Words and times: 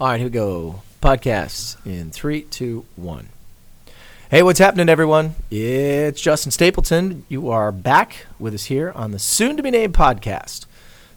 All 0.00 0.08
right, 0.08 0.16
here 0.16 0.26
we 0.26 0.32
go. 0.32 0.82
Podcasts 1.00 1.76
in 1.86 2.10
three, 2.10 2.42
two, 2.42 2.84
one. 2.96 3.28
Hey, 4.28 4.42
what's 4.42 4.58
happening, 4.58 4.88
everyone? 4.88 5.36
It's 5.52 6.20
Justin 6.20 6.50
Stapleton. 6.50 7.24
You 7.28 7.48
are 7.50 7.70
back 7.70 8.26
with 8.40 8.54
us 8.54 8.64
here 8.64 8.90
on 8.96 9.12
the 9.12 9.20
soon 9.20 9.56
to 9.56 9.62
be 9.62 9.70
named 9.70 9.94
podcast. 9.94 10.66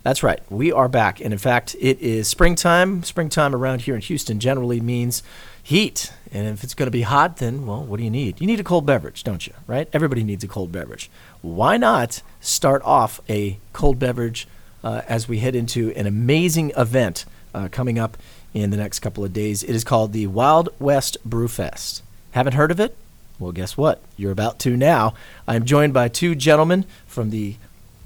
That's 0.03 0.21
right, 0.21 0.39
we 0.51 0.71
are 0.71 0.87
back. 0.87 1.19
And 1.19 1.33
in 1.33 1.39
fact, 1.39 1.75
it 1.79 1.99
is 1.99 2.27
springtime. 2.27 3.01
Springtime 3.01 3.55
around 3.55 3.81
here 3.81 3.95
in 3.95 4.01
Houston 4.01 4.39
generally 4.39 4.79
means 4.79 5.23
heat. 5.63 6.13
And 6.31 6.47
if 6.47 6.63
it's 6.63 6.75
going 6.75 6.85
to 6.85 6.91
be 6.91 7.01
hot, 7.01 7.37
then, 7.37 7.65
well, 7.65 7.83
what 7.83 7.97
do 7.97 8.03
you 8.03 8.11
need? 8.11 8.39
You 8.39 8.45
need 8.45 8.59
a 8.59 8.63
cold 8.63 8.85
beverage, 8.85 9.23
don't 9.23 9.47
you? 9.47 9.53
Right? 9.65 9.89
Everybody 9.91 10.23
needs 10.23 10.43
a 10.43 10.47
cold 10.47 10.71
beverage. 10.71 11.09
Why 11.41 11.77
not 11.77 12.21
start 12.41 12.83
off 12.85 13.21
a 13.27 13.57
cold 13.73 13.97
beverage 13.97 14.47
uh, 14.83 15.01
as 15.07 15.27
we 15.27 15.39
head 15.39 15.55
into 15.55 15.91
an 15.95 16.05
amazing 16.05 16.73
event 16.77 17.25
uh, 17.55 17.69
coming 17.71 17.97
up 17.97 18.17
in 18.53 18.69
the 18.69 18.77
next 18.77 18.99
couple 18.99 19.23
of 19.23 19.33
days? 19.33 19.63
It 19.63 19.75
is 19.75 19.83
called 19.83 20.13
the 20.13 20.27
Wild 20.27 20.69
West 20.79 21.17
Brew 21.25 21.47
Fest. 21.47 22.03
Haven't 22.31 22.53
heard 22.53 22.71
of 22.71 22.79
it? 22.79 22.95
Well, 23.39 23.51
guess 23.51 23.77
what? 23.77 24.01
You're 24.15 24.31
about 24.31 24.59
to 24.59 24.75
now. 24.75 25.13
I 25.47 25.55
am 25.55 25.65
joined 25.65 25.93
by 25.93 26.07
two 26.07 26.33
gentlemen 26.33 26.85
from 27.05 27.29
the 27.29 27.55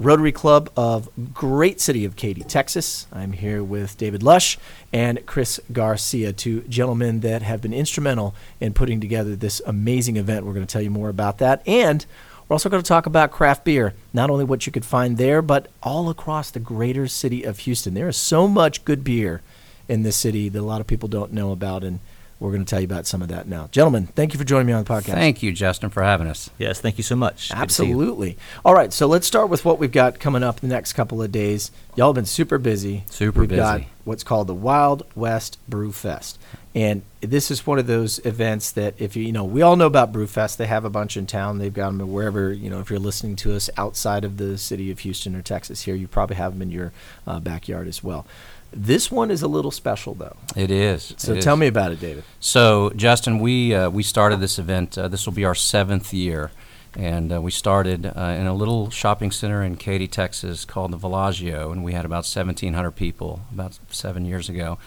Rotary 0.02 0.32
Club 0.32 0.70
of 0.76 1.10
great 1.34 1.80
city 1.80 2.06
of 2.06 2.16
Katy, 2.16 2.42
Texas. 2.44 3.06
I'm 3.14 3.34
here 3.34 3.64
with 3.64 3.98
David 3.98 4.24
Lush 4.24 4.58
and 4.92 5.24
Chris 5.28 5.60
Garcia, 5.72 6.34
two 6.34 6.62
gentlemen 6.62 7.20
that 7.20 7.44
have 7.44 7.62
been 7.62 7.74
instrumental 7.74 8.34
in 8.60 8.74
putting 8.74 9.00
together 9.00 9.36
this 9.36 9.62
amazing 9.66 10.18
event. 10.18 10.46
We're 10.46 10.54
going 10.54 10.66
to 10.66 10.72
tell 10.72 10.82
you 10.82 10.90
more 10.90 11.10
about 11.10 11.38
that. 11.38 11.62
And 11.68 12.06
we're 12.48 12.56
also 12.56 12.68
going 12.68 12.82
to 12.82 12.88
talk 12.88 13.06
about 13.06 13.32
craft 13.32 13.64
beer, 13.64 13.94
not 14.12 14.30
only 14.30 14.44
what 14.44 14.66
you 14.66 14.72
could 14.72 14.86
find 14.86 15.18
there, 15.18 15.42
but 15.42 15.68
all 15.84 16.10
across 16.10 16.50
the 16.50 16.60
greater 16.60 17.08
city 17.08 17.44
of 17.44 17.60
Houston. 17.60 17.94
There 17.94 18.10
is 18.10 18.18
so 18.18 18.48
much 18.48 18.84
good 18.84 19.04
beer 19.04 19.42
in 19.88 20.04
this 20.04 20.16
city 20.16 20.50
that 20.50 20.60
a 20.60 20.62
lot 20.62 20.82
of 20.82 20.88
people 20.88 21.10
don't 21.10 21.32
know 21.32 21.52
about. 21.52 21.84
And 21.84 22.00
we're 22.40 22.50
going 22.52 22.66
to 22.66 22.70
tell 22.70 22.80
you 22.80 22.86
about 22.86 23.06
some 23.06 23.22
of 23.22 23.28
that 23.28 23.48
now. 23.48 23.70
Gentlemen, 23.72 24.08
thank 24.08 24.34
you 24.34 24.40
for 24.40 24.44
joining 24.44 24.66
me 24.66 24.74
on 24.74 24.84
the 24.84 24.90
podcast. 24.90 25.14
Thank 25.14 25.44
you, 25.44 25.52
Justin, 25.52 25.92
for 25.92 26.02
having 26.02 26.28
us. 26.28 26.50
Yes, 26.58 26.82
thank 26.82 26.98
you 26.98 27.04
so 27.04 27.16
much. 27.16 27.52
Absolutely. 27.52 28.36
All 28.66 28.74
right, 28.74 28.92
so 28.92 29.06
let's 29.06 29.28
start 29.28 29.50
with 29.50 29.64
what 29.64 29.78
we've 29.78 29.92
got 29.92 30.20
coming 30.20 30.42
up 30.42 30.64
in 30.64 30.70
the 30.70 30.76
next 30.76 30.94
couple 30.94 31.22
of 31.22 31.32
days. 31.32 31.70
Y'all 31.96 32.10
have 32.10 32.16
been 32.16 32.26
super 32.26 32.58
busy. 32.58 33.04
Super 33.12 33.32
busy. 33.32 33.40
we've 33.42 33.50
busy. 33.50 33.60
got 33.60 33.82
what's 34.06 34.24
called 34.24 34.48
the 34.48 34.56
Wild 34.56 35.06
West 35.16 35.60
Brew 35.70 35.92
Fest. 35.92 36.40
And 36.74 37.02
this 37.20 37.52
is 37.52 37.68
one 37.68 37.80
of 37.80 37.88
those 37.88 38.26
events 38.26 38.72
that 38.72 38.96
if 38.98 39.16
you 39.16 39.24
you 39.24 39.34
know, 39.34 39.44
we 39.44 39.62
all 39.62 39.76
know 39.76 39.88
about 39.88 40.14
Brewfest. 40.14 40.56
They 40.56 40.68
have 40.68 40.86
a 40.86 40.90
bunch 40.90 41.18
in 41.18 41.28
town. 41.28 41.58
They've 41.58 41.74
got 41.74 41.96
them 41.96 42.12
wherever, 42.12 42.54
you 42.54 42.70
know, 42.70 42.80
if 42.80 42.90
you're 42.90 42.98
listening 43.00 43.36
to 43.38 43.54
us 43.54 43.70
outside 43.78 44.24
of 44.24 44.38
the 44.38 44.58
city 44.58 44.90
of 44.90 45.00
Houston 45.00 45.36
or 45.36 45.42
Texas 45.42 45.82
here, 45.84 45.96
you 45.96 46.08
probably 46.08 46.38
have 46.38 46.54
them 46.54 46.62
in 46.62 46.72
your 46.72 46.94
uh, 47.28 47.40
backyard 47.40 47.88
as 47.88 48.02
well. 48.04 48.26
This 48.74 49.12
one 49.12 49.32
is 49.32 49.42
a 49.42 49.48
little 49.48 49.72
special 49.72 50.14
though. 50.14 50.38
It 50.56 50.72
is. 50.72 51.14
So 51.18 51.34
It 51.34 51.42
tell 51.42 51.56
is. 51.56 51.60
me 51.60 51.68
about 51.68 51.92
it, 51.92 52.00
David. 52.00 52.24
So, 52.40 52.92
Justin, 52.96 53.40
we 53.40 53.76
uh, 53.76 53.90
we 53.90 54.04
started 54.04 54.40
this 54.40 54.58
event. 54.58 54.98
Uh, 54.98 55.08
this 55.08 55.26
will 55.26 55.34
be 55.34 55.44
our 55.44 55.56
seventh 55.56 56.14
year, 56.14 56.52
and 56.96 57.34
uh, 57.34 57.42
we 57.42 57.52
started 57.52 58.06
uh, 58.06 58.36
in 58.40 58.48
a 58.48 58.54
little 58.54 58.90
shopping 58.90 59.32
center 59.32 59.62
in 59.62 59.76
Katy, 59.76 60.08
Texas, 60.08 60.64
called 60.64 60.92
the 60.92 60.98
Villaggio, 60.98 61.72
and 61.72 61.84
we 61.84 61.94
had 61.94 62.06
about 62.06 62.24
1,700 62.24 62.92
people 62.92 63.42
about 63.52 63.78
seven 63.90 64.26
years 64.26 64.48
ago. 64.48 64.78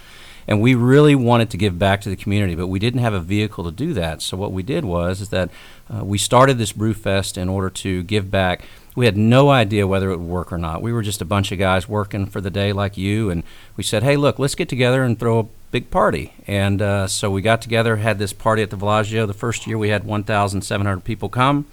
And 0.47 0.61
we 0.61 0.75
really 0.75 1.15
wanted 1.15 1.49
to 1.51 1.57
give 1.57 1.79
back 1.79 2.03
to 2.03 2.11
the 2.11 2.17
community, 2.17 2.55
but 2.55 2.67
we 2.67 2.79
didn't 2.79 3.01
have 3.01 3.15
a 3.15 3.21
vehicle 3.21 3.65
to 3.65 3.71
do 3.71 3.95
that. 3.95 4.21
So 4.21 4.37
what 4.37 4.53
we 4.53 4.63
did 4.63 4.85
was 4.85 5.23
is 5.23 5.31
that 5.31 5.51
uh, 5.89 6.05
we 6.05 6.19
started 6.19 6.59
this 6.59 6.73
brew 6.73 6.93
fest 6.93 7.39
in 7.39 7.49
order 7.49 7.71
to 7.71 8.03
give 8.03 8.31
back. 8.31 8.63
We 8.95 9.07
had 9.07 9.17
no 9.17 9.51
idea 9.51 9.87
whether 9.87 10.11
it 10.11 10.19
would 10.19 10.29
work 10.29 10.53
or 10.53 10.59
not. 10.59 10.81
We 10.81 10.93
were 10.93 11.03
just 11.03 11.21
a 11.21 11.25
bunch 11.25 11.51
of 11.51 11.59
guys 11.59 11.89
working 11.89 12.27
for 12.27 12.41
the 12.41 12.51
day 12.51 12.73
like 12.73 12.97
you, 12.97 13.29
and 13.31 13.43
we 13.77 13.83
said, 13.83 14.03
"Hey, 14.03 14.17
look, 14.17 14.39
let's 14.39 14.55
get 14.55 14.69
together 14.69 15.03
and 15.03 15.19
throw 15.19 15.39
a 15.41 15.47
big 15.73 15.91
party." 15.91 16.33
And 16.47 16.81
uh, 16.81 17.09
so 17.09 17.31
we 17.31 17.43
got 17.43 17.61
together, 17.61 17.97
had 17.97 18.19
this 18.19 18.33
party 18.33 18.63
at 18.63 18.71
the 18.71 18.77
Villaggio. 18.77 19.27
The 19.27 19.35
first 19.35 19.67
year 19.67 19.77
we 19.79 19.89
had 19.89 20.05
1,700 20.05 21.03
people 21.03 21.29
come. 21.29 21.67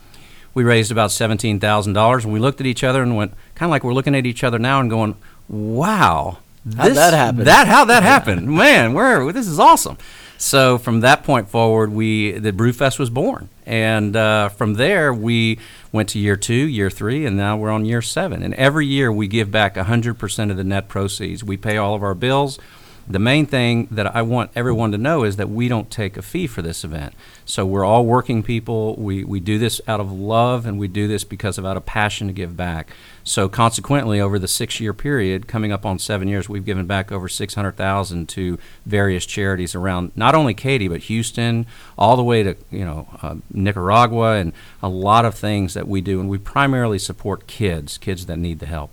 We 0.54 0.64
raised 0.64 0.92
about 0.92 1.12
seventeen 1.12 1.60
thousand 1.60 1.94
dollars, 1.94 2.26
and 2.26 2.34
we 2.34 2.40
looked 2.40 2.60
at 2.60 2.68
each 2.68 2.84
other 2.84 3.02
and 3.04 3.16
went, 3.16 3.34
kind 3.56 3.70
of 3.70 3.72
like 3.72 3.84
we're 3.84 3.94
looking 3.94 4.16
at 4.16 4.26
each 4.26 4.44
other 4.44 4.60
now 4.60 4.80
and 4.80 4.90
going, 4.90 5.16
"Wow, 5.48 6.40
How'd 6.76 6.94
that 6.94 7.14
happen?" 7.14 7.46
That 7.46 7.68
how 7.68 7.86
that 7.86 8.04
happened, 8.04 8.48
man? 8.50 8.94
Where 8.94 9.32
this 9.32 9.48
is 9.48 9.60
awesome." 9.60 9.98
So 10.42 10.80
from 10.80 11.02
that 11.02 11.24
point 11.24 11.50
forward, 11.50 11.94
we 11.94 12.32
the 12.32 12.52
Brewfest 12.52 12.98
was 12.98 13.12
born, 13.12 13.48
and 13.68 14.16
uh, 14.16 14.50
from 14.50 14.74
there 14.74 15.14
we 15.14 15.60
went 15.92 16.10
to 16.10 16.20
year 16.20 16.36
two, 16.36 16.56
year 16.56 16.90
three, 16.90 17.28
and 17.28 17.38
now 17.38 17.58
we're 17.58 17.70
on 17.70 17.86
year 17.86 18.02
seven. 18.02 18.42
And 18.42 18.56
every 18.56 18.88
year 18.88 19.12
we 19.12 19.28
give 19.28 19.52
back 19.52 19.78
hundred 19.78 20.18
percent 20.18 20.50
of 20.50 20.58
the 20.58 20.64
net 20.64 20.88
proceeds. 20.88 21.44
We 21.44 21.58
pay 21.58 21.78
all 21.78 21.94
of 21.94 22.02
our 22.02 22.16
bills. 22.16 22.58
The 23.08 23.20
main 23.20 23.46
thing 23.46 23.88
that 23.92 24.16
I 24.16 24.22
want 24.22 24.52
everyone 24.56 24.92
to 24.92 24.98
know 24.98 25.24
is 25.24 25.36
that 25.38 25.50
we 25.50 25.68
don't 25.68 25.90
take 25.90 26.18
a 26.18 26.22
fee 26.22 26.48
for 26.48 26.62
this 26.62 26.84
event. 26.84 27.14
So 27.46 27.66
we're 27.66 27.84
all 27.84 28.06
working 28.06 28.44
people. 28.44 28.96
We, 28.96 29.24
we 29.24 29.40
do 29.40 29.58
this 29.58 29.82
out 29.88 30.00
of 30.00 30.12
love 30.12 30.66
and 30.66 30.80
we 30.80 30.88
do 30.88 31.08
this 31.08 31.24
because 31.24 31.58
of 31.58 31.66
out 31.66 31.78
of 31.78 31.86
passion 31.86 32.28
to 32.28 32.34
give 32.34 32.56
back. 32.56 32.92
So 33.24 33.50
consequently, 33.50 34.20
over 34.20 34.40
the 34.40 34.48
six 34.48 34.80
year 34.80 34.94
period, 34.94 35.48
coming 35.48 35.72
up 35.72 35.86
on 35.86 36.00
seven 36.00 36.28
years, 36.28 36.48
we've 36.48 36.66
given 36.66 36.86
back 36.86 37.12
over 37.12 37.28
600000 37.28 38.30
to 38.30 38.58
various 38.86 39.26
charities 39.26 39.76
around 39.76 40.12
not 40.16 40.34
only 40.34 40.54
Katy, 40.54 40.88
but 40.88 41.02
Houston, 41.02 41.66
all 41.98 42.16
the 42.16 42.24
way 42.24 42.44
to 42.44 42.56
you 42.72 42.86
know 42.86 43.08
uh, 43.22 43.36
Nicaragua 43.52 44.38
and 44.38 44.54
a 44.82 44.90
lot 44.90 45.26
of 45.26 45.36
things 45.36 45.74
that 45.74 45.88
we 45.88 46.02
do. 46.02 46.20
And 46.20 46.30
we 46.30 46.38
primarily 46.38 47.00
support 47.00 47.48
kids, 47.48 47.98
kids 47.98 48.26
that 48.28 48.38
need 48.38 48.60
the 48.60 48.66
help. 48.66 48.92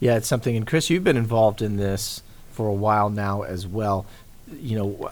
Yeah, 0.00 0.16
it's 0.16 0.26
something. 0.26 0.56
And 0.56 0.66
Chris, 0.66 0.90
you've 0.90 1.04
been 1.04 1.16
involved 1.16 1.62
in 1.62 1.76
this 1.76 2.22
for 2.52 2.68
a 2.68 2.72
while 2.74 3.10
now 3.10 3.42
as 3.42 3.66
well. 3.66 4.06
You 4.60 4.76
know, 4.78 5.10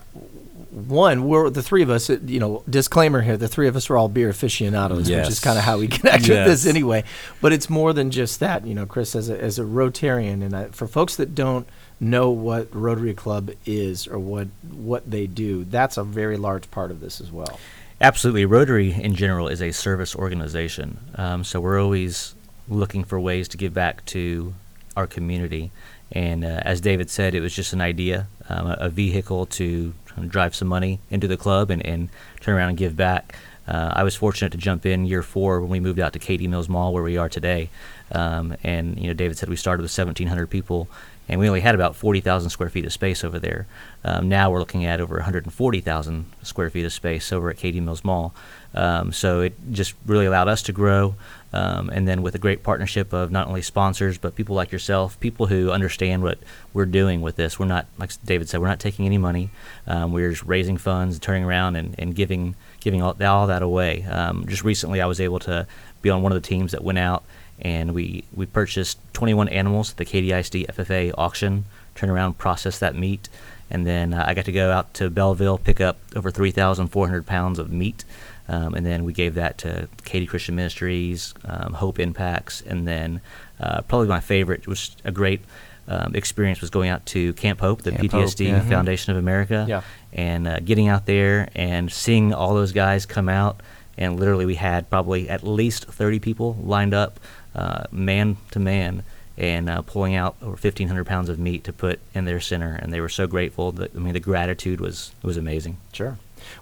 one, 0.71 1.25
we're 1.25 1.51
the 1.51 1.63
three 1.63 1.83
of 1.83 1.91
us. 1.91 2.11
uh, 2.11 2.19
You 2.25 2.39
know, 2.41 2.63
disclaimer 2.69 3.23
here: 3.23 3.37
the 3.37 3.49
three 3.49 3.69
of 3.69 3.77
us 3.77 3.91
are 3.91 3.97
all 3.97 4.09
beer 4.09 4.29
aficionados, 4.29 5.09
which 5.23 5.29
is 5.29 5.41
kind 5.41 5.59
of 5.59 5.65
how 5.65 5.79
we 5.79 5.89
connect 5.99 6.29
with 6.29 6.47
this 6.47 6.67
anyway. 6.67 7.05
But 7.41 7.53
it's 7.53 7.69
more 7.71 7.93
than 7.93 8.11
just 8.11 8.41
that. 8.41 8.67
You 8.67 8.75
know, 8.75 8.87
Chris, 8.87 9.17
as 9.17 9.29
a 9.31 9.41
as 9.41 9.59
a 9.59 9.63
Rotarian, 9.63 10.43
and 10.45 10.55
I, 10.55 10.65
for 10.67 10.87
folks 10.87 11.17
that 11.17 11.35
don't 11.35 11.67
know 11.99 12.31
what 12.31 12.69
Rotary 12.75 13.15
Club 13.15 13.51
is 13.67 14.07
or 14.07 14.19
what 14.19 14.49
what 14.71 15.11
they 15.11 15.27
do, 15.27 15.65
that's 15.65 15.97
a 15.97 16.05
very 16.05 16.37
large 16.37 16.71
part 16.71 16.91
of 16.91 17.01
this 17.01 17.21
as 17.21 17.33
well. 17.33 17.59
Absolutely. 18.03 18.47
Rotary 18.47 18.93
in 18.93 19.15
general 19.15 19.49
is 19.49 19.61
a 19.61 19.73
service 19.73 20.15
organization. 20.17 20.99
Um, 21.17 21.45
so 21.45 21.61
we're 21.61 21.81
always 21.83 22.35
looking 22.69 23.05
for 23.05 23.21
ways 23.21 23.49
to 23.49 23.57
give 23.59 23.75
back 23.75 24.05
to 24.07 24.55
our 24.97 25.07
community. 25.07 25.71
And 26.13 26.45
uh, 26.45 26.61
as 26.63 26.81
David 26.81 27.11
said, 27.11 27.35
it 27.35 27.41
was 27.41 27.55
just 27.55 27.73
an 27.73 27.81
idea, 27.81 28.27
um, 28.49 28.75
a, 28.79 28.89
vehicle 28.89 29.47
to 29.47 29.95
drive 30.27 30.55
some 30.55 30.69
money 30.69 30.99
into 31.11 31.29
the 31.29 31.37
club 31.37 31.71
and, 31.71 31.85
and 31.87 32.09
turn 32.41 32.57
around 32.57 32.71
and 32.71 32.79
give 32.79 32.97
back. 32.97 33.37
Uh, 33.69 33.93
I 33.95 34.03
was 34.03 34.17
fortunate 34.17 34.51
to 34.53 34.59
jump 34.59 34.85
in 34.85 35.07
year 35.07 35.23
four 35.23 35.61
when 35.61 35.71
we 35.71 35.79
moved 35.79 36.01
out 36.01 36.13
to 36.15 36.19
Katy 36.19 36.49
Mills 36.49 36.69
Mall, 36.69 36.93
where 36.93 37.05
we 37.05 37.17
are 37.17 37.29
today. 37.29 37.71
Um, 38.11 38.57
and 38.65 38.99
you 38.99 39.07
know, 39.07 39.15
David 39.15 39.39
said 39.39 39.49
we 39.49 39.55
started 39.55 39.83
with 39.83 39.97
1,700 39.97 40.49
people, 40.49 40.89
and 41.29 41.39
we 41.39 41.47
only 41.47 41.61
had 41.61 41.77
about 41.77 41.95
40,000 41.95 42.51
square 42.51 42.69
feet 42.69 42.85
of 42.85 42.93
space 42.93 43.23
over 43.23 43.39
there. 43.39 43.69
Um, 44.03 44.29
now 44.29 44.51
we're 44.51 44.59
looking 44.59 44.85
at 44.85 45.01
over 45.01 45.15
140,000 45.17 46.27
square 46.43 46.71
feet 46.71 46.85
of 46.85 46.93
space 46.93 47.33
over 47.33 47.51
at 47.51 47.57
Katy 47.57 47.79
Mills 47.79 48.03
Mall. 48.03 48.35
Um, 48.75 49.13
so 49.13 49.41
it 49.41 49.55
just 49.71 49.95
really 50.07 50.27
allowed 50.27 50.49
us 50.49 50.63
to 50.63 50.73
grow. 50.73 51.15
Um, 51.53 51.91
and 51.91 52.07
then 52.07 52.23
with 52.23 52.35
a 52.35 52.39
great 52.39 52.63
partnership 52.63 53.13
of 53.13 53.33
not 53.33 53.49
only 53.49 53.63
sponsors 53.63 54.19
but 54.19 54.37
people 54.37 54.55
like 54.55 54.71
yourself, 54.71 55.19
people 55.19 55.47
who 55.47 55.71
understand 55.71 56.23
what 56.23 56.39
we're 56.73 56.87
doing 56.87 57.21
with 57.23 57.37
this. 57.37 57.59
We're 57.59 57.67
not, 57.67 57.87
like 57.99 58.11
David 58.25 58.49
said, 58.49 58.61
we're 58.61 58.69
not 58.69 58.81
taking 58.81 59.05
any 59.07 59.19
money. 59.19 59.51
Um, 59.87 60.13
we're 60.13 60.31
just 60.31 60.45
raising 60.45 60.77
funds, 60.77 61.19
turning 61.19 61.45
around 61.45 61.77
and, 61.77 61.95
and 61.99 62.15
giving 62.15 62.55
giving 62.81 63.03
all, 63.03 63.17
all 63.23 63.47
that 63.49 63.63
away. 63.63 64.05
Um, 64.05 64.47
just 64.47 64.65
recently, 64.65 65.01
I 65.01 65.07
was 65.07 65.21
able 65.21 65.39
to 65.41 65.67
be 66.03 66.11
on 66.11 66.23
one 66.23 66.33
of 66.33 66.41
the 66.41 66.47
teams 66.47 66.73
that 66.73 66.83
went 66.83 66.99
out 66.99 67.25
and 67.61 67.93
we, 67.93 68.25
we 68.35 68.47
purchased 68.47 68.99
21 69.13 69.49
animals 69.49 69.91
at 69.91 69.97
the 69.99 70.05
KDISD 70.05 70.67
FFA 70.67 71.13
auction, 71.19 71.67
turn 71.95 72.09
around, 72.09 72.39
process 72.39 72.79
that 72.79 72.95
meat, 72.95 73.29
and 73.71 73.87
then 73.87 74.15
uh, 74.15 74.25
I 74.27 74.35
got 74.35 74.47
to 74.47 74.53
go 74.53 74.73
out 74.73 74.95
to 74.95 75.11
Belleville, 75.11 75.59
pick 75.59 75.81
up 75.81 75.99
over 76.17 76.31
3,400 76.31 77.27
pounds 77.27 77.59
of 77.59 77.71
meat, 77.71 78.05
um, 78.51 78.75
and 78.75 78.85
then 78.85 79.05
we 79.05 79.13
gave 79.13 79.35
that 79.35 79.59
to 79.59 79.89
Katy 80.05 80.27
Christian 80.27 80.57
Ministries, 80.57 81.35
um, 81.45 81.73
Hope 81.75 82.01
Impacts, 82.01 82.61
and 82.63 82.87
then 82.87 83.21
uh, 83.61 83.83
probably 83.83 84.09
my 84.09 84.21
favorite 84.21 84.67
was 84.67 84.97
a 85.05 85.13
great 85.13 85.41
um, 85.87 86.15
experience 86.15 86.61
was 86.61 86.71
going 86.71 86.89
out 86.91 87.05
to 87.07 87.33
Camp 87.35 87.61
Hope, 87.61 87.83
the 87.83 87.93
Camp 87.93 88.11
Hope, 88.13 88.25
PTSD 88.25 88.49
yeah. 88.49 88.61
Foundation 88.61 89.13
of 89.13 89.19
America, 89.19 89.67
Yeah. 89.69 89.83
and 90.13 90.47
uh, 90.49 90.59
getting 90.61 90.89
out 90.89 91.07
there 91.07 91.49
and 91.55 91.91
seeing 91.93 92.35
all 92.35 92.55
those 92.55 92.73
guys 92.73 93.07
come 93.07 93.29
out. 93.29 93.61
And 93.97 94.19
literally, 94.19 94.47
we 94.47 94.55
had 94.55 94.89
probably 94.89 95.29
at 95.29 95.43
least 95.43 95.85
30 95.87 96.19
people 96.21 96.57
lined 96.63 96.95
up, 96.95 97.21
uh, 97.55 97.85
man 97.93 98.37
to 98.53 98.59
man, 98.59 99.03
and 99.37 99.69
uh, 99.69 99.83
pulling 99.83 100.15
out 100.15 100.37
over 100.41 100.53
1,500 100.53 101.05
pounds 101.05 101.29
of 101.29 101.39
meat 101.39 101.65
to 101.65 101.73
put 101.73 102.01
in 102.15 102.25
their 102.25 102.41
center. 102.41 102.75
And 102.81 102.93
they 102.93 103.01
were 103.01 103.09
so 103.09 103.27
grateful. 103.27 103.73
That, 103.73 103.95
I 103.95 103.99
mean, 103.99 104.15
the 104.15 104.21
gratitude 104.21 104.81
was 104.81 105.13
was 105.23 105.37
amazing. 105.37 105.77
Sure. 105.93 106.19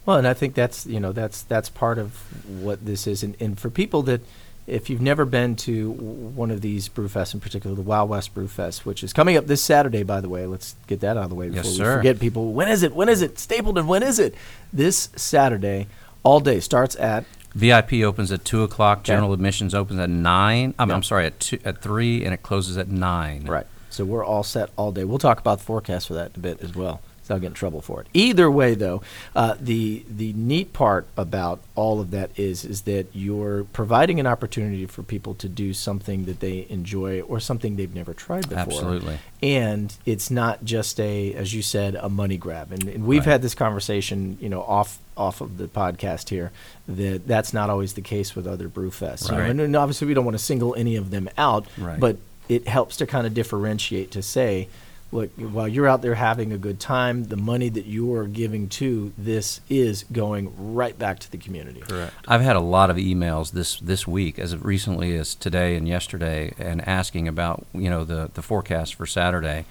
Well, 0.06 0.16
and 0.16 0.26
I 0.26 0.34
think 0.34 0.54
that's 0.54 0.86
you 0.86 1.00
know 1.00 1.12
that's 1.12 1.42
that's 1.42 1.68
part 1.68 1.98
of 1.98 2.14
what 2.62 2.84
this 2.84 3.06
is, 3.06 3.22
and, 3.22 3.36
and 3.40 3.58
for 3.58 3.70
people 3.70 4.02
that 4.02 4.20
if 4.66 4.90
you've 4.90 5.00
never 5.00 5.24
been 5.24 5.56
to 5.56 5.90
one 5.90 6.50
of 6.50 6.60
these 6.60 6.90
brewfests, 6.90 7.32
in 7.32 7.40
particular 7.40 7.74
the 7.74 7.80
Wild 7.82 8.10
West 8.10 8.34
Brewfest, 8.34 8.84
which 8.84 9.02
is 9.02 9.14
coming 9.14 9.36
up 9.36 9.46
this 9.46 9.62
Saturday, 9.62 10.02
by 10.02 10.20
the 10.20 10.28
way, 10.28 10.46
let's 10.46 10.76
get 10.86 11.00
that 11.00 11.16
out 11.16 11.22
of 11.24 11.30
the 11.30 11.34
way 11.36 11.46
Yes, 11.48 11.56
before 11.66 11.70
we 11.70 11.76
sir. 11.76 11.96
forget 11.96 12.20
people. 12.20 12.52
When 12.52 12.68
is 12.68 12.82
it? 12.82 12.94
When 12.94 13.08
is 13.08 13.22
it? 13.22 13.38
Stapleton, 13.38 13.86
when 13.86 14.02
is 14.02 14.18
it? 14.18 14.34
This 14.72 15.08
Saturday, 15.16 15.86
all 16.22 16.40
day 16.40 16.60
starts 16.60 16.96
at 16.96 17.24
VIP 17.54 17.94
opens 18.04 18.30
at 18.30 18.44
two 18.44 18.62
o'clock. 18.62 18.98
Okay. 18.98 19.06
General 19.06 19.32
admissions 19.32 19.74
opens 19.74 20.00
at 20.00 20.10
nine. 20.10 20.74
I'm, 20.78 20.90
Yeah. 20.90 20.96
I'm 20.96 21.02
sorry, 21.02 21.24
at 21.26 21.40
two, 21.40 21.58
at 21.64 21.80
three, 21.80 22.22
and 22.24 22.34
it 22.34 22.42
closes 22.42 22.76
at 22.76 22.88
nine. 22.88 23.46
Right. 23.46 23.66
So 23.88 24.04
we're 24.04 24.24
all 24.24 24.42
set 24.42 24.68
all 24.76 24.92
day. 24.92 25.04
We'll 25.04 25.18
talk 25.18 25.40
about 25.40 25.60
the 25.60 25.64
forecast 25.64 26.08
for 26.08 26.14
that 26.14 26.32
in 26.34 26.40
a 26.40 26.42
bit 26.42 26.60
as 26.60 26.74
well. 26.74 27.00
So 27.28 27.34
I'll 27.34 27.40
get 27.40 27.48
in 27.48 27.52
trouble 27.52 27.82
for 27.82 28.00
it. 28.00 28.06
Either 28.14 28.50
way, 28.50 28.74
though, 28.74 29.02
uh, 29.36 29.54
the 29.60 30.02
the 30.08 30.32
neat 30.32 30.72
part 30.72 31.06
about 31.14 31.60
all 31.74 32.00
of 32.00 32.10
that 32.12 32.30
is 32.38 32.64
is 32.64 32.82
that 32.82 33.06
you're 33.12 33.64
providing 33.74 34.18
an 34.18 34.26
opportunity 34.26 34.86
for 34.86 35.02
people 35.02 35.34
to 35.34 35.46
do 35.46 35.74
something 35.74 36.24
that 36.24 36.40
they 36.40 36.66
enjoy 36.70 37.20
or 37.20 37.38
something 37.38 37.76
they've 37.76 37.94
never 37.94 38.14
tried 38.14 38.48
before. 38.48 38.62
Absolutely. 38.62 39.18
And 39.42 39.94
it's 40.06 40.30
not 40.30 40.64
just 40.64 40.98
a, 40.98 41.34
as 41.34 41.52
you 41.52 41.60
said, 41.60 41.94
a 41.96 42.08
money 42.08 42.38
grab. 42.38 42.72
And, 42.72 42.88
and 42.88 43.04
we've 43.04 43.26
Right. 43.26 43.32
had 43.32 43.42
this 43.42 43.54
conversation, 43.54 44.38
you 44.40 44.48
know, 44.48 44.62
off 44.62 44.98
off 45.14 45.42
of 45.42 45.58
the 45.58 45.66
podcast 45.68 46.30
here. 46.30 46.50
That 46.88 47.26
that's 47.26 47.52
not 47.52 47.68
always 47.68 47.92
the 47.92 48.00
case 48.00 48.34
with 48.34 48.46
other 48.46 48.70
brewfests. 48.70 49.26
You 49.28 49.32
know, 49.36 49.42
Right. 49.42 49.50
and, 49.50 49.60
and 49.60 49.76
obviously, 49.76 50.06
we 50.08 50.14
don't 50.14 50.24
want 50.24 50.38
to 50.38 50.42
single 50.42 50.74
any 50.76 50.96
of 50.96 51.10
them 51.10 51.28
out. 51.36 51.66
Right. 51.76 52.00
But 52.00 52.16
it 52.48 52.66
helps 52.66 52.96
to 52.96 53.06
kind 53.06 53.26
of 53.26 53.34
differentiate 53.34 54.10
to 54.12 54.22
say, 54.22 54.68
look, 55.10 55.30
while 55.36 55.68
you're 55.68 55.88
out 55.88 56.02
there 56.02 56.14
having 56.14 56.52
a 56.52 56.58
good 56.58 56.78
time, 56.78 57.24
the 57.24 57.36
money 57.36 57.68
that 57.68 57.86
you 57.86 58.14
are 58.14 58.26
giving 58.26 58.68
to 58.68 59.12
this 59.16 59.60
is 59.68 60.04
going 60.12 60.52
right 60.74 60.98
back 60.98 61.18
to 61.20 61.30
the 61.30 61.38
community. 61.38 61.80
Correct. 61.80 62.14
I've 62.26 62.40
had 62.40 62.56
a 62.56 62.60
lot 62.60 62.90
of 62.90 62.96
emails 62.96 63.52
this 63.52 63.78
this 63.80 64.06
week, 64.06 64.38
as 64.38 64.56
recently 64.56 65.16
as 65.16 65.34
today 65.34 65.76
and 65.76 65.88
yesterday, 65.88 66.52
and 66.58 66.86
asking 66.86 67.28
about 67.28 67.66
you 67.72 67.90
know 67.90 68.04
the 68.04 68.30
the 68.34 68.42
forecast 68.42 68.94
for 68.94 69.06
Saturday. 69.06 69.64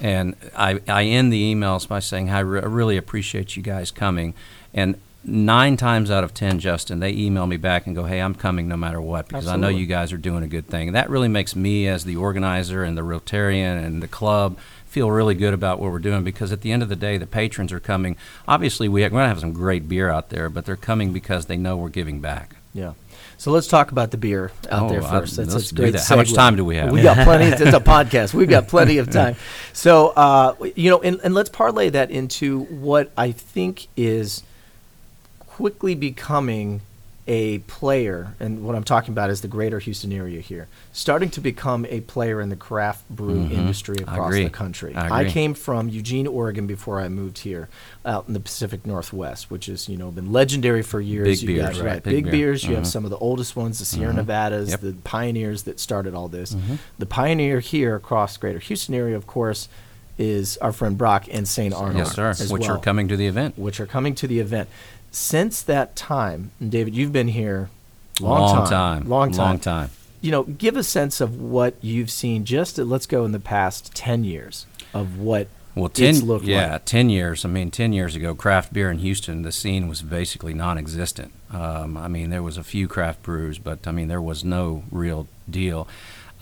And 0.00 0.36
I, 0.54 0.80
I 0.88 1.04
end 1.04 1.32
the 1.32 1.54
emails 1.54 1.88
by 1.88 2.00
saying, 2.00 2.28
I, 2.28 2.40
re- 2.40 2.60
I 2.60 2.66
really 2.66 2.98
appreciate 2.98 3.56
you 3.56 3.62
guys 3.62 3.90
coming. 3.90 4.34
And 4.74 5.00
nine 5.24 5.76
times 5.76 6.10
out 6.10 6.22
of 6.22 6.32
ten, 6.34 6.58
Justin, 6.58 7.00
they 7.00 7.10
email 7.10 7.46
me 7.46 7.56
back 7.56 7.86
and 7.86 7.96
go, 7.96 8.04
Hey, 8.04 8.20
I'm 8.20 8.34
coming 8.34 8.68
no 8.68 8.76
matter 8.76 9.00
what 9.00 9.28
because 9.28 9.48
I 9.48 9.56
know 9.56 9.68
you 9.68 9.86
guys 9.86 10.12
are 10.12 10.18
doing 10.18 10.42
a 10.42 10.46
good 10.46 10.66
thing. 10.66 10.88
And 10.88 10.96
that 10.96 11.10
really 11.10 11.28
makes 11.28 11.56
me, 11.56 11.88
as 11.88 12.04
the 12.04 12.16
organizer 12.16 12.82
and 12.82 12.96
the 12.96 13.02
Rotarian 13.02 13.84
and 13.84 14.02
the 14.02 14.08
club, 14.08 14.58
feel 14.96 15.10
really 15.10 15.34
good 15.34 15.52
about 15.52 15.78
what 15.78 15.92
we're 15.92 15.98
doing 15.98 16.24
because 16.24 16.52
at 16.52 16.62
the 16.62 16.72
end 16.72 16.82
of 16.82 16.88
the 16.88 16.96
day, 16.96 17.18
the 17.18 17.26
patrons 17.26 17.70
are 17.70 17.78
coming. 17.78 18.16
Obviously, 18.48 18.88
we, 18.88 19.02
we're 19.02 19.10
going 19.10 19.24
to 19.24 19.28
have 19.28 19.40
some 19.40 19.52
great 19.52 19.86
beer 19.90 20.08
out 20.08 20.30
there, 20.30 20.48
but 20.48 20.64
they're 20.64 20.74
coming 20.74 21.12
because 21.12 21.44
they 21.44 21.56
know 21.58 21.76
we're 21.76 21.90
giving 21.90 22.22
back. 22.22 22.56
Yeah. 22.72 22.94
So 23.36 23.50
let's 23.50 23.66
talk 23.66 23.92
about 23.92 24.10
the 24.10 24.16
beer 24.16 24.52
out 24.70 24.84
Oh, 24.84 24.88
there 24.88 25.02
I- 25.04 25.10
first. 25.10 25.36
That's, 25.36 25.70
a 25.70 25.74
great 25.74 25.90
that. 25.90 26.06
How 26.06 26.16
much 26.16 26.32
time 26.32 26.56
do 26.56 26.64
we 26.64 26.76
have? 26.76 26.90
We 26.90 27.02
got 27.02 27.18
plenty. 27.24 27.44
It's 27.62 27.76
a 27.76 27.78
podcast. 27.78 28.32
We've 28.32 28.48
got 28.48 28.68
plenty 28.68 28.96
of 28.96 29.10
time. 29.10 29.36
So, 29.74 30.14
uh, 30.16 30.54
you 30.74 30.88
know, 30.88 31.02
and, 31.02 31.20
and 31.22 31.34
let's 31.34 31.50
parlay 31.50 31.90
that 31.90 32.10
into 32.10 32.60
what 32.60 33.12
I 33.18 33.32
think 33.32 33.88
is 33.98 34.42
quickly 35.40 35.94
becoming 35.94 36.80
a 37.28 37.58
player, 37.58 38.34
and 38.38 38.62
what 38.64 38.76
I'm 38.76 38.84
talking 38.84 39.10
about 39.12 39.30
is 39.30 39.40
the 39.40 39.48
greater 39.48 39.80
Houston 39.80 40.12
area 40.12 40.40
here, 40.40 40.68
starting 40.92 41.28
to 41.30 41.40
become 41.40 41.84
a 41.90 42.00
player 42.02 42.40
in 42.40 42.50
the 42.50 42.56
craft 42.56 43.08
brew 43.10 43.46
Mhm. 43.48 43.50
industry 43.50 43.96
across 43.98 44.32
the 44.32 44.48
country. 44.48 44.94
I 44.94 45.22
agree. 45.22 45.32
came 45.32 45.54
from 45.54 45.88
Eugene, 45.88 46.28
Oregon 46.28 46.68
before 46.68 47.00
I 47.00 47.08
moved 47.08 47.38
here, 47.38 47.68
out 48.04 48.26
in 48.28 48.34
the 48.34 48.38
Pacific 48.40 48.86
Northwest, 48.86 49.50
which 49.50 49.66
has 49.66 49.88
you 49.88 49.96
know 49.96 50.12
been 50.12 50.30
legendary 50.32 50.82
for 50.82 51.00
years. 51.00 51.40
Big 51.40 51.48
You 51.50 51.56
beers, 51.56 51.80
right? 51.80 51.86
right, 51.94 52.02
Big, 52.04 52.14
big 52.14 52.24
beer. 52.26 52.32
beers. 52.32 52.64
You 52.64 52.76
have 52.76 52.84
Mhm. 52.84 52.88
some 52.88 53.04
of 53.04 53.10
the 53.10 53.18
oldest 53.18 53.56
ones, 53.56 53.80
the 53.80 53.84
Sierra 53.84 54.12
Mhm. 54.12 54.16
Nevadas, 54.16 54.70
Yep. 54.70 54.80
the 54.82 54.92
pioneers 55.02 55.64
that 55.64 55.80
started 55.80 56.14
all 56.14 56.28
this. 56.28 56.54
Mhm. 56.54 56.78
The 56.98 57.06
pioneer 57.06 57.58
here 57.58 57.96
across 57.96 58.36
greater 58.36 58.60
Houston 58.60 58.94
area, 58.94 59.16
of 59.16 59.26
course, 59.26 59.68
is 60.18 60.56
our 60.62 60.72
friend 60.72 60.96
Brock 60.96 61.26
and 61.30 61.46
St. 61.46 61.74
Arnold. 61.74 61.96
yes, 61.98 62.14
sir. 62.14 62.32
Which 62.48 62.62
well, 62.62 62.76
are 62.76 62.78
coming 62.78 63.06
to 63.08 63.18
the 63.18 63.26
event. 63.26 63.58
Which 63.58 63.80
are 63.80 63.86
coming 63.86 64.14
to 64.14 64.26
the 64.26 64.38
event. 64.40 64.68
Since 65.16 65.62
that 65.62 65.96
time, 65.96 66.50
and 66.60 66.70
David, 66.70 66.94
you've 66.94 67.10
been 67.10 67.28
here 67.28 67.70
long, 68.20 68.38
long 68.54 68.68
time, 68.68 69.08
long 69.08 69.30
time, 69.32 69.46
Long 69.46 69.58
time. 69.58 69.90
You 70.20 70.30
know, 70.30 70.42
give 70.42 70.76
a 70.76 70.82
sense 70.82 71.22
of 71.22 71.40
what 71.40 71.74
you've 71.80 72.10
seen. 72.10 72.44
Just 72.44 72.76
let's 72.76 73.06
go 73.06 73.24
in 73.24 73.32
the 73.32 73.40
past 73.40 73.94
ten 73.94 74.24
years 74.24 74.66
of 74.92 75.18
what 75.18 75.48
Well, 75.74 75.88
ten 75.88 76.20
looked 76.20 76.44
yeah, 76.44 76.72
like. 76.74 76.84
ten 76.84 77.08
years. 77.08 77.46
I 77.46 77.48
mean, 77.48 77.70
ten 77.70 77.94
years 77.94 78.14
ago, 78.14 78.34
craft 78.34 78.74
beer 78.74 78.90
in 78.90 78.98
Houston, 78.98 79.40
the 79.40 79.52
scene 79.52 79.88
was 79.88 80.02
basically 80.02 80.52
non-existent. 80.52 81.32
Um, 81.50 81.96
I 81.96 82.08
mean, 82.08 82.28
there 82.28 82.42
was 82.42 82.58
a 82.58 82.62
few 82.64 82.86
craft 82.86 83.22
brews, 83.22 83.58
but 83.58 83.86
I 83.88 83.92
mean, 83.92 84.08
there 84.08 84.20
was 84.20 84.44
no 84.44 84.82
real 84.90 85.28
deal. 85.48 85.88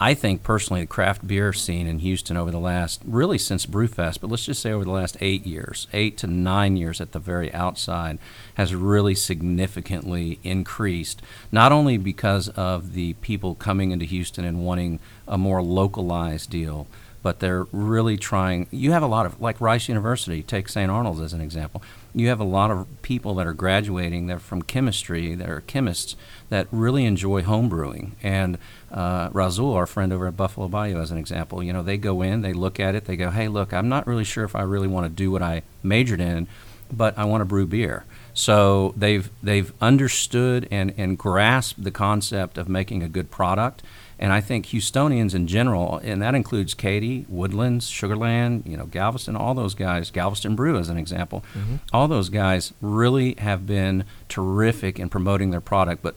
I 0.00 0.14
think 0.14 0.43
personally, 0.43 0.81
the 0.81 0.87
craft 0.87 1.26
beer 1.26 1.52
scene 1.52 1.87
in 1.87 2.00
Houston 2.00 2.37
over 2.37 2.50
the 2.50 2.58
last, 2.58 3.00
really 3.06 3.38
since 3.38 3.64
Brewfest, 3.64 4.20
but 4.20 4.29
let's 4.29 4.44
just 4.44 4.61
say 4.61 4.73
over 4.73 4.85
the 4.85 4.91
last 4.91 5.17
eight 5.20 5.46
years, 5.46 5.87
eight 5.93 6.19
to 6.19 6.26
nine 6.26 6.76
years 6.76 7.00
at 7.00 7.12
the 7.12 7.20
very 7.20 7.52
outside, 7.55 8.19
has 8.55 8.75
really 8.75 9.14
significantly 9.14 10.41
increased. 10.43 11.23
Not 11.52 11.70
only 11.70 11.96
because 11.96 12.49
of 12.50 12.94
the 12.94 13.12
people 13.14 13.55
coming 13.55 13.93
into 13.93 14.05
Houston 14.05 14.44
and 14.44 14.64
wanting 14.64 14.99
a 15.29 15.38
more 15.38 15.62
localized 15.62 16.50
deal, 16.50 16.88
but 17.25 17.40
they're 17.40 17.64
really 17.73 18.19
trying. 18.19 18.67
You 18.70 18.93
have 18.93 19.02
a 19.02 19.06
lot 19.06 19.25
of, 19.25 19.40
like 19.40 19.58
Rice 19.58 19.88
University, 19.88 20.43
take 20.43 20.69
St. 20.69 20.90
Arnold's 20.90 21.23
as 21.23 21.32
an 21.32 21.40
example. 21.40 21.82
You 22.14 22.29
have 22.29 22.38
a 22.38 22.44
lot 22.44 22.70
of 22.70 22.87
people 23.00 23.35
that 23.37 23.47
are 23.47 23.55
graduating, 23.55 24.26
they're 24.26 24.38
from 24.38 24.61
chemistry, 24.61 25.35
they're 25.35 25.62
chemists 25.62 26.17
that 26.50 26.67
really 26.70 27.06
enjoy 27.06 27.43
home 27.43 27.70
brewing. 27.70 28.14
And 28.23 28.58
uh, 28.94 29.29
Rassul, 29.31 29.75
our 29.75 29.87
friend 29.87 30.12
over 30.12 30.29
at 30.29 30.37
Buffalo 30.37 30.69
Bayou, 30.69 31.00
as 31.00 31.11
an 31.11 31.19
example, 31.19 31.62
you 31.62 31.73
know, 31.73 31.82
they 31.82 31.96
go 31.96 32.23
in, 32.23 32.43
they 32.43 32.52
look 32.52 32.79
at 32.79 32.94
it, 32.94 33.06
they 33.06 33.17
go, 33.17 33.31
hey, 33.31 33.49
look, 33.49 33.73
I'm 33.73 33.88
not 33.88 34.06
really 34.06 34.23
sure 34.23 34.44
if 34.44 34.55
I 34.55 34.62
really 34.62 34.87
want 34.87 35.05
to 35.05 35.11
do 35.11 35.32
what 35.32 35.43
I 35.43 35.62
majored 35.82 36.20
in, 36.20 36.46
but 36.93 37.19
I 37.19 37.25
want 37.25 37.41
to 37.41 37.44
brew 37.44 37.67
beer. 37.67 38.05
So 38.35 38.94
they've 38.96 39.29
they've 39.43 39.73
understood 39.81 40.69
and, 40.70 40.94
and 40.96 41.19
grasped 41.19 41.82
the 41.82 41.91
concept 41.91 42.56
of 42.56 42.69
making 42.69 43.02
a 43.02 43.08
good 43.08 43.31
product. 43.31 43.82
And 44.17 44.32
I 44.32 44.41
think 44.41 44.67
Houstonians 44.67 45.35
in 45.35 45.49
general, 45.49 45.99
and 46.05 46.23
that 46.23 46.37
includes 46.37 46.73
Katy, 46.73 47.26
Woodlands, 47.29 47.90
Sugarland, 47.90 48.64
you 48.64 48.76
know, 48.76 48.87
Galveston, 48.87 49.35
all 49.35 49.55
those 49.55 49.75
guys, 49.75 50.12
Galveston 50.12 50.55
Brew 50.55 50.79
as 50.79 50.88
an 50.88 50.97
example, 50.97 51.44
all 51.93 52.06
those 52.06 52.29
guys 52.29 52.73
really 52.81 53.35
have 53.38 53.67
been 53.67 54.05
terrific 54.29 55.00
in 55.00 55.08
promoting 55.08 55.50
their 55.50 55.61
product, 55.61 56.00
but 56.02 56.14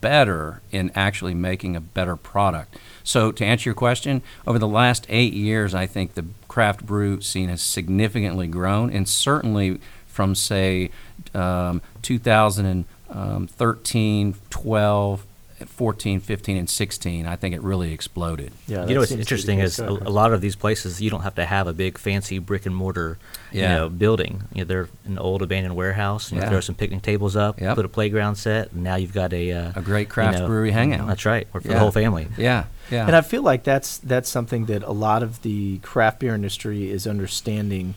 better 0.00 0.62
in 0.70 0.90
actually 0.94 1.34
making 1.34 1.76
a 1.76 1.80
better 1.80 2.16
product. 2.16 2.76
So 3.04 3.32
to 3.32 3.44
answer 3.44 3.68
your 3.68 3.74
question, 3.74 4.22
over 4.46 4.58
the 4.58 4.68
last 4.68 5.06
eight 5.08 5.32
years, 5.32 5.74
I 5.74 5.86
think 5.86 6.14
the 6.14 6.26
craft 6.48 6.86
brew 6.86 7.20
scene 7.20 7.48
has 7.48 7.62
significantly 7.62 8.46
grown, 8.46 8.90
and 8.90 9.08
certainly 9.08 9.80
from 10.06 10.34
say 10.34 10.90
um, 11.34 11.82
2013, 12.02 14.34
12, 14.50 15.26
14, 15.64 16.20
15, 16.20 16.56
and 16.56 16.68
16, 16.68 17.26
I 17.26 17.36
think 17.36 17.54
it 17.54 17.62
really 17.62 17.92
exploded. 17.92 18.52
Yeah, 18.66 18.86
you 18.86 18.94
know 18.94 19.00
what's 19.00 19.10
seems 19.10 19.10
to 19.10 19.14
be 19.16 19.20
interesting 19.20 19.58
is 19.60 19.78
a, 19.78 19.88
a 19.88 20.10
lot 20.10 20.32
of 20.32 20.40
these 20.40 20.54
places 20.56 21.00
you 21.00 21.08
don't 21.10 21.22
have 21.22 21.34
to 21.36 21.44
have 21.46 21.66
a 21.66 21.72
big 21.72 21.96
fancy 21.98 22.38
brick 22.38 22.66
and 22.66 22.74
mortar 22.76 23.18
you 23.52 23.62
know 23.62 23.88
building 23.88 24.42
you 24.52 24.58
know 24.62 24.64
they're 24.66 24.88
an 25.06 25.18
old 25.18 25.40
abandoned 25.42 25.74
warehouse 25.76 26.30
you 26.30 26.36
know, 26.38 26.44
Yeah. 26.44 26.50
throw 26.50 26.60
some 26.60 26.74
picnic 26.74 27.02
tables 27.02 27.36
up 27.36 27.60
Yep. 27.60 27.76
put 27.76 27.84
a 27.84 27.88
playground 27.88 28.36
set 28.36 28.72
and 28.72 28.82
now 28.82 28.96
you've 28.96 29.14
got 29.14 29.32
a 29.32 29.52
uh, 29.52 29.72
A 29.76 29.82
great 29.82 30.08
you 30.08 30.12
craft 30.12 30.38
know, 30.40 30.46
brewery 30.46 30.72
hangout. 30.72 31.06
that's 31.06 31.24
right 31.24 31.46
or 31.54 31.60
for 31.60 31.68
Yeah. 31.68 31.74
the 31.74 31.80
whole 31.80 31.92
family 31.92 32.26
Yeah, 32.36 32.64
yeah. 32.90 33.06
And 33.06 33.16
I 33.16 33.20
feel 33.22 33.42
like 33.42 33.64
that's 33.64 33.98
that's 33.98 34.28
something 34.28 34.66
that 34.66 34.82
a 34.82 34.92
lot 34.92 35.22
of 35.22 35.42
the 35.42 35.78
craft 35.78 36.20
beer 36.20 36.34
industry 36.34 36.90
is 36.90 37.06
understanding 37.06 37.94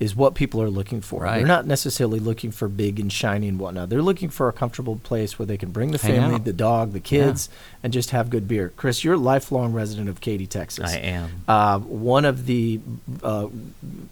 is 0.00 0.14
what 0.14 0.34
people 0.34 0.62
are 0.62 0.70
looking 0.70 1.00
for. 1.00 1.22
Right. 1.22 1.38
They're 1.38 1.46
not 1.46 1.66
necessarily 1.66 2.20
looking 2.20 2.52
for 2.52 2.68
big 2.68 3.00
and 3.00 3.12
shiny 3.12 3.48
and 3.48 3.58
whatnot. 3.58 3.88
They're 3.88 4.02
looking 4.02 4.28
for 4.28 4.48
a 4.48 4.52
comfortable 4.52 4.96
place 4.96 5.38
where 5.38 5.46
they 5.46 5.56
can 5.56 5.70
bring 5.70 5.90
the 5.90 5.98
family, 5.98 6.38
the 6.38 6.52
dog, 6.52 6.92
the 6.92 7.00
kids, 7.00 7.48
and 7.82 7.92
just 7.92 8.10
have 8.10 8.30
good 8.30 8.46
beer. 8.46 8.72
Chris, 8.76 9.02
you're 9.02 9.14
a 9.14 9.18
lifelong 9.18 9.72
resident 9.72 10.08
of 10.08 10.20
Katy, 10.20 10.46
Texas. 10.46 10.92
i 10.92 10.98
am 10.98 11.42
Uh, 11.48 11.78
one 11.80 12.24
of 12.24 12.46
the, 12.46 12.80
uh, 13.24 13.48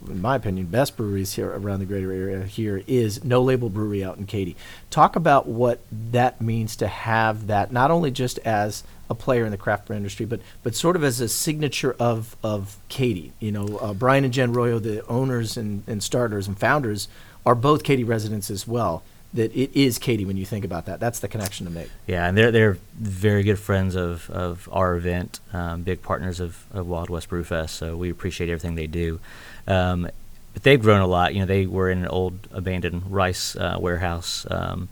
in 0.07 0.21
my 0.21 0.35
opinion, 0.35 0.65
best 0.67 0.97
breweries 0.97 1.33
here 1.33 1.49
around 1.51 1.79
the 1.79 1.85
greater 1.85 2.11
area 2.11 2.43
here 2.43 2.83
is 2.85 3.23
No 3.23 3.41
Label 3.41 3.69
Brewery 3.69 4.03
out 4.03 4.17
in 4.17 4.25
Katy. 4.25 4.57
Talk 4.89 5.15
about 5.15 5.47
what 5.47 5.79
that 5.91 6.41
means 6.41 6.75
to 6.77 6.87
have 6.87 7.47
that, 7.47 7.71
not 7.71 7.91
only 7.91 8.11
just 8.11 8.39
as 8.39 8.83
a 9.09 9.15
player 9.15 9.45
in 9.45 9.51
the 9.51 9.57
craft 9.57 9.87
beer 9.87 9.97
industry, 9.97 10.25
but 10.25 10.41
but 10.63 10.75
sort 10.75 10.95
of 10.95 11.03
as 11.03 11.19
a 11.19 11.27
signature 11.27 11.95
of 11.99 12.35
of 12.43 12.77
Katy. 12.89 13.33
You 13.39 13.51
know, 13.51 13.77
uh, 13.77 13.93
Brian 13.93 14.23
and 14.23 14.33
Jen 14.33 14.53
Royo, 14.53 14.81
the 14.81 15.05
owners 15.07 15.57
and, 15.57 15.83
and 15.87 16.01
starters 16.03 16.47
and 16.47 16.57
founders, 16.57 17.07
are 17.45 17.55
both 17.55 17.83
Katy 17.83 18.03
residents 18.03 18.49
as 18.49 18.67
well. 18.67 19.03
That 19.33 19.55
it 19.55 19.71
is 19.73 19.99
Katy 19.99 20.25
when 20.25 20.37
you 20.37 20.45
think 20.45 20.63
about 20.63 20.85
that. 20.85 20.99
That's 20.99 21.19
the 21.19 21.27
connection 21.27 21.65
to 21.65 21.71
make. 21.71 21.89
Yeah, 22.07 22.27
and 22.27 22.37
they're 22.37 22.51
they're 22.51 22.77
very 22.97 23.43
good 23.43 23.59
friends 23.59 23.95
of, 23.95 24.29
of 24.29 24.69
our 24.71 24.95
event, 24.95 25.41
um, 25.53 25.83
big 25.83 26.01
partners 26.01 26.39
of, 26.39 26.65
of 26.71 26.87
Wild 26.87 27.09
West 27.09 27.29
Brewfest. 27.29 27.71
So 27.71 27.97
we 27.97 28.09
appreciate 28.09 28.49
everything 28.49 28.75
they 28.75 28.87
do. 28.87 29.19
Um, 29.67 30.09
but 30.53 30.63
they've 30.63 30.81
grown 30.81 31.01
a 31.01 31.07
lot. 31.07 31.35
You 31.35 31.41
know, 31.41 31.45
they 31.45 31.67
were 31.67 31.91
in 31.91 31.99
an 31.99 32.07
old 32.07 32.47
abandoned 32.51 33.11
rice 33.11 33.55
uh, 33.55 33.77
warehouse. 33.79 34.47
Um, 34.49 34.89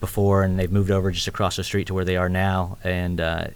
before, 0.00 0.42
and 0.42 0.58
they've 0.58 0.70
moved 0.70 0.90
over 0.90 1.10
just 1.10 1.28
across 1.28 1.56
the 1.56 1.64
street 1.64 1.88
to 1.88 1.94
where 1.94 2.04
they 2.04 2.16
are 2.16 2.28
now, 2.28 2.78
and 2.84 3.20
uh, 3.20 3.48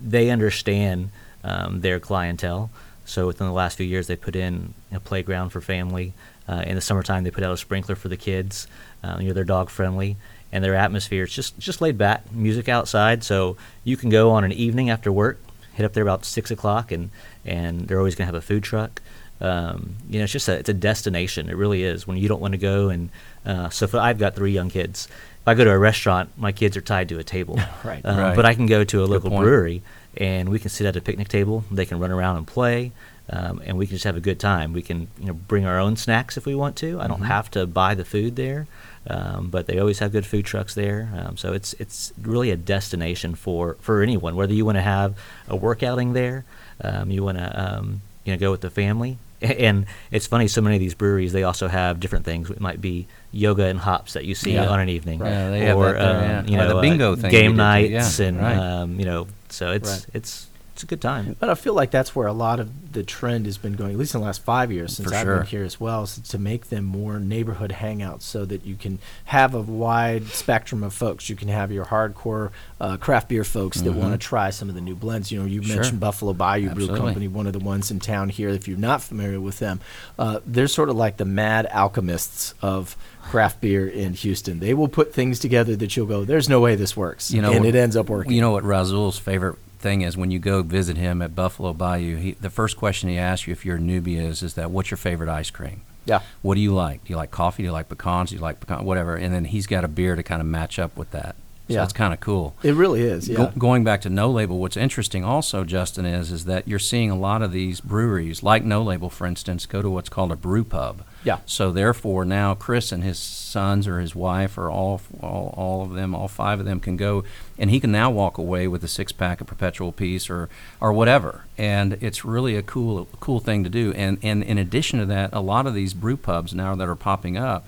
they 0.00 0.30
understand 0.30 1.10
um, 1.44 1.80
their 1.80 2.00
clientele. 2.00 2.70
So 3.04 3.26
within 3.26 3.46
the 3.46 3.52
last 3.52 3.76
few 3.76 3.86
years, 3.86 4.06
they 4.06 4.16
put 4.16 4.34
in 4.34 4.74
a 4.92 5.00
playground 5.00 5.50
for 5.50 5.60
family. 5.60 6.12
Uh, 6.48 6.64
in 6.66 6.74
the 6.74 6.80
summertime, 6.80 7.24
they 7.24 7.30
put 7.30 7.44
out 7.44 7.52
a 7.52 7.56
sprinkler 7.56 7.94
for 7.94 8.08
the 8.08 8.16
kids. 8.16 8.66
Uh, 9.02 9.16
you 9.20 9.28
know, 9.28 9.34
they're 9.34 9.44
dog 9.44 9.70
friendly, 9.70 10.16
and 10.52 10.64
their 10.64 10.74
atmosphere 10.74 11.24
is 11.24 11.32
just 11.32 11.58
just 11.58 11.80
laid 11.80 11.98
back. 11.98 12.32
Music 12.32 12.68
outside, 12.68 13.22
so 13.22 13.56
you 13.84 13.96
can 13.96 14.10
go 14.10 14.30
on 14.30 14.44
an 14.44 14.52
evening 14.52 14.90
after 14.90 15.12
work, 15.12 15.40
hit 15.74 15.84
up 15.84 15.92
there 15.92 16.02
about 16.02 16.24
six 16.24 16.50
o'clock, 16.50 16.90
and 16.90 17.10
and 17.44 17.86
they're 17.86 17.98
always 17.98 18.14
going 18.14 18.26
to 18.26 18.32
have 18.32 18.42
a 18.42 18.46
food 18.46 18.62
truck. 18.62 19.02
Um, 19.40 19.96
you 20.08 20.18
know, 20.18 20.24
it's 20.24 20.32
just 20.32 20.48
a 20.48 20.54
it's 20.54 20.68
a 20.68 20.74
destination. 20.74 21.48
It 21.48 21.56
really 21.56 21.82
is. 21.82 22.06
When 22.06 22.16
you 22.16 22.28
don't 22.28 22.40
want 22.40 22.52
to 22.52 22.58
go, 22.58 22.88
and 22.88 23.10
uh, 23.44 23.68
so 23.68 23.86
for, 23.86 23.98
I've 23.98 24.18
got 24.18 24.34
three 24.34 24.52
young 24.52 24.70
kids. 24.70 25.08
If 25.46 25.50
I 25.50 25.54
go 25.54 25.62
to 25.62 25.70
a 25.70 25.78
restaurant, 25.78 26.30
my 26.36 26.50
kids 26.50 26.76
are 26.76 26.80
tied 26.80 27.08
to 27.10 27.20
a 27.20 27.22
table. 27.22 27.56
Right. 27.84 28.04
Uh, 28.04 28.16
Right. 28.18 28.34
But 28.36 28.44
I 28.46 28.54
can 28.54 28.66
go 28.66 28.82
to 28.82 29.04
a 29.04 29.06
local 29.06 29.30
point. 29.30 29.44
brewery, 29.44 29.82
and 30.16 30.48
we 30.48 30.58
can 30.58 30.70
sit 30.70 30.88
at 30.88 30.96
a 30.96 31.00
picnic 31.00 31.28
table. 31.28 31.62
They 31.70 31.86
can 31.86 32.00
run 32.00 32.10
around 32.10 32.38
and 32.38 32.46
play, 32.48 32.90
um, 33.30 33.62
and 33.64 33.78
we 33.78 33.86
can 33.86 33.94
just 33.94 34.02
have 34.04 34.16
a 34.16 34.20
good 34.20 34.40
time. 34.40 34.72
We 34.72 34.82
can 34.82 35.06
you 35.20 35.26
know 35.26 35.34
bring 35.34 35.64
our 35.64 35.78
own 35.78 35.94
snacks 35.96 36.36
if 36.36 36.46
we 36.46 36.56
want 36.56 36.74
to. 36.78 37.00
I 37.00 37.06
don't 37.06 37.20
Mhm. 37.22 37.26
have 37.26 37.48
to 37.52 37.64
buy 37.64 37.94
the 37.94 38.04
food 38.04 38.34
there, 38.34 38.66
um, 39.08 39.46
but 39.48 39.68
they 39.68 39.78
always 39.78 40.00
have 40.00 40.10
good 40.10 40.26
food 40.26 40.46
trucks 40.46 40.74
there. 40.74 41.10
Um, 41.16 41.36
so 41.36 41.52
it's 41.52 41.74
it's 41.74 42.12
really 42.20 42.50
a 42.50 42.56
destination 42.56 43.36
for 43.36 43.76
for 43.80 44.02
anyone. 44.02 44.34
Whether 44.34 44.52
you 44.54 44.64
want 44.64 44.78
to 44.78 44.82
have 44.96 45.14
a 45.48 45.56
workouting 45.56 46.12
there, 46.12 46.44
um, 46.82 47.12
you 47.12 47.22
want 47.22 47.38
to 47.38 47.48
um, 47.78 48.00
you 48.24 48.32
know 48.32 48.38
go 48.38 48.50
with 48.50 48.62
the 48.62 48.70
family. 48.70 49.18
And 49.42 49.86
it's 50.10 50.26
funny, 50.26 50.48
so 50.48 50.60
many 50.60 50.76
of 50.76 50.80
these 50.80 50.94
breweries 50.94 51.32
they 51.32 51.42
also 51.42 51.68
have 51.68 52.00
different 52.00 52.24
things. 52.24 52.48
It 52.50 52.60
might 52.60 52.80
be 52.80 53.06
yoga 53.32 53.64
and 53.64 53.78
hops 53.78 54.14
that 54.14 54.24
you 54.24 54.34
see 54.34 54.54
Yeah. 54.54 54.68
on 54.68 54.80
an 54.80 54.88
evening, 54.88 55.20
Yeah, 55.20 55.50
they 55.50 55.60
have 55.60 55.76
or 55.76 55.92
there, 55.92 55.98
um, 56.00 56.22
yeah. 56.22 56.44
you 56.46 56.54
Or 56.54 56.58
know 56.62 56.68
the 56.68 56.76
uh, 56.76 56.80
bingo 56.80 57.16
thing 57.16 57.30
game 57.30 57.50
too, 57.52 57.56
nights, 57.58 58.18
yeah, 58.18 58.26
and 58.26 58.38
right. 58.40 58.56
um, 58.56 58.98
you 58.98 59.04
know, 59.04 59.26
so 59.50 59.72
it's 59.72 59.90
Right. 59.90 60.06
it's 60.14 60.46
it's 60.76 60.82
a 60.82 60.86
good 60.86 61.00
time. 61.00 61.34
But 61.40 61.48
I 61.48 61.54
feel 61.54 61.72
like 61.72 61.90
that's 61.90 62.14
where 62.14 62.26
a 62.26 62.34
lot 62.34 62.60
of 62.60 62.92
the 62.92 63.02
trend 63.02 63.46
has 63.46 63.56
been 63.56 63.72
going, 63.76 63.92
at 63.92 63.96
least 63.98 64.14
in 64.14 64.20
the 64.20 64.26
last 64.26 64.42
five 64.42 64.70
years 64.70 64.96
since 64.96 65.10
I've 65.10 65.26
been 65.26 65.46
here 65.46 65.64
as 65.64 65.80
well, 65.80 66.02
is 66.02 66.18
to 66.18 66.38
make 66.38 66.66
them 66.68 66.84
more 66.84 67.18
neighborhood 67.18 67.70
hangouts 67.78 68.22
so 68.22 68.44
that 68.44 68.66
you 68.66 68.76
can 68.76 68.98
have 69.24 69.54
a 69.54 69.60
wide 69.62 70.26
spectrum 70.26 70.82
of 70.84 70.92
folks. 70.92 71.30
You 71.30 71.36
can 71.36 71.48
have 71.48 71.72
your 71.72 71.86
hardcore 71.86 72.50
uh, 72.78 72.98
craft 72.98 73.28
beer 73.30 73.42
folks 73.44 73.80
that 73.80 73.92
want 73.92 74.12
to 74.12 74.18
try 74.18 74.50
some 74.50 74.68
of 74.68 74.74
the 74.74 74.80
new 74.82 74.94
blends. 74.94 75.32
You 75.32 75.40
know, 75.40 75.46
you 75.46 75.60
Mm-hmm. 75.60 75.68
Sure. 75.68 75.76
mentioned 75.76 76.00
Buffalo 76.00 76.34
Bayou 76.34 76.70
Brew 76.74 76.88
Company, 76.88 77.28
one 77.28 77.46
of 77.46 77.54
the 77.54 77.58
ones 77.58 77.90
in 77.90 77.98
town 78.00 78.28
here. 78.28 78.50
If 78.50 78.68
you're 78.68 78.76
not 78.76 79.02
familiar 79.02 79.40
with 79.40 79.58
them, 79.58 79.80
uh, 80.18 80.40
they're 80.44 80.68
sort 80.68 80.90
of 80.90 80.96
like 80.96 81.16
the 81.16 81.24
mad 81.24 81.66
alchemists 81.70 82.52
of 82.60 82.94
craft 83.22 83.60
beer 83.62 83.88
in 83.88 84.12
Houston. 84.12 84.60
They 84.60 84.74
will 84.74 84.88
put 84.88 85.12
things 85.14 85.38
together 85.40 85.74
that 85.76 85.96
you'll 85.96 86.06
go, 86.06 86.24
"There's 86.24 86.48
no 86.50 86.60
way 86.60 86.74
this 86.76 86.94
works," 86.96 87.32
You 87.32 87.40
know, 87.42 87.52
and 87.52 87.64
it 87.64 87.74
ends 87.74 87.96
up 87.96 88.08
working. 88.10 88.32
You 88.32 88.40
know 88.42 88.50
what 88.52 88.64
Rassul's 88.64 89.18
favorite 89.18 89.56
thing 89.78 90.02
is 90.02 90.16
when 90.16 90.30
you 90.30 90.38
go 90.38 90.62
visit 90.62 90.96
him 90.96 91.22
at 91.22 91.34
Buffalo 91.34 91.72
Bayou. 91.72 92.16
He, 92.16 92.32
the 92.32 92.50
first 92.50 92.76
question 92.76 93.08
he 93.08 93.18
asks 93.18 93.46
you 93.46 93.52
if 93.52 93.64
you're 93.64 93.76
a 93.76 93.80
newbie 93.80 94.20
is, 94.20 94.42
is 94.42 94.54
that 94.54 94.70
what's 94.70 94.90
your 94.90 94.98
favorite 94.98 95.28
ice 95.28 95.50
cream? 95.50 95.82
yeah. 96.06 96.20
What 96.40 96.54
do 96.54 96.60
you 96.60 96.72
like? 96.72 97.04
Do 97.04 97.12
you 97.12 97.16
like 97.16 97.30
coffee? 97.30 97.62
Do 97.62 97.66
you 97.66 97.72
like 97.72 97.88
pecans? 97.88 98.30
Do 98.30 98.36
you 98.36 98.40
like 98.40 98.60
pecan? 98.60 98.84
Whatever. 98.84 99.16
And 99.16 99.34
then 99.34 99.44
he's 99.44 99.66
got 99.66 99.84
a 99.84 99.88
beer 99.88 100.16
to 100.16 100.22
kind 100.22 100.40
of 100.40 100.46
match 100.46 100.78
up 100.78 100.96
with 100.96 101.10
that. 101.10 101.34
So 101.68 101.74
Yeah. 101.74 101.82
it's 101.82 101.92
kind 101.92 102.14
of 102.14 102.20
cool. 102.20 102.54
It 102.62 102.74
really 102.74 103.02
is. 103.02 103.28
Yeah. 103.28 103.36
Go, 103.38 103.52
going 103.58 103.82
back 103.82 104.00
to 104.02 104.08
No 104.10 104.30
Label, 104.30 104.58
what's 104.60 104.76
interesting 104.76 105.24
also, 105.24 105.64
Justin, 105.64 106.06
is 106.06 106.30
is 106.30 106.44
that 106.44 106.68
you're 106.68 106.78
seeing 106.78 107.10
a 107.10 107.18
lot 107.18 107.42
of 107.42 107.50
these 107.50 107.80
breweries, 107.80 108.42
like 108.44 108.64
No 108.64 108.82
Label, 108.84 109.10
for 109.10 109.26
instance, 109.26 109.66
go 109.66 109.82
to 109.82 109.90
what's 109.90 110.08
called 110.08 110.30
a 110.30 110.36
brew 110.36 110.62
pub. 110.62 111.02
Yeah. 111.24 111.38
So 111.44 111.72
therefore, 111.72 112.24
now 112.24 112.54
Chris 112.54 112.92
and 112.92 113.02
his 113.02 113.18
sons 113.18 113.88
or 113.88 113.98
his 113.98 114.14
wife 114.14 114.56
or 114.56 114.70
all, 114.70 115.00
all 115.20 115.52
all 115.56 115.82
of 115.82 115.94
them, 115.94 116.14
all 116.14 116.28
five 116.28 116.60
of 116.60 116.66
them 116.66 116.78
can 116.78 116.96
go, 116.96 117.24
and 117.58 117.68
he 117.68 117.80
can 117.80 117.90
now 117.90 118.12
walk 118.12 118.38
away 118.38 118.68
with 118.68 118.84
a 118.84 118.88
six 118.88 119.10
pack 119.10 119.40
of 119.40 119.48
Perpetual 119.48 119.90
Peace 119.90 120.30
or 120.30 120.48
or 120.80 120.92
whatever, 120.92 121.46
and 121.58 121.94
it's 122.00 122.24
really 122.24 122.54
a 122.54 122.62
cool 122.62 123.08
cool 123.18 123.40
thing 123.40 123.64
to 123.64 123.70
do. 123.70 123.92
And 123.96 124.18
and 124.22 124.44
in 124.44 124.56
addition 124.56 125.00
to 125.00 125.06
that, 125.06 125.30
a 125.32 125.40
lot 125.40 125.66
of 125.66 125.74
these 125.74 125.94
brew 125.94 126.16
pubs 126.16 126.54
now 126.54 126.76
that 126.76 126.88
are 126.88 126.94
popping 126.94 127.36
up 127.36 127.66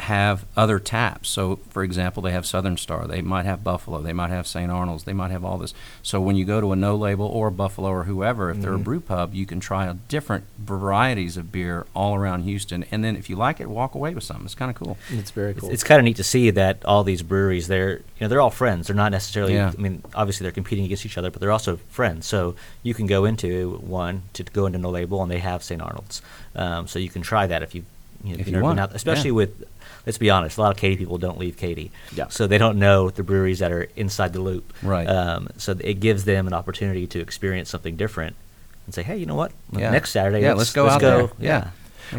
have 0.00 0.44
other 0.56 0.78
taps. 0.78 1.28
So, 1.28 1.56
for 1.70 1.82
example, 1.84 2.22
they 2.22 2.32
have 2.32 2.44
Southern 2.46 2.76
Star, 2.76 3.06
they 3.06 3.22
might 3.22 3.46
have 3.46 3.62
Buffalo, 3.62 4.00
they 4.02 4.12
might 4.12 4.30
have 4.30 4.46
St. 4.46 4.70
Arnold's, 4.70 5.04
they 5.04 5.12
might 5.12 5.30
have 5.30 5.44
all 5.44 5.56
this. 5.58 5.72
So, 6.02 6.20
when 6.20 6.34
you 6.36 6.44
go 6.44 6.60
to 6.60 6.72
a 6.72 6.76
no 6.76 6.96
label 6.96 7.26
or 7.26 7.50
Buffalo 7.50 7.90
or 7.90 8.04
whoever, 8.04 8.50
if 8.50 8.60
they're 8.60 8.74
a 8.74 8.78
Mhm. 8.78 8.84
brew 8.84 9.00
pub, 9.00 9.34
you 9.34 9.46
can 9.46 9.60
try 9.60 9.86
a 9.86 9.94
different 9.94 10.44
varieties 10.58 11.36
of 11.36 11.52
beer 11.52 11.86
all 11.94 12.14
around 12.14 12.42
Houston. 12.42 12.84
And 12.90 13.04
then 13.04 13.16
if 13.16 13.30
you 13.30 13.36
like 13.36 13.60
it, 13.60 13.68
walk 13.70 13.94
away 13.94 14.14
with 14.14 14.24
something. 14.24 14.44
It's 14.44 14.54
kind 14.54 14.70
of 14.70 14.76
cool. 14.76 14.96
It's 15.10 15.30
very 15.30 15.52
It's, 15.52 15.60
cool. 15.60 15.70
it's 15.70 15.84
kind 15.84 15.98
of 16.00 16.04
neat 16.04 16.16
to 16.16 16.24
see 16.24 16.50
that 16.50 16.84
all 16.84 17.04
these 17.04 17.22
breweries, 17.22 17.68
they're 17.68 17.98
you 17.98 18.02
know 18.22 18.28
they're 18.28 18.40
all 18.40 18.50
friends. 18.50 18.86
They're 18.88 18.96
not 18.96 19.12
necessarily. 19.12 19.54
Yeah. 19.54 19.72
I 19.76 19.80
mean, 19.80 20.02
obviously 20.14 20.44
they're 20.44 20.52
competing 20.52 20.84
against 20.84 21.06
each 21.06 21.16
other, 21.18 21.30
but 21.30 21.40
they're 21.40 21.52
also 21.52 21.78
friends. 21.88 22.26
So 22.26 22.54
you 22.82 22.94
can 22.94 23.06
go 23.06 23.24
into 23.24 23.80
one 23.84 24.22
to 24.34 24.42
go 24.44 24.66
into 24.66 24.78
no 24.78 24.90
label, 24.90 25.22
and 25.22 25.30
they 25.30 25.38
have 25.38 25.62
St. 25.62 25.80
Arnold's. 25.80 26.20
Um, 26.56 26.86
so 26.86 26.98
you 26.98 27.08
can 27.08 27.22
try 27.22 27.46
that 27.46 27.62
if 27.62 27.74
you 27.74 27.84
you 28.24 28.30
know, 28.30 28.32
If 28.34 28.38
you've 28.40 28.46
you 28.48 28.52
never 28.54 28.62
want, 28.64 28.76
been 28.76 28.82
out, 28.84 28.94
especially 28.94 29.30
yeah. 29.30 29.36
with. 29.36 29.64
Let's 30.06 30.18
be 30.18 30.28
honest. 30.28 30.58
A 30.58 30.60
lot 30.60 30.70
of 30.70 30.76
Katy 30.76 30.96
people 30.98 31.16
don't 31.16 31.38
leave 31.38 31.56
Katy, 31.56 31.90
Yeah. 32.14 32.28
so 32.28 32.46
they 32.46 32.58
don't 32.58 32.78
know 32.78 33.08
the 33.08 33.22
breweries 33.22 33.60
that 33.60 33.72
are 33.72 33.88
inside 33.96 34.34
the 34.34 34.40
loop. 34.40 34.70
Right. 34.82 35.06
Um, 35.06 35.48
so 35.56 35.74
it 35.80 35.94
gives 36.00 36.24
them 36.26 36.46
an 36.46 36.52
opportunity 36.52 37.06
to 37.06 37.20
experience 37.20 37.70
something 37.70 37.96
different, 37.96 38.36
and 38.84 38.94
say, 38.94 39.02
hey, 39.02 39.16
you 39.16 39.24
know 39.24 39.34
what? 39.34 39.52
Yeah. 39.72 39.90
Next 39.90 40.10
Saturday, 40.10 40.42
Yeah, 40.42 40.48
let's, 40.48 40.58
let's 40.58 40.72
go 40.74 40.84
let's 40.84 40.94
out 40.96 41.00
go. 41.00 41.16
there. 41.28 41.30
Yeah. 41.38 41.68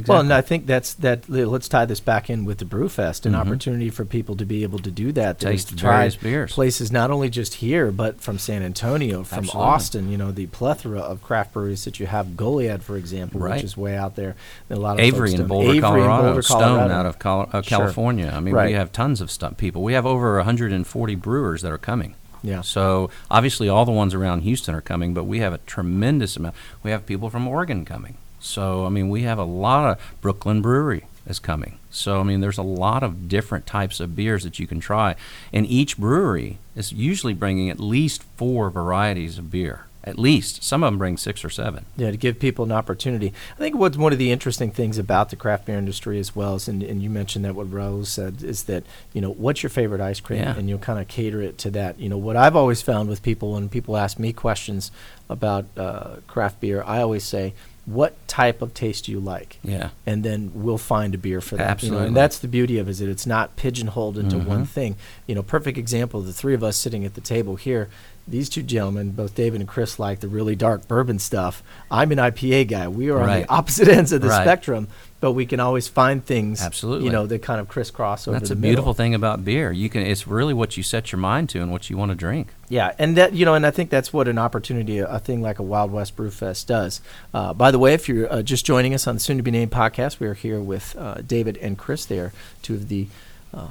Well, 0.07 0.19
and 0.21 0.33
I 0.33 0.41
think 0.41 0.65
that's 0.65 0.93
that. 0.95 1.29
Let's 1.29 1.67
tie 1.69 1.85
this 1.85 1.99
back 1.99 2.29
in 2.29 2.45
with 2.45 2.57
the 2.57 2.65
Brewfest, 2.65 3.25
an 3.25 3.33
Mhm. 3.33 3.37
opportunity 3.37 3.89
for 3.89 4.05
people 4.05 4.35
to 4.35 4.45
be 4.45 4.63
able 4.63 4.79
to 4.79 4.91
do 4.91 5.11
that, 5.13 5.39
to 5.39 5.47
Taste 5.47 5.77
try 5.77 5.97
various 5.97 6.15
beers. 6.15 6.51
places 6.53 6.91
not 6.91 7.11
only 7.11 7.29
just 7.29 7.55
here, 7.55 7.91
but 7.91 8.19
from 8.21 8.37
San 8.37 8.61
Antonio, 8.63 9.23
from 9.23 9.39
Absolutely. 9.39 9.61
Austin. 9.71 10.11
You 10.11 10.17
know, 10.17 10.31
the 10.31 10.47
plethora 10.47 10.99
of 10.99 11.21
craft 11.23 11.53
breweries 11.53 11.85
that 11.85 11.99
you 11.99 12.07
have. 12.07 12.35
Goliad, 12.35 12.81
for 12.83 12.97
example, 12.97 13.39
Right. 13.39 13.55
which 13.55 13.63
is 13.63 13.77
way 13.77 13.95
out 13.95 14.15
there. 14.15 14.35
that 14.67 14.77
A 14.77 14.79
lot 14.81 14.93
of 14.93 14.99
Avery 14.99 15.33
in 15.33 15.45
Boulder, 15.47 15.69
Avery 15.69 15.81
Colorado, 15.81 16.23
Boulder, 16.23 16.41
Stone 16.41 16.59
Colorado. 16.59 16.93
out 16.93 17.05
of 17.05 17.19
Col- 17.19 17.49
uh, 17.53 17.61
Sure. 17.61 17.77
California. 17.79 18.31
I 18.35 18.39
mean, 18.39 18.53
Right. 18.53 18.67
we 18.67 18.73
have 18.73 18.91
tons 18.91 19.21
of 19.21 19.29
stuff. 19.31 19.57
People, 19.57 19.83
we 19.83 19.93
have 19.93 20.05
over 20.05 20.37
140 20.39 21.15
brewers 21.15 21.61
that 21.61 21.71
are 21.71 21.77
coming. 21.77 22.15
Yeah. 22.43 22.61
So 22.61 23.09
obviously, 23.31 23.67
all 23.69 23.85
the 23.85 23.91
ones 23.91 24.13
around 24.13 24.41
Houston 24.41 24.75
are 24.75 24.81
coming, 24.81 25.13
but 25.13 25.23
we 25.23 25.39
have 25.39 25.53
a 25.53 25.57
tremendous 25.65 26.37
amount. 26.37 26.53
We 26.83 26.91
have 26.91 27.05
people 27.05 27.29
from 27.29 27.47
Oregon 27.47 27.85
coming. 27.85 28.15
So 28.45 28.85
I 28.85 28.89
mean, 28.89 29.09
we 29.09 29.23
have 29.23 29.39
a 29.39 29.43
lot 29.43 29.91
of 29.91 30.21
Brooklyn 30.21 30.61
Brewery 30.61 31.05
is 31.27 31.39
coming. 31.39 31.79
So 31.89 32.19
I 32.19 32.23
mean, 32.23 32.41
there's 32.41 32.57
a 32.57 32.63
lot 32.63 33.03
of 33.03 33.27
different 33.27 33.65
types 33.65 33.99
of 33.99 34.15
beers 34.15 34.43
that 34.43 34.59
you 34.59 34.67
can 34.67 34.79
try, 34.79 35.15
and 35.51 35.65
each 35.65 35.97
brewery 35.97 36.57
is 36.75 36.91
usually 36.91 37.33
bringing 37.33 37.69
at 37.69 37.79
least 37.79 38.23
four 38.37 38.69
varieties 38.69 39.37
of 39.37 39.49
beer. 39.51 39.85
At 40.07 40.19
least 40.19 40.63
some 40.63 40.83
of 40.83 40.91
them 40.91 40.99
bring 40.99 41.17
six 41.17 41.43
or 41.43 41.49
seven. 41.49 41.85
Yeah, 41.97 42.11
to 42.11 42.17
give 42.17 42.37
people 42.39 42.63
an 42.63 42.71
opportunity. 42.71 43.33
I 43.55 43.57
think 43.57 43.75
what's 43.75 43.97
one 43.97 44.13
of 44.13 44.19
the 44.19 44.31
interesting 44.31 44.69
things 44.69 44.99
about 44.99 45.31
the 45.31 45.35
craft 45.35 45.65
beer 45.65 45.79
industry 45.79 46.19
as 46.19 46.35
well 46.35 46.53
is, 46.57 46.67
and, 46.67 46.83
and 46.83 47.01
you 47.01 47.09
mentioned 47.09 47.43
that 47.45 47.55
what 47.55 47.71
Rose 47.71 48.09
said 48.09 48.43
is 48.43 48.65
that, 48.65 48.83
you 49.13 49.21
know, 49.21 49.31
what's 49.31 49.63
your 49.63 49.71
favorite 49.71 50.01
ice 50.01 50.19
cream? 50.19 50.43
Yeah. 50.43 50.55
And 50.55 50.69
you'll 50.69 50.77
kind 50.77 50.99
of 50.99 51.07
cater 51.07 51.41
it 51.41 51.57
to 51.57 51.71
that. 51.71 51.99
You 51.99 52.09
know, 52.09 52.19
what 52.19 52.35
I've 52.35 52.55
always 52.55 52.83
found 52.83 53.09
with 53.09 53.23
people 53.23 53.53
when 53.53 53.67
people 53.67 53.97
ask 53.97 54.19
me 54.19 54.31
questions 54.31 54.91
about 55.27 55.65
uh, 55.75 56.17
craft 56.27 56.59
beer, 56.59 56.83
I 56.85 57.01
always 57.01 57.23
say, 57.23 57.55
what 57.85 58.15
type 58.27 58.61
of 58.61 58.73
taste 58.73 59.05
do 59.05 59.11
you 59.11 59.19
like? 59.19 59.59
Yeah. 59.63 59.89
and 60.05 60.23
then 60.23 60.51
we'll 60.55 60.77
find 60.77 61.13
a 61.13 61.17
beer 61.17 61.39
for 61.41 61.55
that. 61.57 61.61
You 61.61 61.65
know, 61.65 61.71
Absolutely. 61.97 62.07
and 62.07 62.15
that's 62.17 62.39
the 62.39 62.47
beauty 62.47 62.77
of 62.79 62.87
it 62.87 62.91
is 62.91 62.99
that 62.99 63.09
it's 63.09 63.25
not 63.27 63.55
pigeonholed 63.55 64.17
into 64.17 64.37
one 64.39 64.65
Mhm. 64.65 64.69
thing. 64.69 64.95
You 65.27 65.35
know, 65.35 65.43
perfect 65.43 65.77
example 65.77 66.21
the 66.21 66.33
three 66.33 66.53
of 66.55 66.63
us 66.63 66.77
sitting 66.77 67.05
at 67.05 67.13
the 67.13 67.21
table 67.21 67.55
here. 67.57 67.89
These 68.27 68.50
two 68.50 68.63
gentlemen, 68.63 69.12
both 69.12 69.36
David 69.36 69.62
and 69.62 69.70
Chris, 69.70 70.00
like 70.00 70.20
the 70.20 70.27
really 70.27 70.55
dark 70.55 70.88
bourbon 70.88 71.20
stuff. 71.20 71.62
I'm 71.91 72.12
an 72.12 72.17
IPA 72.17 72.67
guy. 72.70 72.88
We 72.88 73.12
are 73.12 73.20
on 73.22 73.41
the 73.41 73.48
opposite 73.50 73.88
ends 73.98 74.12
of 74.12 74.22
the 74.22 74.29
Right. 74.29 74.41
spectrum, 74.41 74.88
but 75.20 75.34
we 75.34 75.46
can 75.46 75.60
always 75.60 75.88
find 75.88 76.25
things. 76.25 76.60
Absolutely. 76.60 77.05
You 77.05 77.12
know, 77.12 77.27
that 77.27 77.44
kind 77.44 77.62
of 77.62 77.67
crisscross 77.67 78.27
over 78.27 78.39
That's 78.39 78.50
the 78.50 78.53
a 78.53 78.58
beautiful 78.58 78.86
middle. 78.86 78.94
thing 78.96 79.13
about 79.13 79.46
beer. 79.46 79.72
You 79.72 79.89
can. 79.89 80.01
It's 80.01 80.25
really 80.27 80.55
what 80.55 80.75
you 80.75 80.82
set 80.82 81.12
your 81.12 81.20
mind 81.20 81.50
to 81.50 81.62
and 81.62 81.72
what 81.72 81.91
you 81.91 81.98
want 81.98 82.10
to 82.10 82.15
drink. 82.15 82.48
Yeah, 82.67 82.94
and 82.98 83.15
that 83.15 83.34
you 83.34 83.46
know, 83.46 83.53
and 83.53 83.63
I 83.63 83.70
think 83.70 83.91
that's 83.91 84.12
what 84.12 84.27
an 84.27 84.39
opportunity, 84.39 84.98
a, 84.98 85.08
a 85.08 85.20
thing 85.20 85.44
like 85.44 85.60
a 85.60 85.63
Wild 85.63 85.91
West 85.91 86.15
Brew 86.15 86.32
Fest 86.32 86.67
does. 86.67 87.01
Uh, 87.32 87.53
by 87.53 87.70
the 87.70 87.77
way, 87.77 87.94
if 87.94 88.10
you're 88.10 88.32
uh, 88.34 88.41
just 88.41 88.65
joining 88.65 88.96
us 88.96 89.05
on 89.05 89.13
the 89.15 89.22
Soon 89.22 89.38
to 89.38 89.44
Be 89.44 89.51
Named 89.51 89.72
podcast, 89.72 90.20
we 90.20 90.25
are 90.25 90.34
here 90.34 90.60
with 90.60 90.96
uh, 90.98 91.22
David 91.22 91.58
and 91.58 91.77
Chris. 91.77 92.05
They 92.05 92.17
are 92.17 92.34
two 92.63 92.74
of 92.74 92.88
the 92.88 93.05
uh, 93.53 93.67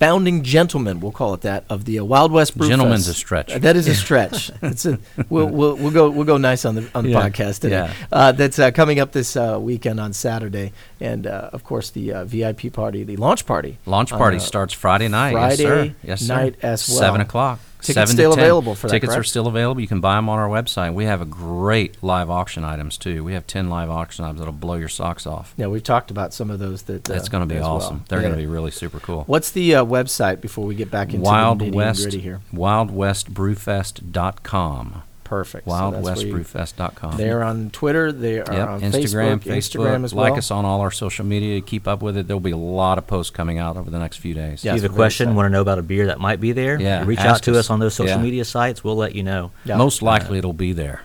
founding 0.00 0.42
gentlemen, 0.42 0.98
we'll 0.98 1.12
call 1.12 1.34
it 1.34 1.42
that, 1.42 1.64
of 1.68 1.84
the 1.84 2.00
uh, 2.00 2.04
Wild 2.04 2.32
West 2.32 2.56
Brew 2.58 2.66
Gentleman's 2.66 3.06
a 3.06 3.14
stretch. 3.14 3.52
Uh, 3.52 3.58
that 3.58 3.76
is 3.76 3.86
a 3.86 3.94
stretch. 3.94 4.50
it's 4.62 4.84
a 4.86 4.98
we'll, 5.28 5.46
we'll 5.46 5.76
we'll 5.76 5.90
go 5.92 6.10
we'll 6.10 6.24
go 6.24 6.38
nice 6.38 6.64
on 6.64 6.74
the 6.74 6.90
on 6.94 7.04
the 7.04 7.10
Yeah, 7.10 7.28
podcast 7.28 7.60
today. 7.60 7.76
yeah. 7.76 7.92
Uh, 8.10 8.32
that's 8.32 8.58
uh, 8.58 8.72
coming 8.72 8.98
up 8.98 9.12
this 9.12 9.36
uh, 9.36 9.58
weekend 9.60 10.00
on 10.00 10.12
Saturday, 10.12 10.72
and 11.00 11.26
uh, 11.26 11.50
of 11.52 11.62
course 11.62 11.90
the 11.90 12.12
uh, 12.12 12.24
VIP 12.24 12.72
party, 12.72 13.04
the 13.04 13.16
launch 13.16 13.46
party. 13.46 13.78
Launch 13.86 14.10
party 14.10 14.40
starts 14.40 14.72
Friday 14.74 15.06
night. 15.06 15.32
Friday 15.32 15.62
yes, 15.62 15.68
sir. 15.90 15.94
Yes, 16.02 16.20
sir. 16.22 16.34
night 16.34 16.56
as 16.62 16.88
well. 16.88 16.98
Seven 16.98 17.20
o'clock. 17.20 17.60
Tickets 17.82 18.12
still 18.12 18.32
available 18.32 18.74
for 18.74 18.88
that, 18.88 19.04
are 19.04 19.22
still 19.22 19.46
available. 19.46 19.80
You 19.80 19.88
can 19.88 20.00
buy 20.00 20.16
them 20.16 20.28
on 20.28 20.38
our 20.38 20.48
website. 20.48 20.94
We 20.94 21.04
have 21.04 21.20
a 21.20 21.24
great 21.24 22.02
live 22.02 22.30
auction 22.30 22.64
items 22.64 22.98
too. 22.98 23.22
We 23.24 23.34
have 23.34 23.46
ten 23.46 23.68
live 23.68 23.90
auction 23.90 24.24
items 24.24 24.38
that'll 24.40 24.52
blow 24.52 24.74
your 24.74 24.88
socks 24.88 25.26
off. 25.26 25.54
Yeah, 25.56 25.68
we've 25.68 25.82
talked 25.82 26.10
about 26.10 26.34
some 26.34 26.50
of 26.50 26.58
those. 26.58 26.82
That 26.82 27.08
uh, 27.08 27.14
That's 27.14 27.28
going 27.28 27.46
to 27.48 27.52
be 27.52 27.56
as 27.56 27.62
well. 27.62 27.76
awesome. 27.76 28.04
They're 28.08 28.18
Yeah. 28.20 28.28
going 28.28 28.34
to 28.36 28.40
be 28.40 28.46
really 28.46 28.70
super 28.70 29.00
cool. 29.00 29.24
What's 29.26 29.50
the 29.50 29.76
uh, 29.76 29.84
website 29.84 30.40
before 30.40 30.66
we 30.66 30.74
get 30.74 30.90
back 30.90 31.12
into 31.14 31.24
Wild 31.24 31.60
the 31.60 31.70
West, 31.70 32.12
here? 32.12 32.40
WildWestBrewFest.com. 32.52 35.02
Perfect. 35.30 35.64
So 35.68 35.90
that's 36.02 36.18
where 36.18 36.26
you- 36.26 36.34
WildWestBrewFest.com. 36.34 37.16
They're 37.16 37.44
on 37.44 37.70
Twitter. 37.70 38.10
They 38.10 38.40
are 38.40 38.52
Yep, 38.52 38.68
on 38.68 38.80
Instagram, 38.80 39.38
Facebook, 39.38 39.56
Instagram 39.56 40.04
as 40.04 40.12
well. 40.12 40.28
Like 40.28 40.36
us 40.38 40.50
on 40.50 40.64
all 40.64 40.80
our 40.80 40.90
social 40.90 41.24
media. 41.24 41.60
To 41.60 41.64
keep 41.64 41.86
up 41.86 42.02
with 42.02 42.16
it. 42.16 42.26
There'll 42.26 42.40
be 42.40 42.50
a 42.50 42.56
lot 42.56 42.98
of 42.98 43.06
posts 43.06 43.30
coming 43.30 43.56
out 43.58 43.76
over 43.76 43.88
the 43.90 43.98
next 44.00 44.16
few 44.16 44.34
days. 44.34 44.64
Yes, 44.64 44.74
if 44.74 44.82
you 44.82 44.82
have 44.82 44.90
a 44.92 44.94
question, 44.96 45.28
excited. 45.28 45.36
want 45.36 45.46
to 45.46 45.50
know 45.50 45.60
about 45.60 45.78
a 45.78 45.82
beer 45.82 46.06
that 46.06 46.18
might 46.18 46.40
be 46.40 46.50
there, 46.50 46.80
Yeah, 46.80 47.04
reach 47.04 47.20
out 47.20 47.42
to 47.44 47.52
us. 47.52 47.56
us 47.58 47.70
on 47.70 47.78
those 47.78 47.94
social 47.94 48.16
Yeah. 48.16 48.22
media 48.22 48.44
sites. 48.44 48.82
We'll 48.82 48.96
let 48.96 49.14
you 49.14 49.22
know. 49.22 49.52
Yeah. 49.64 49.76
Most 49.76 50.02
uh, 50.02 50.06
likely 50.06 50.38
it'll 50.38 50.52
be 50.52 50.72
there. 50.72 51.02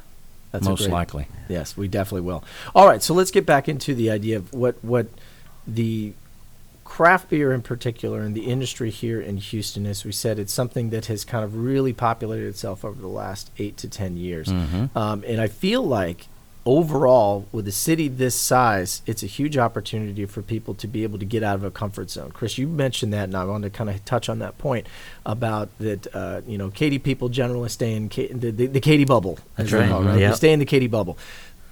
That's 0.52 0.66
a 0.66 0.70
Most 0.72 0.80
great- 0.82 0.92
likely. 0.92 1.28
Yes, 1.48 1.78
we 1.78 1.88
definitely 1.88 2.22
will. 2.22 2.44
All 2.74 2.88
right, 2.88 3.04
so 3.04 3.14
let's 3.14 3.30
get 3.30 3.46
back 3.46 3.70
into 3.70 3.94
the 3.94 4.10
idea 4.10 4.38
of 4.38 4.52
what 4.54 4.76
what 4.84 5.06
the 5.68 6.14
craft 6.86 7.30
beer 7.30 7.52
in 7.52 7.62
particular 7.62 8.22
and 8.22 8.34
the 8.36 8.46
industry 8.46 8.90
here 8.90 9.20
in 9.20 9.36
Houston. 9.38 9.86
As 9.86 10.06
we 10.06 10.14
said, 10.14 10.40
it's 10.40 10.54
something 10.54 10.92
that 10.92 11.08
has 11.08 11.26
kind 11.26 11.44
of 11.44 11.56
really 11.58 11.92
populated 11.92 12.48
itself 12.48 12.86
over 12.86 13.02
the 13.02 13.08
last 13.10 13.52
eight 13.58 13.76
to 13.78 13.90
ten 13.90 14.16
years, 14.16 14.48
Mhm. 14.48 14.96
um, 14.96 15.24
and 15.28 15.42
I 15.42 15.48
feel 15.48 15.82
like 15.84 16.28
overall, 16.68 17.46
with 17.52 17.68
a 17.68 17.72
city 17.72 18.08
this 18.08 18.34
size, 18.34 19.04
it's 19.06 19.22
a 19.22 19.28
huge 19.28 19.56
opportunity 19.56 20.26
for 20.26 20.42
people 20.42 20.74
to 20.74 20.88
be 20.88 21.04
able 21.04 21.20
to 21.20 21.26
get 21.26 21.44
out 21.44 21.54
of 21.56 21.64
a 21.64 21.70
comfort 21.70 22.10
zone. 22.10 22.32
Chris, 22.34 22.58
you 22.58 22.68
mentioned 22.68 23.14
that, 23.14 23.26
and 23.26 23.36
I 23.36 23.44
wanted 23.46 23.72
to 23.72 23.78
kind 23.78 23.88
of 23.90 24.04
touch 24.06 24.30
on 24.30 24.40
that 24.40 24.58
point 24.58 24.88
about 25.28 25.70
that. 25.80 26.08
Uh, 26.16 26.42
you 26.48 26.58
know, 26.58 26.70
Katy 26.72 26.98
people 27.00 27.30
generally 27.30 27.70
stay 27.70 27.94
in 27.94 28.10
Ka- 28.10 28.32
the, 28.34 28.50
the, 28.52 28.66
the 28.68 28.80
Katy 28.80 29.06
bubble. 29.06 29.38
That's 29.58 29.72
right. 29.72 29.88
call 29.90 30.04
right? 30.04 30.20
Yep. 30.20 30.32
They 30.32 30.36
stay 30.38 30.54
in 30.54 30.60
the 30.60 30.66
Katy 30.66 30.88
bubble. 30.88 31.18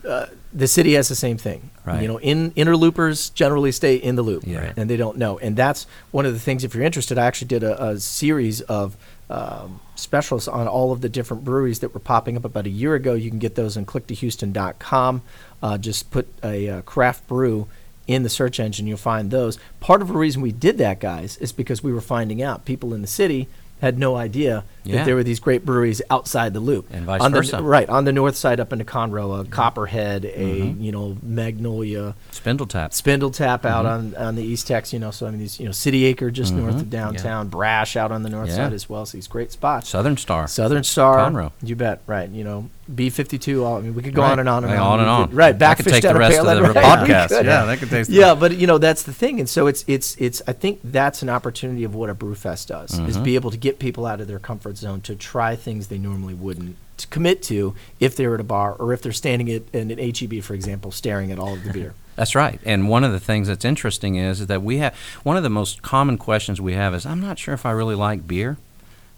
Uh, 0.07 0.27
the 0.53 0.67
city 0.67 0.93
has 0.93 1.09
the 1.09 1.15
same 1.15 1.37
thing. 1.37 1.69
Right. 1.85 2.01
You 2.01 2.07
know, 2.07 2.19
in 2.19 2.51
interloopers 2.51 3.33
generally 3.33 3.71
stay 3.71 3.95
in 3.95 4.15
the 4.15 4.21
loop, 4.21 4.43
Yeah. 4.45 4.59
Right. 4.59 4.73
and 4.77 4.89
they 4.89 4.97
don't 4.97 5.17
know. 5.17 5.37
And 5.39 5.55
that's 5.55 5.87
one 6.11 6.25
of 6.25 6.33
the 6.33 6.39
things. 6.39 6.63
If 6.63 6.75
you're 6.75 6.83
interested, 6.83 7.17
I 7.17 7.25
actually 7.25 7.47
did 7.47 7.63
a, 7.63 7.83
a 7.89 7.99
series 7.99 8.61
of 8.61 8.95
um, 9.29 9.79
specials 9.95 10.47
on 10.47 10.67
all 10.67 10.91
of 10.91 11.01
the 11.01 11.09
different 11.09 11.43
breweries 11.43 11.79
that 11.79 11.93
were 11.93 11.99
popping 11.99 12.37
up 12.37 12.45
about 12.45 12.67
a 12.67 12.69
year 12.69 12.93
ago. 12.93 13.13
You 13.15 13.29
can 13.29 13.39
get 13.39 13.55
those 13.55 13.75
on 13.77 13.85
click2houston.com. 13.85 15.21
Uh, 15.61 15.77
just 15.77 16.11
put 16.11 16.27
a 16.43 16.69
uh, 16.69 16.81
craft 16.81 17.27
brew 17.27 17.67
in 18.05 18.23
the 18.23 18.29
search 18.29 18.59
engine, 18.59 18.85
you'll 18.85 18.97
find 18.97 19.31
those. 19.31 19.57
Part 19.79 20.01
of 20.01 20.09
the 20.09 20.13
reason 20.15 20.41
we 20.41 20.51
did 20.51 20.77
that, 20.77 20.99
guys, 20.99 21.37
is 21.37 21.53
because 21.53 21.81
we 21.81 21.93
were 21.93 22.01
finding 22.01 22.41
out 22.41 22.65
people 22.65 22.93
in 22.93 23.01
the 23.01 23.07
city 23.07 23.47
had 23.79 23.97
no 23.97 24.17
idea 24.17 24.65
Yeah. 24.85 24.97
that 24.97 25.05
there 25.05 25.15
were 25.15 25.23
these 25.23 25.39
great 25.39 25.65
breweries 25.65 26.01
outside 26.09 26.53
the 26.53 26.59
loop. 26.59 26.87
And 26.91 27.05
vice 27.05 27.21
on 27.21 27.31
the, 27.31 27.37
versa. 27.39 27.61
Right 27.61 27.87
on 27.89 28.05
the 28.05 28.11
north 28.11 28.35
side, 28.35 28.59
up 28.59 28.73
into 28.73 28.85
Conroe, 28.85 29.41
a 29.41 29.45
Copperhead, 29.45 30.25
a 30.25 30.29
Mm-hmm. 30.61 30.81
you 30.83 30.91
know 30.91 31.17
Magnolia, 31.23 32.15
Spindle 32.31 32.67
Tap. 32.67 32.93
Spindle 32.93 33.31
Tap 33.31 33.65
out 33.65 33.85
Mm-hmm. 33.85 34.15
on, 34.15 34.27
on 34.27 34.35
the 34.35 34.43
East 34.43 34.67
Tex, 34.67 34.93
you 34.93 34.99
know, 34.99 35.11
so 35.11 35.27
I 35.27 35.29
mean 35.31 35.39
these, 35.39 35.59
you 35.59 35.65
know, 35.65 35.71
City 35.71 36.05
Acre 36.05 36.31
just 36.31 36.53
north 36.53 36.75
of 36.75 36.89
downtown, 36.89 37.47
Brash 37.49 37.95
out 37.95 38.11
on 38.11 38.23
the 38.23 38.29
north 38.29 38.49
Yeah. 38.49 38.55
side 38.55 38.73
as 38.73 38.89
well. 38.89 39.05
So 39.05 39.17
these 39.17 39.27
great 39.27 39.51
spots. 39.51 39.89
Southern 39.89 40.17
Star. 40.17 40.47
Southern 40.47 40.83
Star, 40.83 41.17
Conroe. 41.29 41.51
you 41.61 41.75
bet, 41.75 42.01
right? 42.07 42.29
You 42.29 42.43
know, 42.43 42.69
B 42.93 43.09
fifty 43.09 43.37
two. 43.37 43.65
I 43.65 43.79
mean, 43.79 43.95
we 43.95 44.01
could 44.03 44.13
go 44.13 44.21
Right. 44.23 44.33
on 44.33 44.39
and 44.39 44.49
on 44.49 44.63
and 44.65 44.73
on. 44.73 44.79
on 44.79 44.99
and 44.99 45.09
on. 45.09 45.27
could- 45.29 45.35
right? 45.37 45.57
That 45.57 45.77
could 45.77 45.85
take 45.87 46.03
the 46.03 46.13
rest 46.15 46.37
of 46.39 46.45
the 46.45 46.61
right, 46.61 46.75
podcast. 47.07 47.29
could. 47.29 47.45
Yeah, 47.45 47.63
that 47.65 47.79
could 47.79 47.89
take 47.89 48.07
the- 48.07 48.13
Yeah, 48.13 48.35
but 48.35 48.57
you 48.57 48.67
know 48.67 48.77
that's 48.77 49.03
the 49.03 49.13
thing, 49.13 49.39
and 49.39 49.47
so 49.47 49.67
it's 49.67 49.85
it's 49.87 50.15
it's. 50.19 50.41
I 50.47 50.51
think 50.53 50.79
that's 50.83 51.21
an 51.21 51.29
opportunity 51.29 51.83
of 51.85 51.95
what 51.95 52.09
a 52.09 52.15
brewfest 52.15 52.67
does 52.67 52.91
is 52.93 52.99
Mm-hmm. 52.99 53.23
be 53.23 53.35
able 53.35 53.51
to 53.51 53.57
get 53.57 53.79
people 53.79 54.05
out 54.05 54.19
of 54.21 54.27
their 54.27 54.39
comfort 54.39 54.72
zone 54.77 55.01
to 55.01 55.15
try 55.15 55.55
things 55.55 55.87
they 55.87 55.97
normally 55.97 56.33
wouldn't 56.33 56.75
to 56.97 57.07
commit 57.07 57.41
to 57.43 57.75
if 57.99 58.15
they 58.15 58.27
were 58.27 58.35
at 58.35 58.39
a 58.39 58.43
bar 58.45 58.73
or 58.73 58.93
if 58.93 59.01
they're 59.01 59.11
standing 59.11 59.51
at 59.51 59.63
in 59.73 59.91
an 59.91 59.97
HEB, 59.97 60.43
for 60.43 60.53
example, 60.53 60.91
staring 60.91 61.31
at 61.31 61.39
all 61.39 61.53
of 61.53 61.63
the 61.63 61.73
beer. 61.73 61.93
That's 62.15 62.35
right. 62.35 62.59
And 62.63 62.87
one 62.87 63.03
of 63.03 63.11
the 63.11 63.19
things 63.19 63.47
that's 63.47 63.65
interesting 63.65 64.17
is, 64.17 64.41
is 64.41 64.45
that 64.45 64.61
we 64.61 64.77
have 64.77 64.95
one 65.23 65.35
of 65.35 65.41
the 65.41 65.49
most 65.49 65.81
common 65.81 66.19
questions 66.19 66.61
we 66.61 66.73
have 66.73 66.93
is, 66.93 67.07
I'm 67.07 67.19
not 67.19 67.39
sure 67.39 67.55
if 67.55 67.65
I 67.65 67.71
really 67.71 67.95
like 67.95 68.27
beer. 68.27 68.57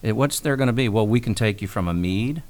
Eh, 0.02 0.12
What's 0.12 0.40
there 0.40 0.56
going 0.56 0.68
to 0.68 0.74
be? 0.74 0.88
Well, 0.88 1.06
we 1.06 1.20
can 1.20 1.36
take 1.36 1.62
you 1.62 1.68
from 1.68 1.90
a 1.90 1.94
mead, 1.94 2.42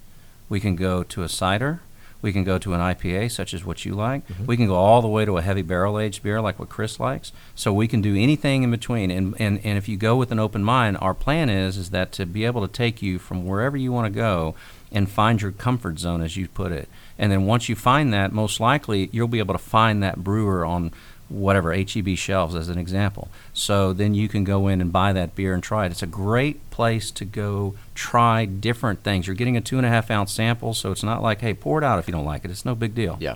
we 0.48 0.60
can 0.60 0.76
go 0.76 1.02
to 1.02 1.24
a 1.24 1.30
cider, 1.30 1.80
we 2.25 2.34
can 2.34 2.44
go 2.44 2.58
to 2.58 2.74
an 2.74 2.79
IPA, 2.79 3.29
such 3.29 3.53
as 3.53 3.63
what 3.63 3.86
you 3.86 3.94
like. 3.94 4.27
Mm-hmm. 4.27 4.48
We 4.48 4.58
can 4.58 4.65
go 4.65 4.74
all 4.74 5.03
the 5.03 5.08
way 5.08 5.25
to 5.25 5.38
a 5.38 5.44
heavy 5.44 5.62
barrel 5.62 6.00
aged 6.00 6.24
beer, 6.24 6.41
like 6.41 6.58
what 6.58 6.70
Chris 6.70 7.00
likes. 7.00 7.32
So 7.53 7.72
we 7.72 7.88
can 7.88 8.01
do 8.01 8.15
anything 8.15 8.63
in 8.63 8.72
between. 8.72 9.12
And, 9.12 9.36
and 9.39 9.62
and 9.63 9.77
if 9.77 9.88
you 9.88 9.96
go 9.96 10.15
with 10.15 10.32
an 10.32 10.39
open 10.39 10.63
mind, 10.63 10.97
our 11.02 11.13
plan 11.13 11.52
is 11.52 11.78
is 11.78 11.91
that 11.91 12.12
to 12.13 12.26
be 12.26 12.43
able 12.43 12.67
to 12.67 12.67
take 12.67 13.04
you 13.04 13.19
from 13.19 13.45
wherever 13.45 13.78
you 13.78 13.91
want 13.91 14.12
to 14.12 14.19
go 14.19 14.56
and 14.91 15.08
find 15.08 15.39
your 15.39 15.52
comfort 15.52 16.00
zone, 16.00 16.23
as 16.23 16.36
you 16.36 16.47
put 16.47 16.71
it. 16.71 16.89
And 17.19 17.32
then 17.32 17.45
once 17.45 17.69
you 17.69 17.76
find 17.76 18.12
that, 18.12 18.32
most 18.32 18.60
likely 18.60 19.08
you'll 19.12 19.28
be 19.28 19.39
able 19.39 19.54
to 19.54 19.60
find 19.60 20.02
that 20.02 20.23
brewer 20.23 20.65
on 20.65 20.93
whatever 21.30 21.74
HEB 21.74 22.16
shelves, 22.16 22.56
as 22.56 22.70
an 22.70 22.78
example. 22.78 23.30
So 23.54 23.94
then 23.94 24.14
you 24.14 24.28
can 24.28 24.44
go 24.44 24.68
in 24.68 24.82
and 24.82 24.92
buy 24.92 25.14
that 25.14 25.36
beer 25.36 25.54
and 25.54 25.64
try 25.64 25.86
it. 25.86 25.92
It's 25.92 26.04
a 26.04 26.08
great 26.08 26.70
place 26.70 27.12
to 27.12 27.26
go 27.26 27.76
try 27.94 28.46
different 28.46 29.04
things. 29.04 29.28
You're 29.28 29.36
getting 29.36 29.58
a 29.58 29.62
two 29.62 29.78
and 29.78 29.86
a 29.86 29.90
half 29.90 30.12
ounce 30.12 30.32
sample, 30.32 30.74
so 30.74 30.92
it's 30.92 31.04
not 31.04 31.22
like, 31.22 31.42
hey, 31.42 31.54
pour 31.54 31.80
it 31.80 31.84
out 31.84 32.00
if 32.00 32.08
you 32.08 32.12
don't 32.12 32.26
like 32.26 32.46
it. 32.46 32.52
It's 32.52 32.66
no 32.66 32.76
big 32.76 32.94
deal. 32.94 33.18
Yeah. 33.20 33.36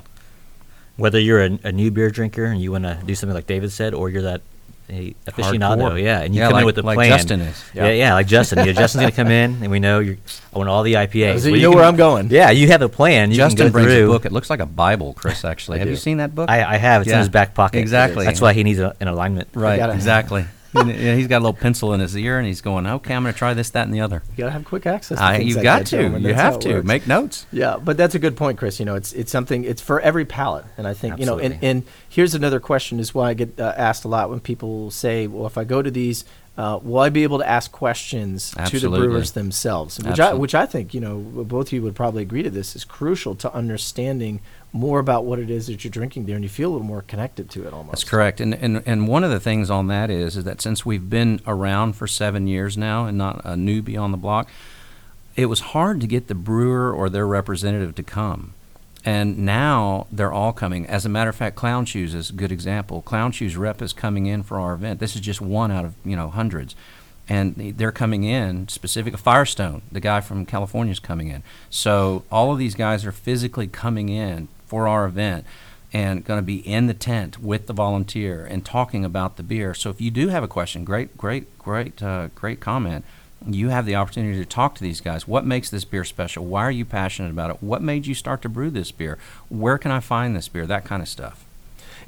Whether 0.97 1.19
you're 1.19 1.43
a, 1.43 1.59
a 1.63 1.71
new 1.71 1.91
beer 1.91 2.09
drinker 2.09 2.45
and 2.45 2.61
you 2.61 2.71
want 2.71 2.83
to 2.83 2.99
do 3.05 3.15
something 3.15 3.33
like 3.33 3.47
David 3.47 3.71
said, 3.71 3.93
or 3.93 4.09
you're 4.09 4.21
that 4.21 4.41
a 4.89 5.13
aficionado, 5.29 5.77
Hardcore. 5.91 6.01
yeah, 6.03 6.21
and 6.21 6.33
you 6.35 6.41
Yeah, 6.41 6.47
come 6.47 6.53
like- 6.53 6.61
in 6.61 6.65
with 6.65 6.77
a 6.79 6.81
like 6.81 6.95
plan. 6.95 7.09
Justin 7.09 7.41
is. 7.41 7.63
Yeah, 7.73 7.85
Yeah. 7.87 7.91
yeah, 7.93 8.13
like 8.13 8.27
Justin. 8.27 8.65
Yeah, 8.65 8.71
Justin's 8.73 9.01
gonna 9.01 9.11
come 9.11 9.31
in, 9.31 9.57
and 9.61 9.69
we 9.71 9.79
know 9.79 9.99
you're. 9.99 10.17
I 10.53 10.57
want 10.57 10.69
all 10.69 10.83
the 10.83 10.95
IPAs. 10.95 11.41
So 11.43 11.49
Well, 11.51 11.57
you 11.57 11.63
know 11.63 11.69
can- 11.71 11.77
where 11.77 11.85
I'm 11.87 11.95
going. 11.95 12.29
Yeah, 12.31 12.49
you 12.49 12.67
have 12.69 12.81
a 12.81 12.89
plan. 12.89 13.29
You 13.31 13.37
Justin 13.37 13.57
can 13.57 13.67
go 13.67 13.71
brings 13.73 13.87
through. 13.91 14.09
a 14.09 14.13
book. 14.13 14.25
It 14.25 14.31
looks 14.31 14.49
like 14.49 14.59
a 14.59 14.65
Bible, 14.65 15.13
Chris, 15.13 15.45
actually. 15.45 15.79
Have 15.79 15.87
do. 15.87 15.91
you 15.91 15.97
seen 15.97 16.17
that 16.17 16.33
book? 16.33 16.49
I, 16.49 16.63
I 16.73 16.77
have. 16.77 17.01
It's 17.01 17.09
Yeah. 17.09 17.15
in 17.15 17.19
his 17.19 17.29
back 17.29 17.53
pocket. 17.53 17.79
Exactly. 17.79 18.25
That's 18.25 18.41
why 18.41 18.53
he 18.53 18.63
needs 18.63 18.79
a, 18.79 18.95
an 18.99 19.07
alignment. 19.07 19.47
right, 19.53 19.79
exactly. 19.93 20.45
And, 20.73 20.89
yeah, 20.89 21.15
he's 21.15 21.27
got 21.27 21.37
a 21.37 21.43
little 21.43 21.53
pencil 21.53 21.93
in 21.93 21.99
his 21.99 22.15
ear, 22.15 22.37
and 22.37 22.45
he's 22.45 22.61
going, 22.61 22.85
okay, 22.85 23.15
I'm 23.15 23.23
going 23.23 23.33
to 23.33 23.37
try 23.37 23.53
this, 23.53 23.71
that, 23.71 23.85
and 23.85 23.93
the 23.93 24.01
other. 24.01 24.21
You 24.31 24.37
gotta 24.37 24.51
have 24.51 24.65
quick 24.65 24.85
access. 24.85 25.17
To 25.17 25.23
I, 25.23 25.37
you've 25.37 25.57
like 25.57 25.63
got 25.63 25.85
that, 25.85 25.87
to. 25.87 26.19
You 26.19 26.33
have 26.33 26.59
to. 26.59 26.75
works. 26.75 26.85
Make 26.87 27.07
notes. 27.07 27.45
Yeah, 27.51 27.77
but 27.77 27.97
that's 27.97 28.15
a 28.15 28.19
good 28.19 28.37
point, 28.37 28.57
Chris. 28.57 28.79
You 28.79 28.85
know, 28.85 28.95
it's 28.95 29.13
it's 29.13 29.31
something. 29.31 29.63
It's 29.63 29.81
for 29.81 29.99
every 30.01 30.25
palate, 30.25 30.65
and 30.77 30.87
I 30.87 30.93
think 30.93 31.19
you 31.19 31.25
know. 31.25 31.39
And, 31.39 31.57
and 31.63 31.83
here's 32.07 32.35
another 32.35 32.59
question: 32.59 32.99
is 32.99 33.13
why 33.13 33.29
I 33.29 33.33
get 33.33 33.59
uh, 33.59 33.73
asked 33.75 34.05
a 34.05 34.07
lot 34.07 34.29
when 34.29 34.39
people 34.39 34.91
say, 34.91 35.27
"Well, 35.27 35.47
if 35.47 35.57
I 35.57 35.63
go 35.63 35.81
to 35.81 35.89
these, 35.89 36.25
uh, 36.57 36.79
will 36.81 36.99
I 36.99 37.09
be 37.09 37.23
able 37.23 37.39
to 37.39 37.49
ask 37.49 37.71
questions 37.71 38.53
to 38.67 38.79
the 38.79 38.89
brewers 38.89 39.31
themselves?" 39.31 39.99
Which 39.99 40.19
I 40.19 40.33
which 40.33 40.53
I 40.53 40.65
think 40.65 40.93
you 40.93 41.01
know 41.01 41.17
both 41.17 41.67
of 41.67 41.73
you 41.73 41.81
would 41.81 41.95
probably 41.95 42.21
agree 42.21 42.43
to 42.43 42.49
this 42.49 42.75
is 42.75 42.85
crucial 42.85 43.35
to 43.35 43.53
understanding 43.53 44.41
more 44.71 44.99
about 44.99 45.25
what 45.25 45.39
it 45.39 45.49
is 45.49 45.67
that 45.67 45.83
you're 45.83 45.91
drinking 45.91 46.25
there, 46.25 46.35
and 46.35 46.43
you 46.43 46.49
feel 46.49 46.69
a 46.69 46.73
little 46.73 46.85
more 46.85 47.01
connected 47.01 47.49
to 47.51 47.65
it 47.67 47.73
almost. 47.73 47.91
That's 47.91 48.03
correct. 48.03 48.39
And, 48.39 48.53
and 48.53 48.83
and 48.85 49.07
one 49.07 49.23
of 49.23 49.31
the 49.31 49.39
things 49.39 49.69
on 49.69 49.87
that 49.87 50.09
is 50.09 50.37
is 50.37 50.43
that 50.43 50.61
since 50.61 50.85
we've 50.85 51.09
been 51.09 51.41
around 51.47 51.93
for 51.93 52.07
seven 52.07 52.47
years 52.47 52.77
now 52.77 53.05
and 53.05 53.17
not 53.17 53.41
a 53.43 53.53
newbie 53.53 53.99
on 53.99 54.11
the 54.11 54.17
block, 54.17 54.47
it 55.35 55.47
was 55.47 55.59
hard 55.59 55.99
to 56.01 56.07
get 56.07 56.27
the 56.27 56.35
brewer 56.35 56.91
or 56.91 57.09
their 57.09 57.25
representative 57.25 57.95
to 57.95 58.03
come. 58.03 58.53
And 59.05 59.39
now 59.39 60.07
they're 60.11 60.31
all 60.31 60.51
coming. 60.51 60.85
As 60.85 61.05
a 61.05 61.09
matter 61.09 61.29
of 61.29 61.35
fact, 61.35 61.55
Clown 61.55 61.85
Shoes 61.85 62.13
is 62.13 62.29
a 62.29 62.33
good 62.33 62.51
example. 62.51 63.01
Clown 63.01 63.31
Shoes 63.31 63.55
rep 63.55 63.81
is 63.81 63.93
coming 63.93 64.25
in 64.25 64.43
for 64.43 64.59
our 64.59 64.73
event. 64.73 64.99
This 64.99 65.15
is 65.15 65.21
just 65.21 65.41
one 65.41 65.71
out 65.71 65.85
of 65.85 65.95
you 66.05 66.15
know 66.15 66.29
hundreds, 66.29 66.75
and 67.27 67.55
they're 67.55 67.91
coming 67.91 68.23
in 68.23 68.67
specific. 68.67 69.17
Firestone, 69.17 69.81
the 69.91 69.99
guy 69.99 70.21
from 70.21 70.45
California, 70.45 70.91
is 70.91 70.99
coming 70.99 71.29
in. 71.29 71.41
So 71.71 72.23
all 72.31 72.51
of 72.51 72.59
these 72.59 72.75
guys 72.75 73.03
are 73.03 73.11
physically 73.11 73.65
coming 73.65 74.09
in 74.09 74.47
for 74.69 74.87
our 74.87 75.05
event 75.05 75.45
and 75.91 76.23
going 76.23 76.37
to 76.37 76.45
be 76.45 76.57
in 76.57 76.85
the 76.85 76.93
tent 76.93 77.41
with 77.41 77.65
the 77.65 77.73
volunteer 77.73 78.45
and 78.45 78.63
talking 78.63 79.03
about 79.03 79.37
the 79.37 79.43
beer. 79.43 79.73
So 79.73 79.89
if 79.89 79.99
you 79.99 80.11
do 80.11 80.27
have 80.27 80.43
a 80.43 80.47
question, 80.47 80.85
great, 80.85 81.17
great, 81.17 81.57
great, 81.57 82.01
uh, 82.01 82.27
great 82.35 82.59
comment. 82.59 83.03
You 83.45 83.69
have 83.69 83.85
the 83.85 83.95
opportunity 83.95 84.37
to 84.37 84.45
talk 84.45 84.75
to 84.75 84.83
these 84.83 85.01
guys. 85.01 85.27
What 85.27 85.45
makes 85.45 85.69
this 85.69 85.85
beer 85.85 86.03
special? 86.03 86.45
Why 86.45 86.61
are 86.63 86.71
you 86.71 86.85
passionate 86.85 87.31
about 87.31 87.49
it? 87.49 87.63
What 87.63 87.81
made 87.81 88.05
you 88.05 88.13
start 88.13 88.41
to 88.43 88.49
brew 88.49 88.69
this 88.69 88.91
beer? 88.91 89.17
Where 89.47 89.77
can 89.77 89.91
I 89.91 89.99
find 89.99 90.35
this 90.35 90.47
beer? 90.47 90.67
That 90.67 90.85
kind 90.85 91.01
of 91.01 91.07
stuff. 91.07 91.45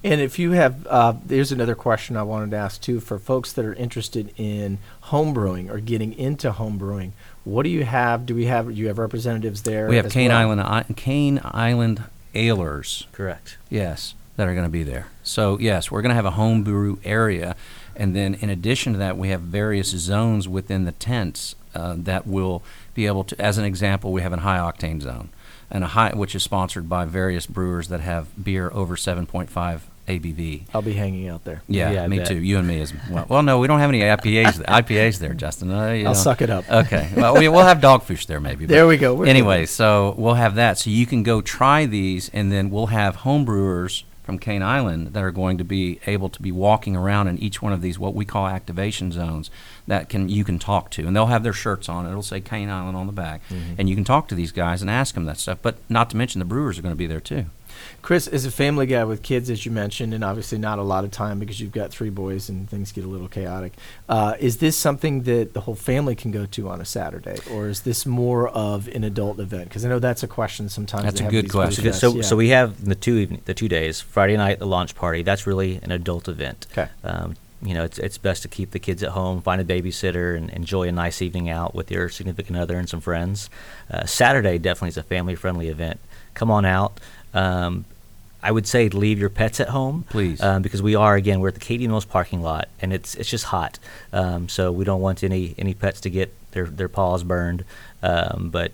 And 0.04 0.19
if 0.19 0.39
you 0.39 0.52
have, 0.52 0.86
uh, 0.88 1.13
there's 1.26 1.52
another 1.52 1.76
question 1.76 2.17
I 2.17 2.24
wanted 2.24 2.52
to 2.52 2.58
ask 2.58 2.82
too 2.82 3.00
for 3.00 3.17
folks 3.19 3.54
that 3.54 3.63
are 3.65 3.74
interested 3.76 4.34
in 4.36 4.80
home 5.02 5.34
brewing 5.34 5.69
or 5.69 5.80
getting 5.80 6.13
into 6.17 6.52
home 6.52 6.78
brewing. 6.78 7.13
What 7.43 7.63
do 7.63 7.69
you 7.69 7.86
have? 7.86 8.26
Do 8.26 8.36
we 8.36 8.45
have? 8.45 8.67
Do 8.67 8.74
you 8.74 8.88
have 8.88 8.97
representatives 8.97 9.62
there? 9.62 9.88
We 9.88 9.97
have 9.97 10.10
Cane 10.10 10.30
well? 10.30 10.38
Island, 10.38 10.62
I- 10.62 10.86
Cane 10.95 11.39
Island 11.43 12.04
Alers. 12.34 13.06
Correct. 13.12 13.58
Yes, 13.70 14.15
that 14.36 14.48
are 14.48 14.54
going 14.54 14.65
to 14.65 14.72
be 14.72 14.84
there. 14.84 15.08
So 15.24 15.58
yes, 15.60 15.91
we're 15.91 16.02
going 16.02 16.10
to 16.10 16.15
have 16.15 16.26
a 16.26 16.32
home 16.32 16.63
brew 16.63 17.00
area, 17.04 17.56
and 17.96 18.15
then 18.15 18.36
in 18.36 18.50
addition 18.50 18.94
to 18.94 19.00
that, 19.00 19.17
we 19.17 19.30
have 19.30 19.41
various 19.41 19.89
zones 19.89 20.48
within 20.48 20.86
the 20.86 20.94
tents 20.94 21.56
uh, 21.76 21.96
that 21.98 22.28
will 22.28 22.63
be 22.94 23.06
able 23.06 23.24
to. 23.26 23.41
As 23.41 23.58
an 23.58 23.65
example, 23.65 24.12
we 24.12 24.22
have 24.22 24.34
a 24.34 24.38
high 24.38 24.58
octane 24.58 25.02
zone, 25.02 25.30
and 25.70 25.84
a 25.84 25.88
high 25.88 26.12
which 26.13 26.36
is 26.36 26.44
sponsored 26.44 26.89
by 26.89 27.06
various 27.06 27.46
brewers 27.46 27.88
that 27.89 28.02
have 28.02 28.28
beer 28.41 28.70
over 28.74 28.96
7.5 28.96 29.82
ABV. 30.07 30.63
I'll 30.73 30.81
be 30.81 30.93
hanging 30.93 31.27
out 31.29 31.43
there. 31.43 31.61
Yeah, 31.67 31.91
Yeah, 31.91 32.07
me 32.07 32.23
too. 32.23 32.37
You 32.37 32.57
and 32.57 32.67
me 32.67 32.81
as 32.81 32.93
well. 33.09 33.25
Well, 33.29 33.43
no, 33.43 33.59
we 33.59 33.67
don't 33.67 33.79
have 33.79 33.89
any 33.89 34.01
IPAs. 34.01 34.63
IPAs 34.65 35.19
there, 35.19 35.33
Justin. 35.33 35.71
Uh, 35.71 35.79
I'll 35.79 36.03
know. 36.03 36.13
suck 36.13 36.41
it 36.41 36.49
up. 36.49 36.69
Okay. 36.69 37.09
Well, 37.15 37.37
we, 37.37 37.47
we'll 37.47 37.65
have 37.65 37.79
dogfish 37.79 38.25
there 38.25 38.39
maybe. 38.39 38.65
There 38.65 38.87
we 38.87 38.97
go. 38.97 39.13
We're 39.13 39.27
anyway, 39.27 39.65
so 39.65 40.15
we'll 40.17 40.35
have 40.35 40.55
that. 40.55 40.77
So 40.77 40.89
you 40.89 41.05
can 41.05 41.23
go 41.23 41.41
try 41.41 41.85
these, 41.85 42.29
and 42.33 42.51
then 42.51 42.69
we'll 42.69 42.87
have 42.87 43.17
homebrewers 43.17 44.03
from 44.23 44.37
Cane 44.37 44.61
Island 44.63 45.07
that 45.07 45.23
are 45.23 45.31
going 45.31 45.57
to 45.57 45.63
be 45.63 45.99
able 46.05 46.29
to 46.29 46.41
be 46.41 46.51
walking 46.51 46.95
around 46.95 47.27
in 47.27 47.37
each 47.39 47.61
one 47.61 47.73
of 47.73 47.81
these 47.81 47.97
what 47.97 48.13
we 48.13 48.23
call 48.25 48.47
activation 48.47 49.11
zones 49.11 49.49
that 49.91 50.08
can 50.08 50.30
you 50.30 50.43
can 50.45 50.58
talk 50.58 50.89
to, 50.91 51.06
and 51.06 51.13
they'll 51.13 51.25
have 51.25 51.43
their 51.43 51.51
shirts 51.54 51.89
on. 51.89 52.06
It'll 52.08 52.21
say 52.23 52.39
Cane 52.39 52.69
Island 52.69 52.95
on 52.95 53.08
the 53.08 53.13
back, 53.13 53.41
Mm-hmm. 53.49 53.73
and 53.77 53.89
you 53.89 53.95
can 53.95 54.06
talk 54.06 54.27
to 54.30 54.36
these 54.36 54.51
guys 54.54 54.82
and 54.82 54.89
ask 54.89 55.13
them 55.15 55.25
that 55.25 55.38
stuff. 55.38 55.58
But 55.62 55.75
not 55.89 56.10
to 56.12 56.17
mention 56.17 56.39
the 56.39 56.45
brewers 56.45 56.80
are 56.80 56.82
going 56.82 56.93
to 56.93 56.97
be 56.97 57.08
there 57.08 57.19
too. 57.19 57.45
Chris 58.01 58.27
is 58.27 58.45
a 58.45 58.51
family 58.51 58.86
guy 58.86 59.04
with 59.04 59.23
kids, 59.23 59.49
as 59.49 59.65
you 59.65 59.71
mentioned, 59.71 60.13
and 60.13 60.23
obviously 60.23 60.58
not 60.58 60.77
a 60.77 60.84
lot 60.84 61.04
of 61.04 61.10
time 61.12 61.39
because 61.39 61.60
you've 61.60 61.71
got 61.71 61.89
three 61.89 62.10
boys 62.12 62.47
and 62.47 62.69
things 62.69 62.91
get 62.91 63.04
a 63.04 63.08
little 63.08 63.27
chaotic. 63.27 63.73
Uh, 64.08 64.36
is 64.39 64.58
this 64.58 64.77
something 64.77 65.23
that 65.23 65.54
the 65.54 65.62
whole 65.62 65.75
family 65.75 66.15
can 66.15 66.32
go 66.32 66.45
to 66.45 66.69
on 66.69 66.80
a 66.80 66.86
Saturday, 66.86 67.38
or 67.51 67.67
is 67.67 67.82
this 67.82 68.06
more 68.06 68.49
of 68.49 68.88
an 68.89 69.04
adult 69.04 69.39
event? 69.39 69.65
Because 69.69 69.84
I 69.84 69.89
know 69.89 69.99
that's 69.99 70.23
a 70.23 70.27
question 70.27 70.69
sometimes. 70.69 71.04
That's 71.06 71.21
a 71.21 71.30
good 71.30 71.49
question. 71.51 71.84
brew 71.84 71.93
So, 71.93 72.13
fests, 72.13 72.25
so 72.25 72.36
we 72.36 72.49
have 72.49 72.86
the 72.86 72.95
two 72.95 73.15
evening, 73.17 73.41
the 73.45 73.54
two 73.54 73.67
days. 73.67 73.99
Friday 73.99 74.38
night, 74.38 74.60
the 74.60 74.67
launch 74.67 74.93
party. 74.95 75.23
That's 75.23 75.45
really 75.47 75.80
an 75.84 75.91
adult 75.91 76.27
event. 76.30 76.67
Okay. 76.71 76.88
Um, 77.04 77.36
you 77.63 77.74
know, 77.74 77.84
it's 77.84 78.00
it's 78.00 78.17
best 78.17 78.41
to 78.43 78.47
keep 78.47 78.71
the 78.71 78.80
kids 78.80 79.04
at 79.04 79.10
home, 79.10 79.41
find 79.41 79.62
a 79.62 79.65
babysitter, 79.65 80.36
and 80.36 80.50
enjoy 80.50 80.88
a 80.88 80.91
nice 80.91 81.21
evening 81.21 81.50
out 81.50 81.76
with 81.76 81.91
your 81.91 82.10
significant 82.10 82.58
other 82.58 82.78
and 82.78 82.89
some 82.89 83.02
friends. 83.02 83.50
Uh, 83.89 84.06
Saturday 84.06 84.58
definitely 84.58 84.89
is 84.89 84.97
a 84.97 85.04
family-friendly 85.04 85.67
event. 85.67 86.00
Come 86.34 86.50
on 86.50 86.65
out. 86.65 87.00
Um, 87.34 87.86
I 88.43 88.52
would 88.52 88.65
say 88.65 88.89
leave 88.89 89.19
your 89.19 89.30
pets 89.30 89.60
at 89.60 89.69
home, 89.69 90.06
Please. 90.10 90.41
um, 90.41 90.63
because 90.63 90.82
we 90.82 90.95
are 90.95 91.15
again 91.15 91.39
we're 91.39 91.50
at 91.50 91.54
the 91.54 91.60
Katy 91.60 91.88
Mills 91.88 92.06
parking 92.06 92.41
lot, 92.41 92.69
and 92.82 92.91
it's 92.91 93.13
it's 93.15 93.30
just 93.30 93.45
hot. 93.45 93.78
Um, 94.12 94.50
so 94.50 94.71
we 94.71 94.84
don't 94.84 95.02
want 95.02 95.24
any 95.24 95.54
any 95.58 95.74
pets 95.76 96.02
to 96.02 96.10
get 96.10 96.34
their 96.52 96.65
their 96.65 96.89
paws 96.89 97.24
burned. 97.24 97.63
Um, 98.02 98.50
but 98.52 98.71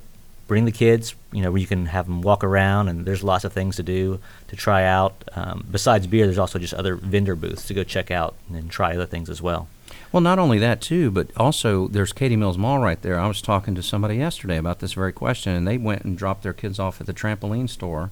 bring 0.47 0.65
the 0.65 0.71
kids. 0.71 1.15
You 1.31 1.41
know, 1.41 1.51
where 1.51 1.61
you 1.61 1.67
can 1.67 1.87
have 1.87 2.05
them 2.05 2.21
walk 2.21 2.43
around, 2.43 2.87
and 2.87 3.05
there's 3.05 3.23
lots 3.23 3.43
of 3.43 3.53
things 3.53 3.75
to 3.75 3.83
do 3.83 4.19
to 4.47 4.55
try 4.55 4.83
out. 4.83 5.23
Um, 5.35 5.67
besides 5.69 6.07
beer, 6.07 6.25
there's 6.25 6.37
also 6.37 6.57
just 6.57 6.73
other 6.73 6.95
vendor 6.95 7.35
booths 7.35 7.67
to 7.67 7.73
go 7.73 7.83
check 7.83 8.09
out 8.11 8.35
and 8.51 8.69
try 8.69 8.95
other 8.95 9.05
things 9.05 9.29
as 9.29 9.41
well. 9.41 9.67
Well, 10.11 10.21
not 10.21 10.39
only 10.39 10.57
that 10.59 10.81
too, 10.81 11.11
but 11.11 11.29
also 11.35 11.87
there's 11.87 12.13
Katy 12.13 12.35
Mills 12.37 12.57
Mall 12.57 12.79
right 12.79 13.01
there. 13.01 13.19
I 13.19 13.27
was 13.27 13.41
talking 13.41 13.75
to 13.75 13.83
somebody 13.83 14.15
yesterday 14.15 14.57
about 14.57 14.79
this 14.79 14.93
very 14.93 15.11
question, 15.11 15.53
and 15.53 15.67
they 15.67 15.77
went 15.77 16.03
and 16.03 16.17
dropped 16.17 16.43
their 16.43 16.53
kids 16.53 16.79
off 16.79 17.01
at 17.01 17.07
the 17.07 17.13
trampoline 17.13 17.69
store 17.69 18.09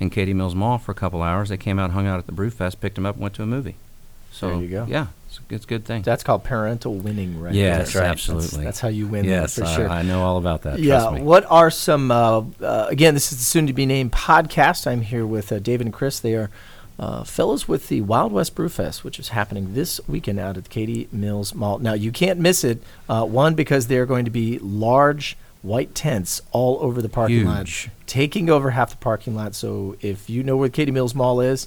in 0.00 0.10
Katy 0.10 0.34
Mills 0.34 0.54
Mall 0.54 0.78
for 0.78 0.92
a 0.92 0.94
couple 0.94 1.22
hours. 1.22 1.50
They 1.50 1.56
came 1.56 1.78
out, 1.78 1.90
hung 1.90 2.06
out 2.06 2.18
at 2.18 2.26
the 2.26 2.32
Brewfest, 2.32 2.80
picked 2.80 2.94
them 2.94 3.06
up, 3.06 3.16
and 3.16 3.22
went 3.22 3.34
to 3.34 3.42
a 3.42 3.46
movie. 3.46 3.76
So 4.32 4.48
There 4.50 4.60
you 4.60 4.68
go. 4.68 4.86
Yeah, 4.88 5.06
it's, 5.26 5.38
a- 5.38 5.54
it's 5.54 5.64
a 5.64 5.68
good 5.68 5.84
thing. 5.84 6.02
That's 6.02 6.22
called 6.22 6.44
parental 6.44 6.94
winning, 6.94 7.40
right? 7.40 7.54
yes. 7.54 7.78
That's 7.78 7.94
right. 7.96 8.06
absolutely. 8.06 8.64
That's 8.64 8.80
how 8.80 8.88
you 8.88 9.06
win. 9.06 9.24
yes, 9.24 9.56
for 9.58 9.64
I, 9.64 9.76
sure. 9.76 9.88
I 9.88 10.02
know 10.02 10.22
all 10.22 10.38
about 10.38 10.62
that. 10.62 10.78
Yeah. 10.78 11.10
Me. 11.10 11.22
What 11.22 11.44
are 11.50 11.70
some? 11.70 12.10
Uh, 12.10 12.44
uh, 12.60 12.86
again, 12.88 13.14
this 13.14 13.32
is 13.32 13.38
the 13.38 13.44
soon 13.44 13.66
to 13.66 13.72
be 13.72 13.86
named 13.86 14.12
podcast. 14.12 14.86
I'm 14.86 15.02
here 15.02 15.26
with 15.26 15.52
uh, 15.52 15.58
David 15.58 15.86
and 15.86 15.94
Chris. 15.94 16.20
They 16.20 16.34
are 16.34 16.50
uh, 16.98 17.24
fellows 17.24 17.68
with 17.68 17.88
the 17.88 18.00
Wild 18.00 18.32
West 18.32 18.54
Brewfest, 18.54 19.04
which 19.04 19.18
is 19.18 19.28
happening 19.30 19.74
this 19.74 20.00
weekend 20.08 20.38
out 20.38 20.56
at 20.56 20.64
the 20.64 20.70
Katy 20.70 21.08
Mills 21.12 21.54
Mall. 21.54 21.78
Now, 21.78 21.92
you 21.92 22.10
can't 22.10 22.38
miss 22.38 22.64
it. 22.64 22.82
Uh, 23.08 23.24
one 23.24 23.54
because 23.54 23.88
there 23.88 24.02
are 24.02 24.06
going 24.06 24.24
to 24.24 24.30
be 24.30 24.58
large 24.60 25.36
white 25.62 25.94
tents 25.94 26.40
all 26.52 26.78
over 26.80 27.02
the 27.02 27.08
parking 27.08 27.44
lot, 27.44 27.68
taking 28.06 28.48
over 28.48 28.70
half 28.70 28.90
the 28.90 28.96
parking 28.96 29.34
lot. 29.34 29.54
So 29.54 29.96
if 30.00 30.30
you 30.30 30.42
know 30.42 30.56
where 30.56 30.68
Katy 30.68 30.92
Mills 30.92 31.14
Mall 31.14 31.40
is, 31.40 31.66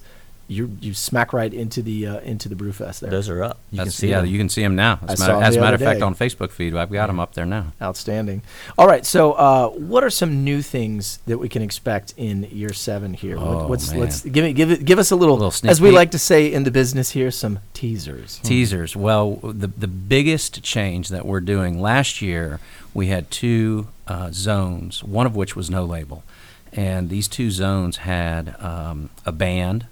you 0.50 0.76
you 0.82 0.94
smack 0.96 1.32
right 1.32 1.54
into 1.54 1.82
the 1.82 2.08
uh, 2.08 2.20
into 2.22 2.50
the 2.50 2.56
Brewfest 2.56 3.00
there. 3.02 3.12
Those 3.12 3.30
are 3.30 3.44
up. 3.44 3.60
You 3.72 3.84
can 3.84 3.92
see 3.92 4.10
yeah, 4.10 4.22
them. 4.22 4.26
you 4.30 4.38
can 4.40 4.50
see 4.50 4.64
them 4.64 4.76
now. 4.76 5.00
As, 5.08 5.20
saw 5.20 5.28
matter, 5.28 5.38
'em 5.38 5.44
as 5.44 5.56
a 5.56 5.62
matter 5.62 5.76
of 5.76 5.82
fact, 5.82 6.00
day. 6.00 6.06
on 6.06 6.16
Facebook 6.16 6.52
feed, 6.52 6.76
I've 6.76 6.92
got 6.92 7.08
them 7.08 7.20
up 7.20 7.36
there 7.36 7.46
now. 7.46 7.68
Outstanding. 7.82 8.42
All 8.78 8.88
right, 8.88 9.06
so 9.06 9.34
uh, 9.34 9.70
what 9.70 10.04
are 10.04 10.10
some 10.10 10.44
new 10.44 10.62
things 10.64 11.20
that 11.28 11.38
we 11.38 11.48
can 11.48 11.62
expect 11.62 12.16
in 12.18 12.44
year 12.46 12.74
seven 12.74 13.14
here? 13.14 13.38
What- 13.38 13.46
Oh, 13.50 13.68
what's 13.68 13.92
man. 13.92 14.00
let's 14.02 14.22
give 14.22 14.44
it 14.44 14.54
give 14.54 14.72
it 14.72 14.84
give 14.86 14.98
us 15.00 15.12
a 15.12 15.16
little, 15.16 15.36
little 15.36 15.52
sneak 15.52 15.70
as 15.72 15.80
we 15.80 15.90
peek. 15.90 15.96
like 15.96 16.12
to 16.12 16.20
say 16.20 16.52
in 16.52 16.64
the 16.64 16.72
business 16.72 17.12
here, 17.12 17.30
some 17.32 17.60
teasers. 17.74 18.40
Teasers. 18.44 18.96
Well, 18.96 19.36
the 19.44 19.68
the 19.68 19.88
biggest 19.88 20.64
change 20.64 21.10
that 21.10 21.26
we're 21.26 21.42
doing 21.42 21.80
last 21.80 22.22
year, 22.22 22.60
we 22.94 23.08
had 23.08 23.30
two 23.30 23.88
uh, 24.08 24.32
zones, 24.32 25.04
one 25.04 25.28
of 25.28 25.36
which 25.36 25.56
was 25.56 25.70
no 25.70 25.86
label, 25.86 26.24
and 26.74 27.10
these 27.10 27.28
two 27.28 27.52
zones 27.52 27.98
had 27.98 28.56
um, 28.60 29.10
a 29.28 29.32
band 29.32 29.86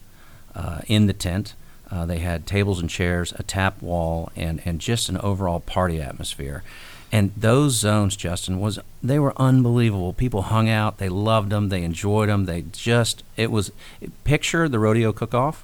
uh, 0.57 0.79
in 0.87 1.05
the 1.07 1.13
tent. 1.13 1.53
Uh, 1.89 2.05
they 2.05 2.19
had 2.19 2.45
tables 2.45 2.81
and 2.81 2.89
chairs, 2.89 3.33
a 3.37 3.43
tap 3.43 3.81
wall, 3.81 4.29
and 4.35 4.61
and 4.65 4.81
just 4.81 5.07
an 5.07 5.17
overall 5.19 5.61
party 5.61 6.01
atmosphere. 6.01 6.61
And 7.09 7.31
those 7.37 7.75
zones, 7.75 8.17
Justin, 8.17 8.59
was 8.59 8.79
they 9.01 9.17
were 9.19 9.33
unbelievable. 9.37 10.11
People 10.11 10.41
hung 10.41 10.67
out, 10.69 10.97
they 10.97 11.07
loved 11.07 11.49
them, 11.51 11.69
they 11.69 11.83
enjoyed 11.83 12.27
them. 12.27 12.45
They 12.45 12.63
just 12.73 13.23
it 13.37 13.49
was 13.51 13.71
picture 14.25 14.67
the 14.67 14.79
rodeo 14.79 15.13
cook-off, 15.13 15.63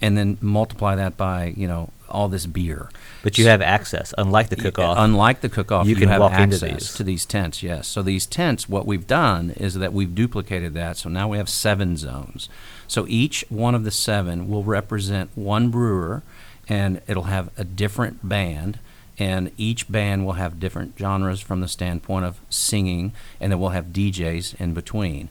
and 0.00 0.18
then 0.18 0.38
multiply 0.40 0.96
that 0.96 1.16
by 1.16 1.54
you 1.56 1.68
know 1.68 1.90
all 2.08 2.28
this 2.28 2.46
beer. 2.46 2.90
but 3.22 3.38
you 3.38 3.46
have 3.46 3.62
access, 3.62 4.12
unlike 4.18 4.48
the 4.48 4.56
cook-off. 4.56 4.96
Unlike 4.98 5.40
the 5.40 5.48
cook-off, 5.48 5.86
You 5.86 5.94
you, 5.94 6.00
can 6.00 6.08
have 6.08 6.20
walk 6.20 6.32
into 6.32 6.56
access 6.56 6.70
these. 6.70 6.94
to 6.94 7.04
these 7.04 7.24
tents. 7.26 7.62
Yes. 7.62 7.86
So 7.88 8.02
these 8.02 8.26
tents, 8.26 8.68
what 8.68 8.86
we've 8.86 9.06
done 9.06 9.50
is 9.56 9.74
that 9.74 9.92
we've 9.92 10.14
duplicated 10.14 10.74
that. 10.74 10.96
So 10.96 11.08
now 11.08 11.28
we 11.28 11.38
have 11.38 11.48
seven 11.48 11.96
zones. 11.96 12.48
So 12.88 13.06
each 13.08 13.44
one 13.48 13.74
of 13.74 13.84
the 13.84 13.90
seven 13.90 14.48
will 14.48 14.64
represent 14.64 15.30
one 15.34 15.70
brewer, 15.70 16.22
and 16.68 17.00
it'll 17.06 17.24
have 17.24 17.50
a 17.56 17.64
different 17.64 18.28
band. 18.28 18.78
And 19.16 19.52
each 19.56 19.90
band 19.90 20.26
will 20.26 20.32
have 20.32 20.58
different 20.58 20.94
genres 20.98 21.40
from 21.40 21.60
the 21.60 21.68
standpoint 21.68 22.24
of 22.24 22.40
singing, 22.50 23.12
and 23.40 23.52
then 23.52 23.60
we'll 23.60 23.70
have 23.70 23.86
DJs 23.86 24.60
in 24.60 24.74
between 24.74 25.28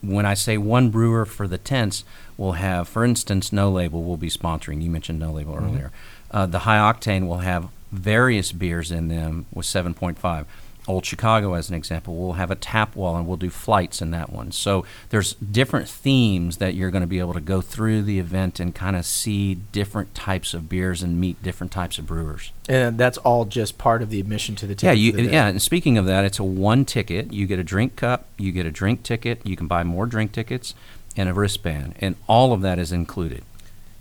when 0.00 0.26
I 0.26 0.34
say 0.34 0.58
one 0.58 0.90
brewer 0.90 1.24
for 1.24 1.48
the 1.48 1.58
tents, 1.58 2.04
we'll 2.36 2.52
have, 2.52 2.88
for 2.88 3.04
instance, 3.04 3.52
No 3.52 3.70
Label 3.70 4.04
will 4.04 4.16
be 4.16 4.28
sponsoring. 4.30 4.82
You 4.82 4.90
mentioned 4.90 5.18
No 5.18 5.32
Label 5.32 5.56
earlier. 5.56 5.90
Uh, 6.30 6.46
the 6.46 6.60
High 6.60 6.78
Octane 6.78 7.26
will 7.26 7.38
have 7.38 7.68
various 7.90 8.52
beers 8.52 8.92
in 8.92 9.08
them 9.08 9.46
with 9.52 9.66
7.5. 9.66 10.44
Old 10.88 11.04
Chicago, 11.04 11.52
as 11.52 11.68
an 11.68 11.74
example, 11.74 12.16
we'll 12.16 12.32
have 12.32 12.50
a 12.50 12.54
tap 12.54 12.96
wall 12.96 13.16
and 13.16 13.26
we'll 13.26 13.36
do 13.36 13.50
flights 13.50 14.00
in 14.00 14.10
that 14.12 14.32
one. 14.32 14.50
So 14.52 14.86
there's 15.10 15.34
different 15.34 15.86
themes 15.86 16.56
that 16.56 16.74
you're 16.74 16.90
going 16.90 17.02
to 17.02 17.06
be 17.06 17.18
able 17.18 17.34
to 17.34 17.40
go 17.40 17.60
through 17.60 18.02
the 18.02 18.18
event 18.18 18.58
and 18.58 18.74
kind 18.74 18.96
of 18.96 19.04
see 19.04 19.56
different 19.56 20.14
types 20.14 20.54
of 20.54 20.68
beers 20.68 21.02
and 21.02 21.20
meet 21.20 21.42
different 21.42 21.72
types 21.72 21.98
of 21.98 22.06
brewers. 22.06 22.52
And 22.68 22.96
that's 22.96 23.18
all 23.18 23.44
just 23.44 23.76
part 23.76 24.00
of 24.00 24.08
the 24.08 24.18
admission 24.18 24.56
to 24.56 24.66
the 24.66 24.74
Yeah, 24.80 24.92
you, 24.92 25.12
the 25.12 25.24
yeah. 25.24 25.48
And 25.48 25.60
speaking 25.60 25.98
of 25.98 26.06
that, 26.06 26.24
it's 26.24 26.38
a 26.38 26.44
one 26.44 26.86
ticket. 26.86 27.32
You 27.32 27.46
get 27.46 27.58
a 27.58 27.64
drink 27.64 27.96
cup, 27.96 28.26
you 28.38 28.50
get 28.50 28.64
a 28.64 28.70
drink 28.70 29.02
ticket, 29.02 29.44
you 29.46 29.56
can 29.56 29.66
buy 29.66 29.84
more 29.84 30.06
drink 30.06 30.32
tickets, 30.32 30.74
and 31.16 31.28
a 31.28 31.34
wristband, 31.34 31.96
and 32.00 32.16
all 32.26 32.52
of 32.52 32.62
that 32.62 32.78
is 32.78 32.92
included. 32.92 33.42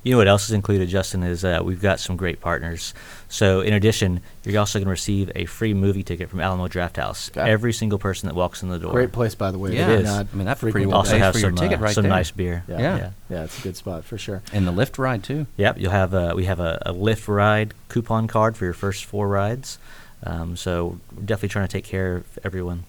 You 0.08 0.14
know 0.14 0.20
what 0.20 0.30
else 0.30 0.46
is 0.46 0.52
included, 0.52 0.88
Justin? 0.88 1.22
Is 1.22 1.44
uh, 1.44 1.60
we've 1.62 1.82
got 1.82 2.00
some 2.00 2.16
great 2.16 2.40
partners. 2.40 2.94
So 3.28 3.60
in 3.60 3.74
addition, 3.74 4.22
you're 4.46 4.58
also 4.58 4.80
going 4.80 4.86
to 4.86 4.90
receive 4.92 5.30
a 5.36 5.44
free 5.44 5.74
movie 5.74 6.02
ticket 6.02 6.30
from 6.30 6.40
Alamo 6.40 6.70
Drafthouse. 6.70 7.30
Okay. 7.38 7.52
Every 7.52 7.74
single 7.74 8.00
person 8.00 8.28
that 8.28 8.34
walks 8.34 8.64
in 8.64 8.70
the 8.70 8.80
door. 8.80 8.94
Great 8.94 9.12
place, 9.12 9.36
by 9.36 9.52
the 9.52 9.60
way. 9.60 9.76
Yeah, 9.76 9.88
They 9.88 9.94
it 9.96 9.98
do 9.98 10.04
is. 10.04 10.10
not 10.10 10.28
I 10.32 10.36
mean, 10.38 10.46
that 10.46 10.60
pretty 10.60 10.72
frequent 10.72 10.92
well 10.92 11.00
also 11.00 11.12
pays 11.12 11.22
have 11.24 11.34
for 11.34 11.40
your 11.40 11.50
some 11.50 11.58
ticket 11.58 11.80
uh, 11.80 11.82
right 11.84 11.94
some 11.94 12.04
there. 12.04 12.10
nice 12.10 12.32
beer. 12.32 12.64
Yeah. 12.70 12.80
Yeah. 12.80 12.98
yeah, 12.98 13.10
yeah. 13.30 13.44
It's 13.44 13.60
a 13.60 13.64
good 13.64 13.76
spot 13.76 14.06
for 14.06 14.18
sure. 14.18 14.42
And 14.54 14.66
the 14.66 14.72
Lyft 14.72 14.98
ride 14.98 15.24
too. 15.26 15.46
Yep, 15.58 15.78
you'll 15.78 15.92
have 15.92 16.14
a, 16.14 16.34
we 16.36 16.46
have 16.46 16.62
a, 16.62 16.82
a 16.86 16.94
Lyft 16.94 17.28
ride 17.28 17.74
coupon 17.90 18.28
card 18.28 18.56
for 18.56 18.64
your 18.64 18.74
first 18.74 19.04
four 19.04 19.28
rides. 19.28 19.78
Um, 20.24 20.56
so 20.56 21.02
we're 21.14 21.24
definitely 21.24 21.50
trying 21.50 21.68
to 21.68 21.72
take 21.74 21.84
care 21.84 22.16
of 22.16 22.40
everyone. 22.46 22.86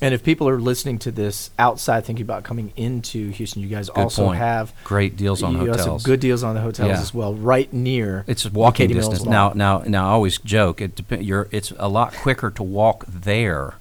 And 0.00 0.14
if 0.14 0.22
people 0.22 0.48
are 0.48 0.60
listening 0.60 0.98
to 1.00 1.10
this 1.10 1.50
outside, 1.58 2.04
thinking 2.04 2.22
about 2.22 2.44
coming 2.44 2.72
into 2.76 3.30
Houston, 3.30 3.62
you 3.62 3.68
guys 3.68 3.88
Good 3.90 4.00
also 4.00 4.26
point. 4.26 4.38
have 4.38 4.72
Great 4.84 5.16
deals 5.16 5.42
on 5.42 5.54
you 5.54 5.58
hotels. 5.70 6.02
have 6.02 6.02
good 6.04 6.20
deals 6.20 6.44
on 6.44 6.54
the 6.54 6.60
hotels 6.60 6.88
Yeah. 6.90 7.00
as 7.00 7.12
well, 7.12 7.34
right 7.34 7.72
near. 7.72 8.24
It's 8.28 8.48
walking 8.50 8.88
distance. 8.90 9.24
Now, 9.24 9.52
now, 9.56 9.82
now, 9.86 10.08
I 10.08 10.12
always 10.12 10.38
joke. 10.38 10.80
It 10.80 10.94
dep- 10.94 11.22
you're, 11.22 11.48
It's 11.50 11.72
a 11.78 11.88
lot 11.88 12.14
quicker 12.14 12.50
to 12.50 12.62
walk 12.62 13.06
there 13.08 13.74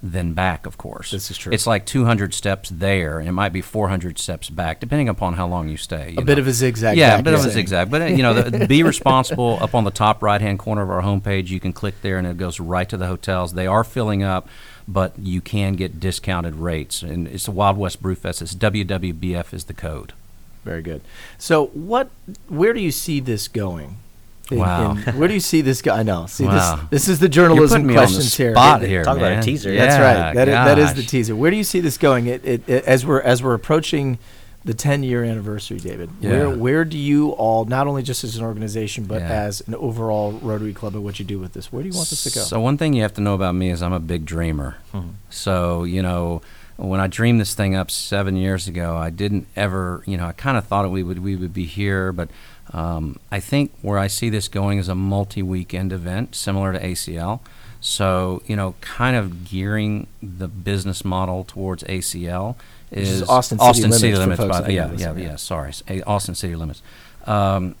than 0.00 0.32
back. 0.34 0.66
Of 0.66 0.76
course, 0.78 1.10
This 1.10 1.30
is 1.30 1.38
true. 1.38 1.50
It's 1.52 1.66
like 1.66 1.86
200 1.86 2.34
steps 2.34 2.68
there, 2.68 3.18
and 3.18 3.26
it 3.28 3.32
might 3.32 3.52
be 3.54 3.62
400 3.62 4.18
steps 4.18 4.50
back, 4.50 4.78
depending 4.78 5.08
upon 5.08 5.32
how 5.34 5.46
long 5.48 5.68
you 5.70 5.76
stay. 5.78 6.10
you 6.10 6.18
a 6.18 6.24
bit 6.24 6.38
of 6.38 6.46
a 6.46 6.52
zigzag. 6.52 6.96
Yeah, 6.98 7.18
a 7.18 7.22
bit 7.22 7.32
of 7.34 7.44
a 7.44 7.50
zigzag. 7.50 7.90
But 7.90 8.10
you 8.10 8.18
know, 8.22 8.34
the, 8.34 8.66
be 8.68 8.82
responsible. 8.82 9.58
Up 9.62 9.74
on 9.74 9.82
the 9.84 9.90
top 9.90 10.22
right-hand 10.22 10.58
corner 10.60 10.82
of 10.82 10.90
our 10.90 11.00
homepage, 11.02 11.48
you 11.48 11.58
can 11.58 11.72
click 11.72 11.94
there, 12.02 12.18
and 12.18 12.26
it 12.28 12.36
goes 12.36 12.60
right 12.60 12.88
to 12.88 12.96
the 12.98 13.06
hotels. 13.06 13.54
They 13.54 13.66
are 13.66 13.82
filling 13.82 14.22
up, 14.22 14.46
but 14.86 15.12
you 15.18 15.40
can 15.40 15.74
get 15.74 15.98
discounted 16.00 16.56
rates. 16.56 17.02
And 17.02 17.26
it's 17.28 17.46
the 17.46 17.50
Wild 17.52 17.76
West 17.76 18.02
Brewfest. 18.02 18.42
It's 18.42 18.54
WWBF 18.54 19.52
is 19.54 19.64
the 19.64 19.74
code. 19.74 20.12
Very 20.64 20.82
good. 20.82 21.02
So, 21.38 21.66
what? 21.68 22.10
Where 22.48 22.72
do 22.72 22.80
you 22.80 22.90
see 22.90 23.20
this 23.20 23.48
going? 23.48 23.96
In- 24.50 24.58
Wow. 24.58 24.92
in- 24.92 24.98
where 25.18 25.28
do 25.28 25.34
you 25.34 25.40
see 25.40 25.60
this 25.62 25.80
go? 25.82 25.92
I 25.94 26.02
know. 26.02 26.26
See, 26.26 26.44
Wow. 26.44 26.76
this 26.90 27.06
this 27.06 27.08
is 27.08 27.18
the 27.18 27.24
You're 27.26 27.30
journalism 27.48 27.82
putting 27.82 27.86
me 27.86 27.94
on 27.96 28.02
the 28.02 28.06
questions 28.06 28.34
here. 28.36 28.52
spot 28.52 28.82
here, 28.82 29.02
Talk 29.04 29.16
about 29.16 29.32
a 29.32 29.34
man. 29.36 29.42
teaser. 29.42 29.74
That's 29.74 29.98
right. 29.98 30.34
That 30.34 30.48
is, 30.48 30.54
that 30.54 30.78
is 30.78 30.94
the 30.94 31.02
teaser. 31.02 31.34
Where 31.36 31.50
do 31.50 31.56
you 31.56 31.64
see 31.64 31.80
this 31.80 31.96
going? 31.98 32.26
It, 32.26 32.44
it, 32.44 32.68
it, 32.68 32.84
as 32.84 33.04
we're 33.06 33.20
as 33.22 33.42
we're 33.42 33.54
approaching 33.54 34.18
the 34.64 34.74
10 34.74 35.02
year 35.02 35.22
anniversary, 35.24 35.78
David. 35.78 36.08
Yeah. 36.20 36.30
Where 36.30 36.50
where 36.50 36.84
do 36.84 36.96
you 36.98 37.30
all, 37.30 37.64
not 37.66 37.86
only 37.86 38.02
just 38.02 38.24
as 38.24 38.36
an 38.36 38.44
organization, 38.44 39.04
but 39.04 39.20
Yeah. 39.20 39.28
as 39.28 39.60
an 39.66 39.74
overall 39.74 40.32
Rotary 40.32 40.72
Club 40.72 40.94
and 40.94 41.04
what 41.04 41.18
you 41.18 41.24
do 41.24 41.38
with 41.38 41.52
this, 41.52 41.70
where 41.72 41.82
do 41.82 41.88
you 41.88 41.94
want 41.94 42.08
this 42.08 42.22
to 42.24 42.30
go? 42.30 42.40
So 42.44 42.60
one 42.60 42.78
thing 42.78 42.94
you 42.94 43.02
have 43.02 43.14
to 43.14 43.20
know 43.20 43.34
about 43.34 43.54
me 43.54 43.70
is 43.70 43.82
I'm 43.82 43.92
a 43.92 44.00
big 44.00 44.24
dreamer. 44.24 44.76
Mhm. 44.94 45.10
So 45.30 45.84
you 45.84 46.00
know, 46.02 46.40
when 46.76 46.98
I 46.98 47.06
dreamed 47.06 47.40
this 47.40 47.54
thing 47.54 47.74
up 47.76 47.90
seven 47.90 48.36
years 48.36 48.66
ago, 48.66 48.96
I 48.96 49.10
didn't 49.10 49.46
ever, 49.54 50.02
you 50.06 50.16
know, 50.16 50.26
I 50.26 50.32
kind 50.32 50.56
of 50.56 50.64
thought 50.66 50.90
we 50.90 51.02
would 51.02 51.18
we 51.22 51.36
would 51.36 51.52
be 51.52 51.66
here, 51.66 52.10
but 52.12 52.28
um, 52.72 53.16
I 53.30 53.40
think 53.40 53.70
where 53.82 53.98
I 53.98 54.06
see 54.06 54.30
this 54.30 54.48
going 54.48 54.78
is 54.78 54.88
a 54.88 54.94
multi-weekend 54.94 55.92
event 55.92 56.34
similar 56.34 56.72
to 56.72 56.80
ACL. 56.82 57.40
So 57.82 58.42
you 58.46 58.56
know, 58.56 58.74
kind 58.80 59.14
of 59.14 59.44
gearing 59.44 60.06
the 60.22 60.48
business 60.48 61.04
model 61.04 61.44
towards 61.44 61.84
ACL 61.84 62.56
Which 62.90 63.00
is 63.00 63.22
Austin 63.22 63.58
City 63.92 64.12
Limits 64.14 64.14
for 64.14 64.18
Limits. 64.20 64.40
folks 64.40 64.50
by- 64.52 64.60
that 64.60 64.66
don't 64.88 64.98
yeah, 64.98 65.12
yeah, 65.14 65.22
yeah. 65.22 65.28
yeah. 65.30 65.36
Sorry, 65.36 65.68
s- 65.70 65.82
a- 65.88 66.02
Austin 66.02 66.34
City 66.34 66.54
Limits. 66.56 66.82
Um, 67.26 67.74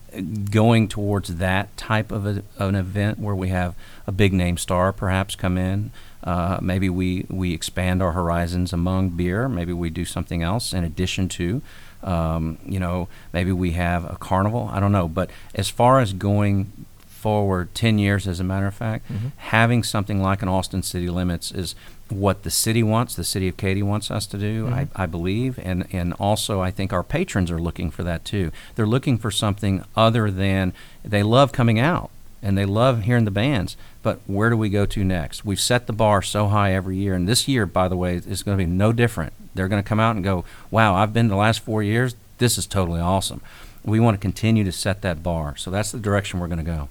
going 0.50 0.88
towards 0.88 1.36
that 1.36 1.76
type 1.76 2.10
of 2.10 2.24
a, 2.26 2.42
of 2.58 2.68
an 2.70 2.74
event 2.74 3.18
where 3.18 3.34
we 3.34 3.48
have 3.48 3.74
a 4.06 4.12
big 4.12 4.32
name 4.32 4.56
star 4.56 4.90
perhaps 4.92 5.34
come 5.36 5.58
in. 5.58 5.90
Uh, 6.22 6.58
maybe 6.62 6.88
we, 6.88 7.26
we 7.28 7.52
expand 7.52 8.02
our 8.02 8.12
horizons 8.12 8.72
among 8.72 9.10
beer. 9.10 9.46
Maybe 9.46 9.74
we 9.74 9.90
do 9.90 10.06
something 10.06 10.42
else 10.42 10.72
in 10.72 10.82
addition 10.82 11.28
to. 11.30 11.60
Um, 12.02 12.56
you 12.64 12.80
know, 12.80 13.08
maybe 13.34 13.52
we 13.52 13.72
have 13.72 14.10
a 14.10 14.16
carnival. 14.16 14.70
I 14.72 14.80
don't 14.80 14.92
know. 14.92 15.08
But 15.08 15.28
as 15.54 15.68
far 15.68 16.00
as 16.00 16.14
going 16.14 16.86
forward 17.28 17.74
10 17.74 17.98
years, 17.98 18.28
as 18.28 18.38
a 18.38 18.44
matter 18.44 18.66
of 18.66 18.74
fact, 18.74 19.10
Mhm. 19.10 19.32
having 19.36 19.82
something 19.82 20.20
like 20.22 20.42
an 20.42 20.48
Austin 20.48 20.82
City 20.82 21.08
Limits 21.08 21.50
is 21.50 21.74
what 22.10 22.42
the 22.42 22.50
city 22.50 22.82
wants, 22.82 23.14
the 23.14 23.24
city 23.24 23.48
of 23.48 23.56
Katy 23.56 23.82
wants 23.82 24.10
us 24.10 24.26
to 24.26 24.36
do, 24.36 24.66
Mhm. 24.66 24.72
I, 24.74 24.88
I 24.94 25.06
believe. 25.06 25.58
And, 25.64 25.86
and 25.90 26.12
also, 26.20 26.60
I 26.60 26.70
think 26.70 26.92
our 26.92 27.02
patrons 27.02 27.50
are 27.50 27.58
looking 27.58 27.90
for 27.90 28.02
that 28.04 28.26
too. 28.26 28.50
They're 28.74 28.86
looking 28.86 29.16
for 29.16 29.30
something 29.30 29.82
other 29.96 30.30
than 30.30 30.74
they 31.02 31.22
love 31.22 31.50
coming 31.52 31.78
out 31.78 32.10
and 32.42 32.58
they 32.58 32.66
love 32.66 33.02
hearing 33.04 33.24
the 33.24 33.30
bands. 33.30 33.74
But 34.02 34.20
where 34.26 34.50
do 34.50 34.56
we 34.58 34.68
go 34.68 34.84
to 34.84 35.02
next? 35.02 35.46
We've 35.46 35.58
set 35.58 35.86
the 35.86 35.94
bar 35.94 36.20
so 36.20 36.48
high 36.48 36.74
every 36.74 36.98
year. 36.98 37.14
And 37.14 37.26
this 37.26 37.48
year, 37.48 37.64
by 37.64 37.88
the 37.88 37.96
way, 37.96 38.16
is 38.16 38.42
going 38.42 38.58
to 38.58 38.62
be 38.66 38.70
no 38.70 38.92
different. 38.92 39.32
They're 39.54 39.68
going 39.68 39.82
to 39.82 39.88
come 39.88 39.98
out 40.00 40.14
and 40.14 40.22
go, 40.22 40.44
wow, 40.70 40.94
I've 40.94 41.14
been 41.14 41.28
the 41.28 41.36
last 41.36 41.60
four 41.60 41.82
years. 41.82 42.14
This 42.36 42.58
is 42.58 42.66
totally 42.66 43.00
awesome. 43.00 43.40
We 43.82 43.98
want 43.98 44.14
to 44.14 44.20
continue 44.20 44.62
to 44.64 44.72
set 44.72 45.00
that 45.02 45.22
bar. 45.22 45.56
So 45.56 45.70
that's 45.70 45.90
the 45.92 45.98
direction 45.98 46.38
we're 46.38 46.48
going 46.48 46.58
to 46.58 46.70
go. 46.78 46.88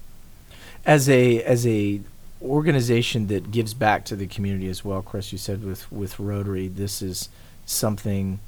As 0.86 1.08
a 1.08 1.42
as 1.42 1.66
a 1.66 2.00
organization 2.42 3.26
that 3.28 3.50
gives 3.50 3.72
back 3.74 4.04
to 4.04 4.14
the 4.16 4.26
community 4.26 4.68
as 4.68 4.84
well 4.84 5.00
chris 5.00 5.32
you 5.32 5.38
said 5.38 5.64
with 5.64 5.90
with 5.90 6.18
rotary 6.20 6.68
this 6.68 7.00
is 7.00 7.28
something 7.64 8.38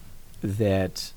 that 0.42 1.12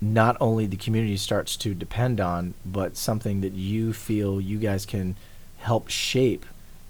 not 0.00 0.36
only 0.40 0.66
the 0.66 0.76
community 0.76 1.16
starts 1.16 1.56
to 1.56 1.74
depend 1.74 2.20
on 2.20 2.54
but 2.64 2.96
something 2.96 3.40
that 3.40 3.52
you 3.52 3.92
feel 3.92 4.40
you 4.40 4.58
guys 4.58 4.86
can 4.86 5.16
help 5.58 5.88
shape 5.88 6.46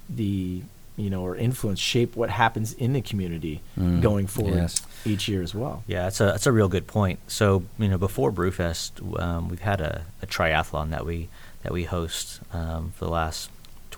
the 0.08 0.61
you 0.96 1.08
know 1.08 1.22
or 1.22 1.35
influence 1.35 1.78
shape 1.80 2.14
what 2.14 2.28
happens 2.28 2.74
in 2.74 2.92
the 2.92 3.00
community 3.00 3.62
Mm, 3.78 4.02
going 4.02 4.26
forward 4.26 4.54
yes. 4.56 4.82
each 5.06 5.26
year 5.28 5.42
as 5.42 5.54
well 5.54 5.82
Yeah, 5.87 6.02
that's 6.02 6.20
a 6.20 6.24
that's 6.26 6.46
a 6.46 6.52
real 6.52 6.68
good 6.68 6.87
point. 6.87 7.18
So 7.26 7.64
you 7.78 7.88
know, 7.88 7.96
before 7.96 8.30
Brewfest, 8.30 9.18
um, 9.18 9.48
we've 9.48 9.61
had 9.61 9.80
a, 9.80 10.04
a 10.20 10.26
triathlon 10.26 10.90
that 10.90 11.06
we 11.06 11.28
that 11.62 11.72
we 11.72 11.85
host 11.85 12.40
um, 12.52 12.92
for 12.96 13.06
the 13.06 13.11
last 13.11 13.48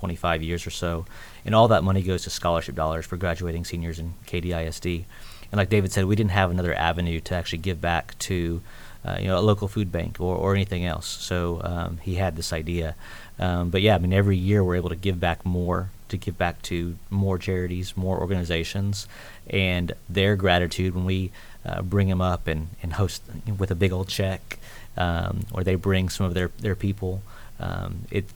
25 0.05 0.43
years 0.43 0.67
or 0.67 0.71
so, 0.71 1.07
and 1.47 1.55
all 1.55 1.67
that 1.69 1.83
money 1.83 2.03
goes 2.03 2.25
to 2.25 2.31
scholarship 2.31 2.75
dollars 2.75 3.07
for 3.07 3.17
graduating 3.17 3.64
seniors 3.64 3.99
in 3.99 4.12
KDISD. 4.27 5.05
And 5.51 5.57
like 5.57 5.71
David 5.71 5.93
said, 5.93 6.05
we 6.05 6.14
didn't 6.14 6.33
have 6.33 6.51
another 6.51 6.75
avenue 6.75 7.21
to 7.21 7.35
actually 7.35 7.61
give 7.61 7.81
back 7.81 8.19
to 8.19 8.61
uh, 9.03 9.17
you 9.19 9.29
know 9.29 9.38
a 9.38 9.40
local 9.40 9.67
food 9.67 9.90
bank 9.90 10.21
or, 10.21 10.37
or 10.37 10.55
anything 10.55 10.85
else. 10.85 11.07
So 11.07 11.62
um, 11.64 11.97
he 12.03 12.17
had 12.17 12.37
this 12.37 12.53
idea. 12.53 12.97
Um, 13.38 13.71
but 13.71 13.81
yeah, 13.81 13.95
I 13.95 13.99
mean, 13.99 14.12
every 14.12 14.37
year 14.37 14.62
we're 14.62 14.77
able 14.77 14.90
to 14.90 14.97
give 14.97 15.19
back 15.19 15.47
more, 15.47 15.88
to 16.11 16.19
give 16.19 16.37
back 16.37 16.61
to 16.62 16.97
more 17.09 17.38
charities, 17.38 17.97
more 17.97 18.21
organizations, 18.21 19.09
and 19.49 19.93
their 20.07 20.37
gratitude 20.37 20.95
when 20.95 21.07
we 21.07 21.33
uh, 21.64 21.81
bring 21.81 22.09
them 22.09 22.21
up 22.21 22.47
and, 22.47 22.69
and 22.83 22.93
host 22.93 23.23
with 23.59 23.71
a 23.71 23.75
big 23.75 23.90
old 23.90 24.09
check, 24.09 24.59
um, 24.99 25.47
or 25.51 25.64
they 25.64 25.77
bring 25.77 26.11
some 26.11 26.27
of 26.27 26.35
their, 26.35 26.51
their 26.59 26.75
people. 26.75 27.23
Um, 27.59 28.03
it's 28.11 28.33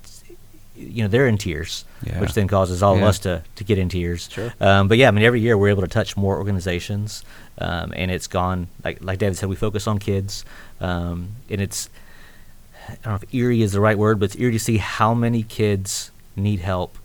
you 0.78 1.02
know 1.02 1.08
they're 1.08 1.26
in 1.26 1.36
tears, 1.38 1.84
Yeah. 2.06 2.20
which 2.20 2.34
then 2.34 2.46
causes 2.48 2.82
all 2.82 2.96
of 2.96 3.02
us 3.02 3.18
to, 3.20 3.42
to 3.56 3.64
get 3.64 3.78
in 3.78 3.88
tears. 3.88 4.28
Sure. 4.32 4.52
Um, 4.60 4.88
but 4.88 4.96
yeah, 4.98 5.08
I 5.08 5.10
mean, 5.10 5.24
every 5.24 5.40
year 5.40 5.58
we're 5.58 5.68
able 5.70 5.82
to 5.82 5.88
touch 5.88 6.16
more 6.16 6.36
organizations, 6.38 7.24
um, 7.58 7.92
and 7.96 8.10
it's 8.10 8.26
gone 8.26 8.68
like 8.84 9.02
like 9.02 9.18
David 9.18 9.36
said, 9.36 9.48
we 9.48 9.56
focus 9.56 9.86
on 9.86 9.98
kids, 9.98 10.44
um, 10.80 11.30
and 11.50 11.60
it's 11.60 11.88
I 12.88 12.92
don't 13.02 13.06
know 13.06 13.14
if 13.22 13.34
eerie 13.34 13.62
is 13.62 13.72
the 13.72 13.80
right 13.80 13.98
word, 13.98 14.18
but 14.18 14.26
it's 14.26 14.36
eerie 14.36 14.52
to 14.52 14.58
see 14.58 14.78
how 14.78 15.12
many 15.14 15.42
kids 15.42 16.10
need 16.36 16.60
help 16.60 16.96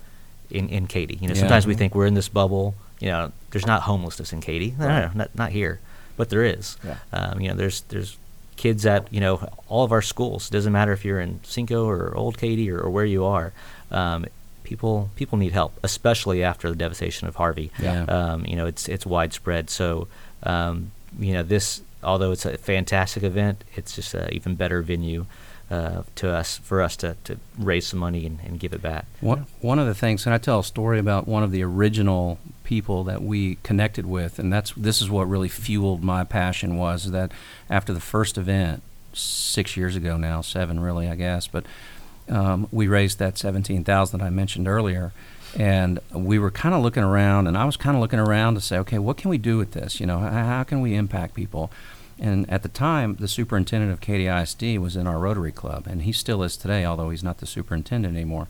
in 0.50 0.70
in 0.70 0.88
Katy. 0.88 1.18
You 1.22 1.28
know, 1.28 1.34
Yeah. 1.34 1.42
sometimes 1.42 1.66
we 1.68 1.74
think 1.76 1.96
we're 1.96 2.06
in 2.08 2.14
this 2.14 2.30
bubble. 2.30 2.76
You 3.00 3.10
know, 3.10 3.32
there's 3.52 3.66
not 3.66 3.82
homelessness 3.82 4.32
in 4.32 4.40
Katy. 4.42 4.76
No, 4.80 4.88
no, 4.88 5.00
no, 5.08 5.12
not 5.16 5.36
not 5.36 5.52
here, 5.52 5.80
but 6.16 6.30
there 6.30 6.44
is. 6.44 6.78
Yeah. 6.86 6.98
Um, 7.12 7.42
you 7.42 7.50
know, 7.50 7.56
there's 7.56 7.82
there's 7.90 8.18
kids 8.56 8.86
at 8.86 9.12
you 9.12 9.20
know 9.20 9.50
all 9.68 9.84
of 9.84 9.92
our 9.92 10.02
schools. 10.02 10.50
It 10.50 10.54
doesn't 10.54 10.74
matter 10.74 10.92
if 10.94 11.06
you're 11.06 11.20
in 11.20 11.40
Cinco 11.44 11.88
or 11.88 12.16
Old 12.16 12.38
Katy 12.38 12.70
or, 12.72 12.80
or 12.80 12.90
where 12.90 13.06
you 13.06 13.26
are. 13.26 13.54
Um, 13.92 14.26
people 14.64 15.10
people 15.16 15.38
need 15.38 15.54
help, 15.54 15.78
especially 15.84 16.44
after 16.44 16.70
the 16.70 16.76
devastation 16.76 17.28
of 17.28 17.36
Harvey. 17.36 17.72
Yeah. 17.80 18.04
Um, 18.04 18.46
you 18.46 18.56
know, 18.56 18.66
it's 18.66 18.88
it's 18.88 19.06
widespread. 19.06 19.70
So 19.70 20.08
um, 20.44 20.92
you 21.20 21.34
know, 21.34 21.44
this 21.44 21.82
although 22.04 22.32
it's 22.32 22.46
a 22.46 22.58
fantastic 22.58 23.24
event, 23.24 23.64
it's 23.76 23.96
just 23.96 24.14
an 24.14 24.34
even 24.34 24.56
better 24.56 24.82
venue 24.82 25.26
uh, 25.74 26.04
to 26.16 26.30
us 26.30 26.58
for 26.60 26.82
us 26.82 26.96
to, 26.98 27.16
to 27.24 27.38
raise 27.58 27.88
some 27.88 28.00
money 28.00 28.26
and, 28.28 28.40
and 28.46 28.60
give 28.60 28.74
it 28.74 28.82
back. 28.82 29.06
One, 29.22 29.48
one 29.62 29.80
of 29.80 29.88
the 29.88 29.96
things, 29.96 30.26
and 30.26 30.36
I 30.36 30.38
tell 30.38 30.60
a 30.60 30.64
story 30.64 31.00
about 31.00 31.28
one 31.28 31.44
of 31.44 31.52
the 31.52 31.64
original 31.64 32.38
people 32.64 33.04
that 33.06 33.22
we 33.24 33.58
connected 33.64 34.06
with, 34.06 34.40
and 34.40 34.54
that's 34.54 34.72
this 34.78 35.02
is 35.02 35.10
what 35.10 35.28
really 35.28 35.50
fueled 35.50 36.04
my 36.04 36.24
passion 36.24 36.78
was 36.78 37.12
that 37.12 37.32
after 37.70 37.94
the 37.94 38.00
first 38.00 38.38
event 38.38 38.84
six 39.14 39.76
years 39.76 39.96
ago 39.96 40.18
now, 40.18 40.42
seven 40.42 40.80
really, 40.80 41.08
I 41.10 41.16
guess, 41.16 41.48
but 41.48 41.66
um, 42.30 42.68
we 42.72 42.88
raised 42.88 43.18
that 43.20 43.38
seventeen 43.38 43.84
thousand 43.84 44.20
that 44.20 44.26
I 44.26 44.30
mentioned 44.30 44.68
earlier, 44.68 45.12
and 45.58 46.00
we 46.14 46.38
were 46.38 46.52
kind 46.52 46.76
of 46.76 46.82
looking 46.84 47.04
around, 47.04 47.48
and 47.48 47.58
I 47.58 47.66
was 47.66 47.78
kind 47.78 47.96
of 47.96 48.02
looking 48.02 48.20
around 48.20 48.56
to 48.56 48.62
say, 48.62 48.78
okay, 48.80 49.00
what 49.00 49.18
can 49.18 49.30
we 49.30 49.38
do 49.38 49.58
with 49.58 49.72
this? 49.72 50.00
You 50.00 50.06
know, 50.06 50.20
how, 50.20 50.30
how 50.30 50.64
can 50.64 50.82
we 50.82 50.94
impact 50.96 51.34
people? 51.34 51.72
And 52.24 52.50
at 52.50 52.64
the 52.64 52.70
time, 52.70 53.18
the 53.20 53.28
superintendent 53.28 53.92
of 53.92 54.00
KDISD 54.00 54.78
was 54.78 54.96
in 54.96 55.08
our 55.08 55.20
Rotary 55.20 55.52
Club, 55.52 55.86
and 55.86 56.04
he 56.04 56.14
still 56.14 56.42
is 56.42 56.56
today, 56.56 56.86
although 56.86 57.10
he's 57.10 57.24
not 57.24 57.40
the 57.40 57.46
superintendent 57.46 58.16
anymore. 58.16 58.48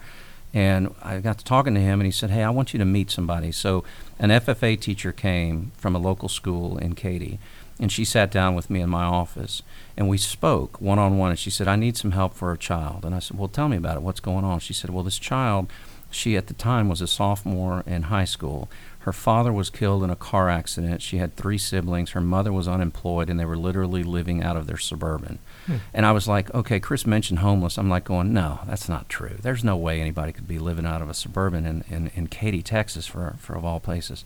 And 0.54 0.94
I 1.02 1.18
got 1.18 1.40
to 1.40 1.44
talking 1.44 1.74
to 1.74 1.82
him, 1.82 2.00
and 2.00 2.06
he 2.06 2.12
said, 2.12 2.30
"Hey, 2.30 2.44
I 2.44 2.52
want 2.52 2.74
you 2.74 2.78
to 2.78 2.86
meet 2.86 3.10
somebody." 3.10 3.52
So, 3.52 3.84
an 4.20 4.30
FFA 4.30 4.80
teacher 4.80 5.12
came 5.12 5.72
from 5.76 5.96
a 5.96 6.00
local 6.00 6.30
school 6.30 6.78
in 6.78 6.94
Katy, 6.94 7.40
and 7.80 7.92
she 7.92 8.06
sat 8.06 8.30
down 8.30 8.54
with 8.54 8.70
me 8.70 8.80
in 8.80 8.92
my 8.92 9.06
office, 9.06 9.64
and 9.98 10.08
we 10.08 10.20
spoke 10.20 10.80
one 10.80 11.00
on 11.00 11.18
one. 11.18 11.32
And 11.32 11.40
she 11.40 11.50
said, 11.50 11.68
"I 11.68 11.76
need 11.76 11.98
some 11.98 12.12
help 12.12 12.36
for 12.36 12.52
a 12.52 12.58
child." 12.60 13.04
And 13.04 13.16
I 13.16 13.20
said, 13.20 13.40
"Well, 13.40 13.48
tell 13.48 13.70
me 13.70 13.78
about 13.78 13.98
it. 13.98 14.04
What's 14.04 14.20
going 14.20 14.46
on?" 14.46 14.60
She 14.60 14.74
said, 14.74 14.92
"Well, 14.92 15.04
this 15.04 15.18
child, 15.18 15.68
she 16.12 16.38
at 16.38 16.46
the 16.46 16.54
time 16.54 16.90
was 16.90 17.02
a 17.02 17.08
sophomore 17.08 17.84
in 17.88 18.04
high 18.04 18.26
school. 18.26 18.70
Her 19.04 19.14
father 19.14 19.52
was 19.52 19.70
killed 19.70 20.04
in 20.04 20.10
a 20.10 20.16
car 20.16 20.50
accident. 20.50 21.02
She 21.02 21.18
had 21.18 21.36
three 21.36 21.58
siblings. 21.58 22.12
Her 22.12 22.22
mother 22.22 22.54
was 22.54 22.68
unemployed, 22.70 23.30
and 23.30 23.38
they 23.38 23.46
were 23.46 23.58
literally 23.58 24.02
living 24.02 24.42
out 24.42 24.56
of 24.56 24.66
their 24.66 24.78
suburban." 24.78 25.40
Hmm. 25.66 25.76
And 25.94 26.06
I 26.06 26.12
was 26.14 26.28
like, 26.28 26.54
okay, 26.54 26.80
Chris 26.80 27.06
mentioned 27.06 27.40
homeless. 27.40 27.78
I'm 27.78 27.90
like 27.90 28.06
going, 28.06 28.34
no, 28.34 28.60
that's 28.66 28.88
not 28.88 29.10
true. 29.10 29.38
There's 29.42 29.64
no 29.64 29.76
way 29.76 30.00
anybody 30.00 30.32
could 30.32 30.48
be 30.48 30.60
living 30.60 30.86
out 30.86 31.02
of 31.02 31.10
a 31.10 31.14
suburban 31.14 31.66
in, 31.66 31.84
in, 31.90 32.12
in 32.16 32.28
Katy, 32.28 32.62
Texas, 32.62 33.06
for, 33.06 33.36
for 33.40 33.56
of 33.56 33.66
all 33.66 33.80
places. 33.80 34.24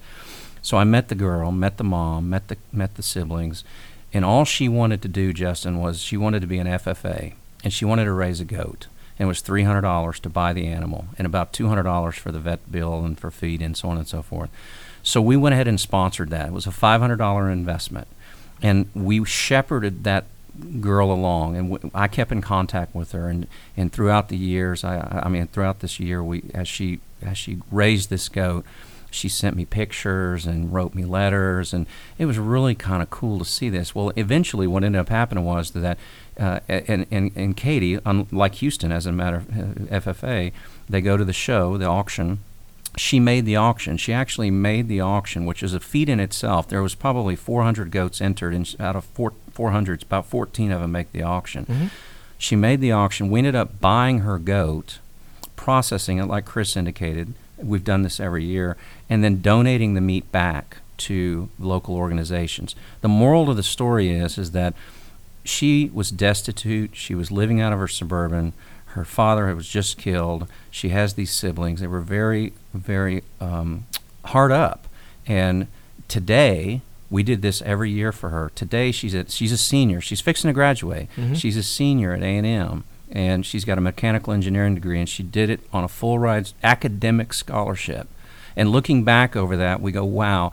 So 0.62 0.78
I 0.78 0.84
met 0.84 1.08
the 1.08 1.16
girl, 1.16 1.52
met 1.52 1.78
the 1.78 1.84
mom, 1.84 2.30
met 2.30 2.48
the 2.48 2.58
met 2.72 2.96
the 2.96 3.04
siblings, 3.04 3.64
and 4.14 4.26
all 4.26 4.46
she 4.46 4.68
wanted 4.68 5.02
to 5.04 5.08
do, 5.08 5.34
Justin, 5.34 5.80
was 5.80 6.00
she 6.02 6.18
wanted 6.18 6.42
to 6.42 6.48
be 6.48 6.60
an 6.60 6.68
FFA, 6.68 7.34
and 7.64 7.74
she 7.74 7.86
wanted 7.86 8.06
to 8.06 8.14
raise 8.14 8.40
a 8.40 8.46
goat. 8.46 8.88
And 9.20 9.26
it 9.26 9.28
was 9.28 9.42
three 9.42 9.64
hundred 9.64 9.82
dollars 9.82 10.20
to 10.22 10.30
buy 10.30 10.54
the 10.54 10.68
animal, 10.68 11.08
and 11.18 11.26
about 11.26 11.54
two 11.54 11.68
hundred 11.68 11.84
dollars 11.84 12.16
for 12.16 12.32
the 12.32 12.40
vet 12.40 12.72
bill 12.72 13.04
and 13.04 13.20
for 13.20 13.32
feed 13.32 13.62
and 13.62 13.76
so 13.76 13.90
on 13.90 13.98
and 13.98 14.08
so 14.08 14.22
forth. 14.22 14.50
So 15.04 15.22
we 15.22 15.38
went 15.38 15.54
ahead 15.54 15.68
and 15.68 15.80
sponsored 15.80 16.30
that. 16.30 16.48
It 16.48 16.54
was 16.54 16.68
a 16.68 16.72
five 16.72 17.02
hundred 17.02 17.18
dollar 17.18 17.50
investment, 17.50 18.08
and 18.62 18.90
we 18.94 19.26
shepherded 19.26 20.04
that 20.04 20.26
girl 20.82 21.12
along, 21.12 21.56
and 21.56 21.72
w- 21.72 21.92
I 21.94 22.08
kept 22.08 22.32
in 22.32 22.42
contact 22.42 22.96
with 22.96 23.12
her, 23.12 23.30
and, 23.30 23.48
and 23.76 23.94
throughout 23.94 24.30
the 24.30 24.38
years, 24.38 24.84
I, 24.84 25.22
I 25.24 25.30
mean, 25.30 25.48
throughout 25.48 25.80
this 25.80 26.00
year, 26.00 26.24
we 26.24 26.44
as 26.54 26.68
she 26.68 27.00
as 27.22 27.38
she 27.38 27.60
raised 27.72 28.10
this 28.10 28.28
goat, 28.28 28.66
she 29.10 29.30
sent 29.30 29.56
me 29.56 29.66
pictures 29.66 30.46
and 30.46 30.74
wrote 30.74 30.94
me 30.94 31.06
letters, 31.06 31.74
and 31.74 31.86
it 32.18 32.26
was 32.26 32.38
really 32.38 32.76
kind 32.76 33.02
of 33.02 33.10
cool 33.10 33.40
to 33.40 33.46
see 33.46 33.70
this. 33.70 33.96
Well, 33.96 34.12
eventually, 34.16 34.68
what 34.68 34.84
ended 34.84 35.00
up 35.00 35.10
happening 35.10 35.46
was 35.46 35.72
that, 35.72 35.98
uh, 36.40 36.60
and 36.68 37.06
and 37.12 37.32
and 37.36 37.58
Katy, 37.58 38.00
unlike 38.06 38.56
Houston, 38.56 38.92
as 38.92 39.06
a 39.06 39.12
matter 39.12 39.38
of 39.38 39.50
uh, 39.50 40.00
FFA, 40.00 40.52
they 40.90 41.02
go 41.02 41.18
to 41.18 41.26
the 41.26 41.34
show, 41.34 41.78
the 41.78 41.86
auction, 41.86 42.40
she 42.98 43.20
made 43.20 43.46
the 43.46 43.56
auction. 43.56 43.98
She 43.98 44.12
actually 44.12 44.52
made 44.52 44.88
the 44.88 45.02
auction, 45.02 45.46
which 45.46 45.62
is 45.62 45.74
a 45.74 45.80
feat 45.80 46.10
in 46.10 46.20
itself. 46.20 46.68
There 46.68 46.82
was 46.82 46.96
probably 46.96 47.36
400 47.36 47.92
goats 47.92 48.22
entered, 48.22 48.54
and 48.54 48.76
out 48.80 48.96
of 48.96 49.06
four, 49.06 49.34
400, 49.52 50.04
about 50.04 50.26
14 50.26 50.72
of 50.72 50.82
them 50.82 50.92
make 50.92 51.12
the 51.12 51.24
auction. 51.24 51.66
Mhm. 51.66 51.90
She 52.38 52.56
made 52.56 52.82
the 52.82 52.92
auction. 52.92 53.30
We 53.30 53.40
ended 53.40 53.56
up 53.56 53.80
buying 53.80 54.20
her 54.20 54.38
goat, 54.38 55.00
processing 55.56 56.18
it 56.18 56.26
like 56.26 56.46
Chris 56.46 56.76
indicated. 56.76 57.34
We've 57.58 57.84
done 57.84 58.04
this 58.04 58.20
every 58.20 58.44
year, 58.44 58.78
and 59.10 59.24
then 59.24 59.42
donating 59.42 59.94
the 59.94 60.02
meat 60.02 60.32
back 60.32 60.78
to 60.98 61.50
local 61.60 61.96
organizations. 61.96 62.76
The 63.02 63.08
moral 63.08 63.50
of 63.50 63.58
the 63.58 63.64
story 63.64 64.10
is 64.10 64.38
is 64.38 64.52
that 64.52 64.74
she 65.48 65.90
was 65.94 66.12
destitute. 66.12 66.92
She 66.96 67.16
was 67.16 67.32
living 67.32 67.60
out 67.62 67.74
of 67.74 67.80
her 67.80 67.88
suburban. 67.88 68.54
Her 68.88 69.06
father 69.06 69.54
was 69.56 69.68
just 69.68 69.98
killed. 69.98 70.48
She 70.72 70.90
has 70.90 71.14
these 71.14 71.32
siblings. 71.32 71.82
They 71.82 71.88
were 71.88 72.02
very, 72.02 72.54
very 72.74 73.24
um, 73.40 73.86
hard 74.26 74.52
up. 74.52 74.88
And 75.28 75.68
today, 76.08 76.82
we 77.10 77.24
did 77.24 77.42
this 77.42 77.62
every 77.62 77.92
year 77.92 78.12
for 78.12 78.30
her. 78.30 78.52
Today, 78.56 78.92
she's 78.92 79.14
a, 79.14 79.30
she's 79.30 79.52
a 79.52 79.58
senior. 79.58 80.02
She's 80.02 80.22
fixing 80.22 80.50
to 80.50 80.54
graduate. 80.54 81.08
Mhm. 81.16 81.36
She's 81.36 81.58
a 81.58 81.64
senior 81.64 82.14
at 82.14 82.22
A&M, 82.24 82.84
and 83.12 83.46
she's 83.46 83.66
got 83.66 83.78
a 83.78 83.82
mechanical 83.82 84.34
engineering 84.34 84.76
degree, 84.76 85.00
and 85.00 85.08
she 85.08 85.24
did 85.24 85.50
it 85.50 85.60
on 85.72 85.84
a 85.84 85.88
full 85.88 86.18
ride 86.20 86.50
academic 86.64 87.34
scholarship. 87.34 88.08
And 88.56 88.72
looking 88.72 89.04
back 89.04 89.36
over 89.36 89.56
that, 89.58 89.82
we 89.82 89.92
go, 89.92 90.04
wow, 90.04 90.52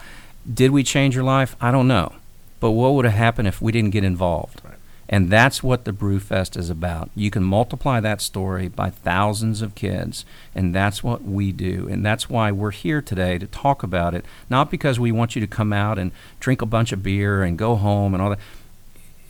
did 0.53 0.71
we 0.71 0.83
change 0.83 1.15
her 1.15 1.23
life? 1.23 1.57
I 1.61 1.71
don't 1.71 1.89
know. 1.89 2.13
But 2.61 2.73
what 2.73 2.93
would 2.95 3.05
have 3.07 3.15
happened 3.15 3.49
if 3.49 3.63
we 3.63 3.73
didn't 3.73 3.91
get 3.91 4.05
involved? 4.05 4.61
Right. 4.65 4.74
And 5.15 5.31
that's 5.31 5.63
what 5.63 5.85
the 5.85 5.93
Brewfest 5.93 6.57
is 6.57 6.71
about. 6.71 7.09
You 7.15 7.31
can 7.31 7.45
multiply 7.45 8.01
that 8.01 8.21
story 8.21 8.67
by 8.67 8.91
thousands 8.91 9.63
of 9.63 9.77
kids, 9.77 10.25
and 10.57 10.75
that's 10.75 11.05
what 11.05 11.23
we 11.23 11.53
do. 11.53 11.87
And 11.89 12.05
that's 12.05 12.29
why 12.29 12.51
we're 12.51 12.73
here 12.73 13.01
today 13.01 13.39
to 13.39 13.47
talk 13.47 13.85
about 13.85 14.17
it. 14.17 14.25
Not 14.51 14.73
because 14.73 14.99
we 14.99 15.13
want 15.13 15.37
you 15.37 15.41
to 15.41 15.47
come 15.47 15.73
out 15.73 16.01
and 16.01 16.11
drink 16.41 16.63
a 16.63 16.67
bunch 16.67 16.91
of 16.91 17.05
beer 17.05 17.45
and 17.45 17.57
go 17.57 17.77
home 17.77 18.13
and 18.13 18.21
all 18.21 18.31
that. 18.31 18.41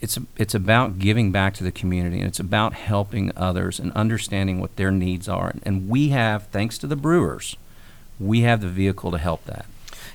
It's 0.01 0.17
it's 0.37 0.55
about 0.55 0.97
giving 0.97 1.31
back 1.31 1.53
to 1.53 1.63
the 1.63 1.71
community, 1.71 2.17
and 2.17 2.27
it's 2.27 2.39
about 2.39 2.73
helping 2.73 3.31
others 3.37 3.79
and 3.79 3.91
understanding 3.91 4.59
what 4.59 4.77
their 4.77 4.89
needs 4.89 5.29
are. 5.29 5.53
And 5.61 5.87
we 5.87 6.09
have, 6.09 6.47
thanks 6.47 6.79
to 6.79 6.87
the 6.87 6.95
brewers, 6.95 7.57
we 8.19 8.41
have 8.41 8.61
the 8.61 8.69
vehicle 8.69 9.11
to 9.11 9.19
help 9.19 9.45
that. 9.45 9.67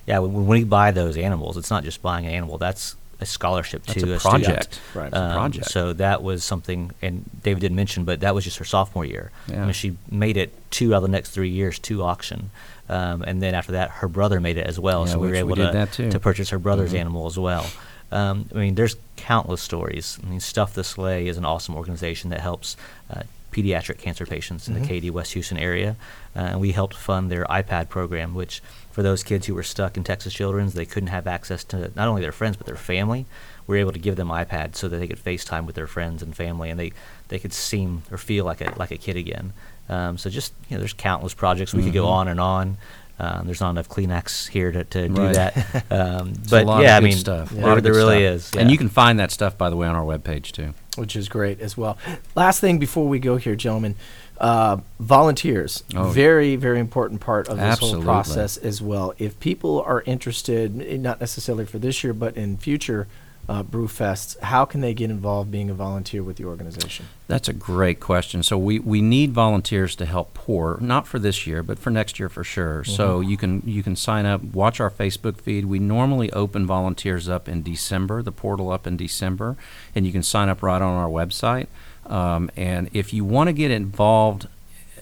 Yeah, 0.04 0.18
when, 0.18 0.48
we 0.48 0.64
buy 0.64 0.90
those 0.90 1.16
animals, 1.16 1.56
it's 1.56 1.70
not 1.70 1.85
just 1.85 2.02
buying 2.02 2.26
an 2.26 2.33
animal. 2.33 2.59
That's 2.59 2.96
a 3.20 3.26
scholarship 3.26 3.85
That's 3.87 4.00
to 4.02 4.12
a 4.14 4.18
student. 4.18 4.22
project. 4.44 4.80
Right. 4.94 5.09
It's 5.09 5.16
a 5.16 5.20
Um, 5.20 5.33
project. 5.33 5.66
So 5.70 5.92
that 5.94 6.22
was 6.22 6.42
something, 6.44 6.90
and 7.02 7.24
David 7.42 7.61
didn't 7.61 7.76
mention, 7.76 8.04
but 8.04 8.20
that 8.20 8.35
was 8.35 8.44
just 8.44 8.59
her 8.59 8.64
sophomore 8.64 9.04
year. 9.04 9.30
Yeah. 9.46 9.62
I 9.62 9.64
mean, 9.64 9.72
she 9.72 9.96
made 10.11 10.37
it 10.37 10.52
two 10.70 10.94
out 10.94 10.98
of 10.98 11.02
the 11.02 11.09
next 11.09 11.30
three 11.30 11.50
years 11.50 11.78
to 11.80 12.02
auction, 12.02 12.50
um, 12.88 13.22
and 13.22 13.42
then 13.42 13.54
after 13.54 13.72
that, 13.72 13.90
her 13.90 14.09
brother 14.09 14.40
made 14.40 14.56
it 14.56 14.66
as 14.66 14.78
well. 14.80 15.06
Yeah, 15.06 15.12
so 15.12 15.18
we 15.18 15.28
were 15.28 15.35
able 15.35 15.50
we 15.50 15.56
to 15.56 16.11
to 16.11 16.18
purchase 16.20 16.50
her 16.50 16.59
brother's 16.59 16.92
Mhm. 16.92 16.98
animal 17.00 17.26
as 17.26 17.38
well. 17.38 17.66
Um, 18.12 18.48
I 18.54 18.59
mean, 18.59 18.74
there's 18.74 18.96
countless 19.16 19.62
stories. 19.62 20.18
I 20.24 20.28
mean, 20.28 20.40
Stuff 20.40 20.74
the 20.74 20.83
Sleigh 20.83 21.28
is 21.28 21.37
an 21.37 21.44
awesome 21.44 21.76
organization 21.76 22.30
that 22.30 22.40
helps 22.40 22.76
uh, 23.14 23.22
pediatric 23.52 23.98
cancer 23.98 24.24
patients 24.26 24.68
in 24.68 24.74
Mhm. 24.74 24.80
the 24.82 24.86
Katy, 24.86 25.10
West 25.10 25.32
Houston 25.32 25.58
area, 25.58 25.96
uh, 26.36 26.40
and 26.40 26.60
we 26.60 26.72
helped 26.72 26.94
fund 26.94 27.30
their 27.30 27.44
iPad 27.46 27.88
program, 27.88 28.34
which 28.34 28.62
for 28.92 29.02
those 29.02 29.22
kids 29.22 29.46
who 29.46 29.54
were 29.54 29.62
stuck 29.62 29.96
in 29.96 30.04
Texas 30.04 30.32
Children's, 30.32 30.74
they 30.74 30.84
couldn't 30.86 31.08
have 31.08 31.26
access 31.26 31.64
to 31.64 31.90
not 31.96 32.08
only 32.08 32.22
their 32.22 32.32
friends 32.32 32.56
but 32.56 32.66
their 32.66 32.76
family. 32.76 33.26
We 33.66 33.76
were 33.76 33.80
able 33.80 33.92
to 33.92 33.98
give 34.00 34.16
them 34.16 34.28
iPads 34.28 34.76
so 34.76 34.88
that 34.88 34.96
they 34.96 35.06
could 35.06 35.22
FaceTime 35.22 35.64
with 35.64 35.74
their 35.76 35.86
friends 35.86 36.22
and 36.22 36.34
family, 36.34 36.70
and 36.70 36.78
they, 36.80 36.92
they 37.28 37.38
could 37.38 37.52
seem 37.52 38.02
or 38.10 38.18
feel 38.18 38.44
like 38.44 38.60
a 38.60 38.72
like 38.76 38.90
a 38.90 38.96
kid 38.96 39.16
again. 39.16 39.52
Um, 39.88 40.18
so 40.18 40.28
just 40.30 40.52
you 40.68 40.76
know, 40.76 40.80
there's 40.80 40.92
countless 40.92 41.34
projects 41.34 41.72
we 41.74 41.82
could 41.84 41.92
go 41.92 42.04
Mhm. 42.04 42.10
on 42.10 42.28
and 42.28 42.40
on. 42.40 42.76
Um, 43.20 43.44
there's 43.46 43.61
not 43.61 43.70
enough 43.70 43.88
Kleenex 43.88 44.48
here 44.48 44.72
to, 44.72 44.83
to 44.85 45.09
do 45.09 45.14
Right. 45.14 45.35
that. 45.35 45.85
Um, 45.90 46.30
It's 46.30 46.50
but 46.50 46.62
a 46.62 46.66
lot 46.66 46.83
yeah, 46.83 46.96
of 46.96 47.02
I 47.04 47.06
mean, 47.06 47.16
stuff. 47.16 47.52
A 47.52 47.54
Yeah. 47.56 47.66
lot 47.66 47.76
of 47.78 47.85
there, 47.85 47.92
there 47.92 48.02
really 48.02 48.38
stuff. 48.38 48.54
is. 48.54 48.61
And 48.61 48.70
you 48.70 48.78
can 48.78 48.88
find 48.88 49.18
that 49.20 49.30
stuff, 49.30 49.59
by 49.59 49.68
the 49.68 49.76
way, 49.76 49.87
on 49.87 49.94
our 49.94 50.04
webpage 50.04 50.52
too. 50.52 50.72
which 50.96 51.14
is 51.16 51.28
great 51.28 51.61
as 51.61 51.76
well. 51.76 51.96
Last 52.35 52.61
thing 52.61 52.78
before 52.78 53.06
we 53.09 53.18
go 53.20 53.37
here, 53.37 53.54
gentlemen, 53.54 53.94
uh, 54.38 54.78
volunteers, 54.98 55.85
Oh. 55.94 56.04
very 56.11 56.56
very 56.56 56.80
important 56.80 57.20
part 57.20 57.48
of 57.48 57.56
this 57.59 57.64
Absolutely. 57.64 58.04
whole 58.04 58.14
process 58.14 58.56
as 58.56 58.80
well. 58.83 59.12
If 59.18 59.38
people 59.40 59.83
are 59.87 60.02
interested, 60.06 60.74
not 61.00 61.20
necessarily 61.20 61.66
for 61.66 61.78
this 61.78 62.02
year, 62.02 62.12
but 62.14 62.37
in 62.37 62.56
future 62.56 63.06
uh, 63.50 63.64
brew 63.64 63.88
fests, 63.88 64.38
how 64.38 64.64
can 64.64 64.80
they 64.80 64.94
get 64.94 65.10
involved 65.10 65.50
being 65.50 65.68
a 65.70 65.74
volunteer 65.74 66.22
with 66.22 66.36
the 66.36 66.44
organization? 66.44 67.06
That's 67.26 67.48
a 67.48 67.52
great 67.52 67.98
question. 67.98 68.44
So 68.44 68.56
we, 68.56 68.78
we 68.78 69.02
need 69.02 69.32
volunteers 69.32 69.96
to 69.96 70.06
help 70.06 70.34
pour, 70.34 70.78
not 70.80 71.08
for 71.08 71.18
this 71.18 71.48
year, 71.48 71.64
but 71.64 71.76
for 71.76 71.90
next 71.90 72.20
year 72.20 72.28
for 72.28 72.44
sure. 72.44 72.84
So 72.84 73.20
you 73.20 73.36
can 73.36 73.62
you 73.66 73.82
can 73.82 73.96
sign 73.96 74.24
up, 74.24 74.44
watch 74.44 74.78
our 74.78 74.90
Facebook 74.90 75.40
feed. 75.40 75.64
We 75.64 75.80
normally 75.80 76.32
open 76.32 76.64
volunteers 76.64 77.28
up 77.28 77.48
in 77.48 77.64
December, 77.64 78.22
the 78.22 78.30
portal 78.30 78.70
up 78.70 78.86
in 78.86 78.96
December, 78.96 79.56
and 79.96 80.06
you 80.06 80.12
can 80.12 80.22
sign 80.22 80.48
up 80.48 80.62
right 80.62 80.80
on 80.80 80.94
our 80.96 81.08
website. 81.08 81.66
Um, 82.06 82.52
and 82.56 82.88
if 82.92 83.12
you 83.12 83.24
want 83.24 83.48
to 83.48 83.52
get 83.52 83.72
involved 83.72 84.46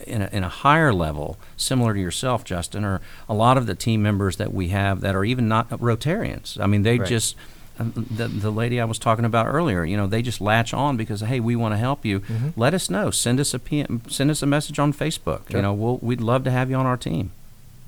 in 0.06 0.22
a, 0.22 0.28
in 0.32 0.42
a 0.42 0.48
higher 0.48 0.94
level, 0.94 1.36
similar 1.58 1.92
to 1.92 2.00
yourself, 2.00 2.44
Justin, 2.44 2.82
or 2.82 3.02
a 3.28 3.34
lot 3.34 3.58
of 3.58 3.66
the 3.66 3.74
team 3.74 4.02
members 4.02 4.36
that 4.38 4.54
we 4.54 4.68
have 4.68 5.02
that 5.02 5.14
are 5.14 5.24
even 5.24 5.48
not 5.48 5.68
Rotarians. 5.68 6.58
I 6.58 6.66
mean, 6.66 6.82
they 6.82 6.98
Right. 6.98 7.08
just 7.08 7.36
the, 7.78 8.28
the 8.28 8.50
lady 8.50 8.80
I 8.80 8.84
was 8.84 8.98
talking 8.98 9.24
about 9.24 9.46
earlier, 9.46 9.84
you 9.84 9.96
know, 9.96 10.06
they 10.06 10.22
just 10.22 10.40
latch 10.40 10.74
on 10.74 10.96
because 10.96 11.20
hey, 11.20 11.40
we 11.40 11.56
want 11.56 11.72
to 11.72 11.78
help 11.78 12.04
you. 12.04 12.20
Mhm. 12.20 12.52
Let 12.56 12.74
us 12.74 12.90
know. 12.90 13.10
Send 13.10 13.40
us 13.40 13.54
a 13.54 13.58
PM, 13.58 14.02
send 14.08 14.30
us 14.30 14.42
a 14.42 14.46
message 14.46 14.78
on 14.78 14.92
Facebook. 14.92 15.48
Sure. 15.50 15.58
You 15.58 15.62
know, 15.62 15.72
we'll, 15.72 15.98
we'd 15.98 16.20
love 16.20 16.44
to 16.44 16.50
have 16.50 16.70
you 16.70 16.76
on 16.76 16.86
our 16.86 16.96
team. 16.96 17.30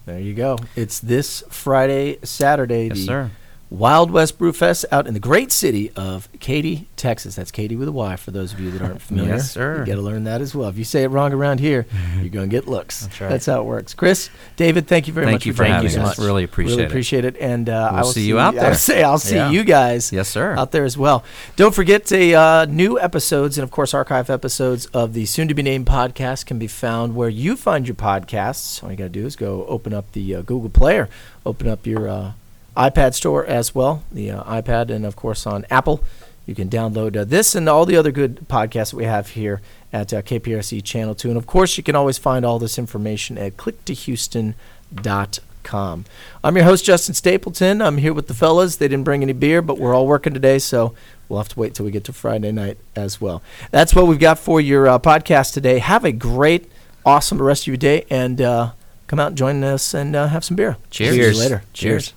There 0.07 0.19
you 0.21 0.35
go. 0.35 0.59
It's 0.77 0.99
this 0.99 1.43
Friday, 1.51 2.19
Saturday, 2.23 2.87
Yes, 2.89 2.99
the 2.99 3.05
sir. 3.07 3.31
Wild 3.71 4.11
West 4.11 4.37
Brew 4.37 4.53
Fest 4.53 4.85
out 4.91 5.07
in 5.07 5.15
the 5.15 5.21
great 5.21 5.53
city 5.53 5.93
of 5.95 6.29
Katy, 6.41 6.89
Texas. 6.97 7.37
That's 7.37 7.53
Katy 7.53 7.77
with 7.77 7.87
a 7.87 7.93
Y 7.93 8.17
for 8.17 8.33
those 8.33 8.53
of 8.53 8.59
you 8.59 8.69
that 8.73 8.83
aren't 8.83 9.01
familiar. 9.01 9.35
Yes, 9.35 9.53
sir. 9.53 9.79
You 9.79 9.87
got 9.87 9.95
to 9.95 10.01
learn 10.03 10.25
that 10.25 10.41
as 10.41 10.57
well. 10.57 10.69
If 10.69 10.77
you 10.77 10.83
say 10.83 11.05
it 11.05 11.09
wrong 11.09 11.33
around 11.33 11.61
here, 11.61 11.87
you're 12.19 12.31
going 12.31 12.51
to 12.51 12.57
get 12.57 12.67
looks. 12.67 13.03
That's 13.03 13.21
right. 13.21 13.29
That's 13.31 13.47
how 13.47 13.61
it 13.61 13.65
works. 13.67 13.95
Chris, 13.95 14.29
David, 14.57 14.89
thank 14.89 15.07
you 15.07 15.13
very 15.15 15.27
Thank 15.27 15.35
much 15.37 15.47
you 15.47 15.53
for 15.53 15.59
joining 15.59 15.75
having 15.89 16.01
us. 16.01 16.19
us. 16.19 16.25
Really 16.25 16.43
appreciate 16.43 16.73
it. 16.73 16.77
really 16.79 16.85
it. 16.85 16.89
appreciate 16.89 17.25
it. 17.25 17.37
And 17.39 17.69
uh, 17.69 17.91
I 17.93 17.95
We'll 17.95 18.03
will 18.07 18.13
see 18.13 18.27
you 18.27 18.41
out 18.41 18.55
I 18.57 18.61
there. 18.61 18.71
will 18.71 18.77
say 18.77 19.03
I'll 19.05 19.19
see 19.19 19.37
Yeah. 19.37 19.51
you 19.51 19.63
guys 19.63 20.13
Yes, 20.13 20.29
sir. 20.29 20.57
out 20.59 20.73
there 20.73 20.85
as 20.85 20.99
well. 20.99 21.23
Don't 21.55 21.73
forget 21.75 22.07
the 22.07 22.35
uh, 22.35 22.65
new 22.65 22.99
episodes 22.99 23.57
and, 23.57 23.63
of 23.63 23.71
course, 23.71 23.95
archive 23.95 24.31
episodes 24.31 24.87
of 24.87 25.13
the 25.15 25.27
soon 25.27 25.47
to 25.47 25.55
be 25.55 25.63
named 25.63 25.87
podcast 25.87 26.45
can 26.45 26.59
be 26.59 26.67
found 26.67 27.15
where 27.15 27.29
you 27.29 27.55
find 27.55 27.87
your 27.87 27.95
podcasts. 27.95 28.83
All 28.83 28.91
you 28.91 28.97
got 28.97 29.05
to 29.05 29.11
do 29.11 29.27
is 29.27 29.37
go 29.37 29.65
open 29.67 29.95
up 29.95 30.11
the 30.11 30.35
uh, 30.35 30.43
Google 30.43 30.71
Player, 30.71 31.09
open 31.47 31.69
up 31.69 31.87
your 31.87 32.09
uh, 32.09 32.33
iPad 32.81 33.15
store 33.15 33.45
as 33.45 33.75
well, 33.75 34.03
the 34.11 34.31
uh, 34.31 34.43
iPad, 34.45 34.89
and, 34.91 35.05
of 35.05 35.15
course, 35.15 35.47
on 35.47 35.67
Apple. 35.71 36.03
You 36.47 36.55
can 36.55 36.71
download 36.71 37.17
uh, 37.17 37.25
this 37.25 37.55
and 37.55 37.69
all 37.69 37.85
the 37.85 37.97
other 37.97 38.11
good 38.11 38.49
podcasts 38.49 38.91
that 38.91 38.97
we 38.97 39.05
have 39.05 39.29
here 39.31 39.61
at 39.93 40.15
uh, 40.15 40.23
KPRC 40.23 40.83
Channel 40.83 41.15
2. 41.15 41.29
And, 41.29 41.37
of 41.37 41.47
course, 41.47 41.77
you 41.77 41.83
can 41.83 41.95
always 41.95 42.17
find 42.17 42.43
all 42.45 42.59
this 42.59 42.79
information 42.79 43.37
at 43.37 43.59
click2houston.com. 43.59 46.05
I'm 46.43 46.57
your 46.57 46.65
host, 46.65 46.87
Justin 46.87 47.15
Stapleton. 47.15 47.83
I'm 47.83 47.99
here 47.99 48.15
with 48.15 48.29
the 48.29 48.35
fellas. 48.35 48.77
They 48.77 48.89
didn't 48.89 49.05
bring 49.05 49.23
any 49.23 49.35
beer, 49.35 49.61
but 49.61 49.79
we're 49.79 49.95
all 49.95 50.07
working 50.07 50.33
today, 50.33 50.59
so 50.59 50.95
we'll 51.29 51.39
have 51.39 51.51
to 51.51 51.61
wait 51.61 51.75
till 51.75 51.85
we 51.85 51.93
get 51.93 52.05
to 52.05 52.15
Friday 52.15 52.51
night 52.51 52.79
as 52.97 53.21
well. 53.21 53.43
That's 53.71 53.95
what 53.95 54.07
we've 54.07 54.19
got 54.19 54.39
for 54.39 54.59
your 54.61 54.89
uh, 54.89 54.99
podcast 54.99 55.53
today. 55.53 55.79
Have 55.79 56.07
a 56.07 56.13
great, 56.13 56.73
awesome 57.05 57.43
rest 57.43 57.65
of 57.65 57.67
your 57.69 57.77
day, 57.77 58.07
and 58.09 58.41
uh, 58.41 58.71
come 59.07 59.21
out 59.21 59.29
and 59.29 59.37
join 59.37 59.63
us 59.63 59.93
and 59.93 60.17
uh, 60.17 60.29
have 60.29 60.45
some 60.45 60.57
beer. 60.57 60.79
Cheers. 60.91 61.15
See 61.15 61.21
you 61.21 61.35
later. 61.39 61.63
Cheers. 61.75 62.15